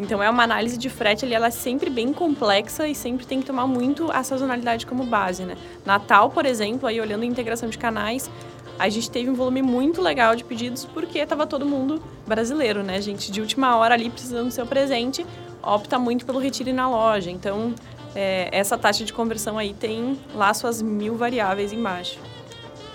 então 0.00 0.22
é 0.22 0.30
uma 0.30 0.42
análise 0.42 0.78
de 0.78 0.88
frete 0.88 1.26
ali, 1.26 1.34
ela 1.34 1.48
é 1.48 1.50
sempre 1.50 1.90
bem 1.90 2.10
complexa 2.10 2.88
e 2.88 2.94
sempre 2.94 3.26
tem 3.26 3.40
que 3.40 3.46
tomar 3.46 3.66
muito 3.66 4.10
a 4.10 4.22
sazonalidade 4.22 4.86
como 4.86 5.04
base, 5.04 5.44
né? 5.44 5.56
Natal, 5.84 6.30
por 6.30 6.46
exemplo, 6.46 6.88
aí 6.88 6.98
olhando 6.98 7.22
a 7.22 7.26
integração 7.26 7.68
de 7.68 7.76
canais, 7.76 8.30
a 8.78 8.88
gente 8.88 9.10
teve 9.10 9.28
um 9.28 9.34
volume 9.34 9.60
muito 9.60 10.00
legal 10.00 10.34
de 10.34 10.42
pedidos 10.42 10.86
porque 10.86 11.18
estava 11.18 11.46
todo 11.46 11.66
mundo 11.66 12.02
brasileiro, 12.26 12.82
né? 12.82 12.98
Gente 13.02 13.30
de 13.30 13.42
última 13.42 13.76
hora 13.76 13.94
ali 13.94 14.08
precisando 14.08 14.46
do 14.46 14.50
seu 14.50 14.64
presente, 14.64 15.26
opta 15.62 15.98
muito 15.98 16.24
pelo 16.24 16.38
retiro 16.38 16.72
na 16.72 16.88
loja. 16.88 17.30
Então, 17.30 17.74
é, 18.14 18.48
essa 18.50 18.78
taxa 18.78 19.04
de 19.04 19.12
conversão 19.12 19.58
aí 19.58 19.74
tem 19.74 20.18
lá 20.34 20.54
suas 20.54 20.80
mil 20.80 21.14
variáveis 21.14 21.74
embaixo. 21.74 22.18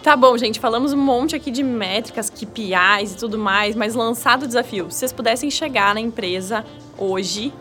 Tá 0.01 0.15
bom, 0.15 0.35
gente, 0.37 0.59
falamos 0.59 0.91
um 0.91 0.97
monte 0.97 1.35
aqui 1.35 1.51
de 1.51 1.63
métricas, 1.63 2.29
KPIs 2.31 3.13
e 3.13 3.17
tudo 3.17 3.37
mais, 3.37 3.75
mas 3.75 3.95
lançado 3.95 4.43
o 4.43 4.47
desafio, 4.47 4.89
se 4.89 4.99
vocês 4.99 5.11
pudessem 5.11 5.49
chegar 5.49 5.95
na 5.95 5.99
empresa 5.99 6.65
hoje 6.97 7.53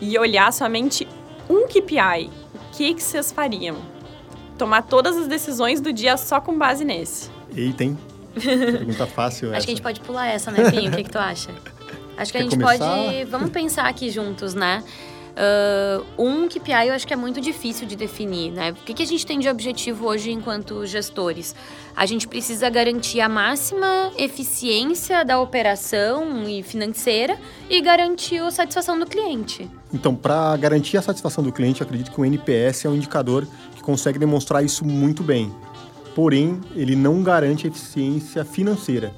e 0.00 0.18
olhar 0.18 0.52
somente 0.52 1.06
um 1.48 1.66
KPI, 1.66 2.30
o 2.54 2.76
que, 2.76 2.94
que 2.94 3.02
vocês 3.02 3.32
fariam? 3.32 3.76
Tomar 4.58 4.82
todas 4.82 5.16
as 5.16 5.26
decisões 5.26 5.80
do 5.80 5.92
dia 5.92 6.16
só 6.16 6.40
com 6.40 6.56
base 6.56 6.84
nesse. 6.84 7.30
Eita, 7.56 7.84
hein? 7.84 7.98
Pergunta 8.34 9.06
fácil 9.06 9.48
essa. 9.48 9.56
Acho 9.58 9.66
que 9.66 9.72
a 9.72 9.74
gente 9.74 9.82
pode 9.82 10.00
pular 10.00 10.26
essa, 10.28 10.50
né, 10.50 10.70
Pinho? 10.70 10.92
o 10.92 10.96
que, 10.96 11.04
que 11.04 11.10
tu 11.10 11.18
acha? 11.18 11.50
Acho 12.16 12.32
que 12.32 12.38
Quer 12.38 12.44
a 12.44 12.50
gente 12.50 12.60
começar? 12.60 12.96
pode... 12.96 13.24
Vamos 13.24 13.50
pensar 13.50 13.86
aqui 13.86 14.10
juntos, 14.10 14.54
né? 14.54 14.84
Uh, 15.34 16.04
um 16.16 16.48
KPI 16.48 16.88
eu 16.88 16.94
acho 16.94 17.06
que 17.06 17.12
é 17.12 17.16
muito 17.16 17.40
difícil 17.40 17.88
de 17.88 17.96
definir, 17.96 18.52
né? 18.52 18.70
O 18.70 18.74
que, 18.74 18.94
que 18.94 19.02
a 19.02 19.06
gente 19.06 19.26
tem 19.26 19.38
de 19.38 19.48
objetivo 19.48 20.06
hoje 20.06 20.30
enquanto 20.30 20.86
gestores? 20.86 21.54
A 21.96 22.06
gente 22.06 22.28
precisa 22.28 22.70
garantir 22.70 23.20
a 23.20 23.28
máxima 23.28 24.12
eficiência 24.16 25.24
da 25.24 25.40
operação 25.40 26.48
e 26.48 26.62
financeira 26.62 27.36
e 27.68 27.80
garantir 27.80 28.38
a 28.38 28.50
satisfação 28.50 28.98
do 28.98 29.06
cliente. 29.06 29.68
Então, 29.92 30.14
para 30.14 30.56
garantir 30.56 30.96
a 30.96 31.02
satisfação 31.02 31.42
do 31.42 31.52
cliente, 31.52 31.82
acredito 31.82 32.12
que 32.12 32.20
o 32.20 32.24
NPS 32.24 32.84
é 32.84 32.88
um 32.88 32.94
indicador 32.94 33.46
que 33.74 33.82
consegue 33.82 34.18
demonstrar 34.18 34.64
isso 34.64 34.84
muito 34.84 35.22
bem. 35.22 35.52
Porém, 36.14 36.60
ele 36.76 36.94
não 36.94 37.22
garante 37.24 37.66
eficiência 37.66 38.44
financeira. 38.44 39.12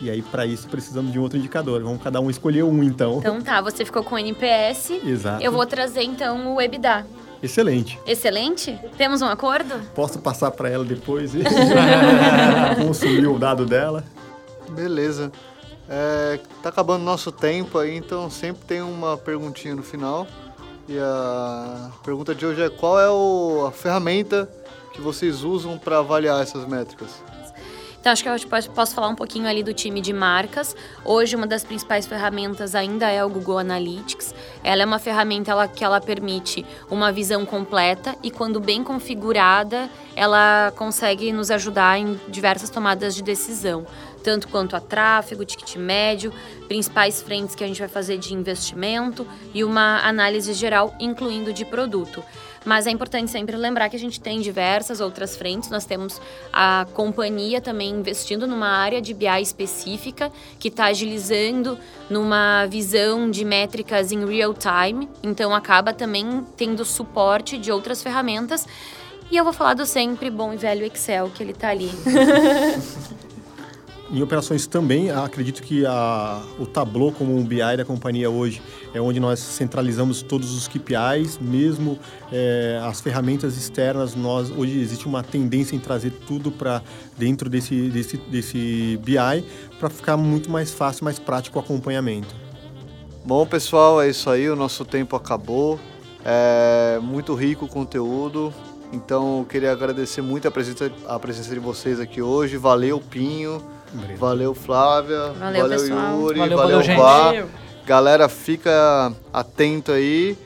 E 0.00 0.10
aí, 0.10 0.22
para 0.22 0.46
isso, 0.46 0.68
precisamos 0.68 1.12
de 1.12 1.18
um 1.18 1.22
outro 1.22 1.38
indicador. 1.38 1.82
Vamos 1.82 2.02
cada 2.02 2.20
um 2.20 2.30
escolher 2.30 2.62
um, 2.62 2.82
então. 2.82 3.18
Então 3.18 3.40
tá, 3.40 3.60
você 3.60 3.84
ficou 3.84 4.02
com 4.02 4.14
o 4.14 4.18
NPS. 4.18 4.90
Exato. 5.04 5.42
Eu 5.42 5.52
vou 5.52 5.66
trazer, 5.66 6.02
então, 6.02 6.54
o 6.54 6.60
EBITDA. 6.60 7.06
Excelente. 7.42 7.98
Excelente? 8.06 8.78
Temos 8.96 9.22
um 9.22 9.26
acordo? 9.26 9.74
Posso 9.94 10.18
passar 10.18 10.50
para 10.50 10.68
ela 10.68 10.84
depois 10.84 11.34
e 11.34 11.40
consumir 12.76 13.26
o 13.26 13.38
dado 13.38 13.64
dela? 13.64 14.04
Beleza. 14.70 15.32
É, 15.88 16.38
tá 16.62 16.68
acabando 16.68 17.02
nosso 17.02 17.32
tempo 17.32 17.78
aí, 17.78 17.96
então 17.96 18.30
sempre 18.30 18.64
tem 18.66 18.82
uma 18.82 19.16
perguntinha 19.16 19.74
no 19.74 19.82
final. 19.82 20.26
E 20.88 20.98
a 20.98 21.90
pergunta 22.04 22.34
de 22.34 22.44
hoje 22.44 22.62
é 22.62 22.68
qual 22.68 23.00
é 23.00 23.08
o, 23.08 23.66
a 23.66 23.72
ferramenta 23.72 24.48
que 24.92 25.00
vocês 25.00 25.42
usam 25.42 25.78
para 25.78 25.98
avaliar 25.98 26.42
essas 26.42 26.66
métricas? 26.66 27.22
Então, 28.00 28.12
acho 28.12 28.22
que 28.22 28.28
eu 28.30 28.72
posso 28.74 28.94
falar 28.94 29.08
um 29.08 29.14
pouquinho 29.14 29.46
ali 29.46 29.62
do 29.62 29.74
time 29.74 30.00
de 30.00 30.10
marcas. 30.10 30.74
Hoje, 31.04 31.36
uma 31.36 31.46
das 31.46 31.62
principais 31.62 32.06
ferramentas 32.06 32.74
ainda 32.74 33.10
é 33.10 33.22
o 33.22 33.28
Google 33.28 33.58
Analytics. 33.58 34.34
Ela 34.64 34.82
é 34.82 34.86
uma 34.86 34.98
ferramenta 34.98 35.50
ela, 35.50 35.68
que 35.68 35.84
ela 35.84 36.00
permite 36.00 36.64
uma 36.90 37.12
visão 37.12 37.44
completa 37.44 38.16
e, 38.22 38.30
quando 38.30 38.58
bem 38.58 38.82
configurada, 38.82 39.90
ela 40.16 40.72
consegue 40.76 41.30
nos 41.30 41.50
ajudar 41.50 41.98
em 41.98 42.18
diversas 42.26 42.70
tomadas 42.70 43.14
de 43.14 43.22
decisão 43.22 43.86
tanto 44.22 44.48
quanto 44.48 44.76
a 44.76 44.80
tráfego, 44.80 45.44
ticket 45.44 45.76
médio, 45.76 46.32
principais 46.68 47.20
frentes 47.20 47.54
que 47.54 47.64
a 47.64 47.66
gente 47.66 47.80
vai 47.80 47.88
fazer 47.88 48.18
de 48.18 48.34
investimento 48.34 49.26
e 49.52 49.64
uma 49.64 50.00
análise 50.06 50.52
geral, 50.54 50.94
incluindo 51.00 51.52
de 51.52 51.64
produto. 51.64 52.22
Mas 52.64 52.86
é 52.86 52.90
importante 52.90 53.30
sempre 53.30 53.56
lembrar 53.56 53.88
que 53.88 53.96
a 53.96 53.98
gente 53.98 54.20
tem 54.20 54.40
diversas 54.40 55.00
outras 55.00 55.34
frentes. 55.34 55.70
Nós 55.70 55.86
temos 55.86 56.20
a 56.52 56.86
companhia 56.92 57.60
também 57.60 57.90
investindo 57.90 58.46
numa 58.46 58.68
área 58.68 59.00
de 59.00 59.14
BI 59.14 59.40
específica, 59.40 60.30
que 60.58 60.68
está 60.68 60.86
agilizando 60.86 61.78
numa 62.10 62.66
visão 62.66 63.30
de 63.30 63.44
métricas 63.44 64.12
em 64.12 64.26
real 64.26 64.54
time. 64.54 65.08
Então, 65.22 65.54
acaba 65.54 65.94
também 65.94 66.44
tendo 66.56 66.84
suporte 66.84 67.56
de 67.56 67.72
outras 67.72 68.02
ferramentas. 68.02 68.66
E 69.30 69.36
eu 69.36 69.44
vou 69.44 69.52
falar 69.52 69.74
do 69.74 69.86
sempre 69.86 70.28
bom 70.28 70.52
e 70.52 70.56
velho 70.56 70.84
Excel, 70.84 71.30
que 71.30 71.42
ele 71.42 71.52
está 71.52 71.68
ali. 71.68 71.90
Em 74.12 74.20
operações 74.22 74.66
também, 74.66 75.08
acredito 75.08 75.62
que 75.62 75.86
a, 75.86 76.42
o 76.58 76.66
Tableau 76.66 77.12
como 77.12 77.36
um 77.36 77.44
BI 77.44 77.76
da 77.76 77.84
companhia 77.84 78.28
hoje 78.28 78.60
é 78.92 79.00
onde 79.00 79.20
nós 79.20 79.38
centralizamos 79.38 80.20
todos 80.20 80.52
os 80.52 80.66
KPIs, 80.66 81.38
mesmo 81.40 81.96
é, 82.32 82.80
as 82.82 83.00
ferramentas 83.00 83.56
externas. 83.56 84.16
Nós 84.16 84.50
hoje 84.50 84.80
existe 84.80 85.06
uma 85.06 85.22
tendência 85.22 85.76
em 85.76 85.78
trazer 85.78 86.10
tudo 86.26 86.50
para 86.50 86.82
dentro 87.16 87.48
desse, 87.48 87.88
desse, 87.88 88.16
desse 88.16 88.98
BI 89.04 89.44
para 89.78 89.88
ficar 89.88 90.16
muito 90.16 90.50
mais 90.50 90.72
fácil, 90.72 91.04
mais 91.04 91.20
prático 91.20 91.60
o 91.60 91.62
acompanhamento. 91.62 92.34
Bom, 93.24 93.46
pessoal, 93.46 94.02
é 94.02 94.08
isso 94.08 94.28
aí. 94.28 94.50
O 94.50 94.56
nosso 94.56 94.84
tempo 94.84 95.14
acabou. 95.14 95.78
É 96.24 96.98
muito 97.00 97.32
rico 97.34 97.66
o 97.66 97.68
conteúdo. 97.68 98.52
Então, 98.92 99.38
eu 99.38 99.44
queria 99.44 99.70
agradecer 99.70 100.20
muito 100.20 100.48
a 100.48 100.50
presença, 100.50 100.90
a 101.06 101.16
presença 101.16 101.54
de 101.54 101.60
vocês 101.60 102.00
aqui 102.00 102.20
hoje. 102.20 102.56
Valeu, 102.56 102.98
Pinho. 102.98 103.62
Valeu, 104.18 104.54
Flávia. 104.54 105.32
Valeu, 105.32 105.68
valeu 105.68 105.86
Yuri. 105.86 106.38
Valeu, 106.38 106.56
valeu, 106.56 106.82
valeu 106.82 106.96
Vá. 106.96 107.32
Galera, 107.84 108.28
fica 108.28 109.12
atento 109.32 109.90
aí 109.90 110.36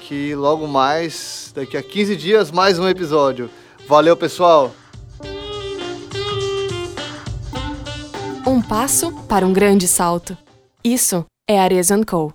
que 0.00 0.34
logo 0.34 0.66
mais, 0.66 1.52
daqui 1.54 1.76
a 1.76 1.82
15 1.82 2.16
dias, 2.16 2.50
mais 2.50 2.78
um 2.78 2.88
episódio. 2.88 3.48
Valeu, 3.88 4.16
pessoal. 4.16 4.72
Um 8.46 8.60
passo 8.60 9.12
para 9.28 9.46
um 9.46 9.52
grande 9.52 9.86
salto. 9.86 10.36
Isso 10.84 11.24
é 11.48 11.58
Arezzo 11.60 12.04
Co. 12.04 12.32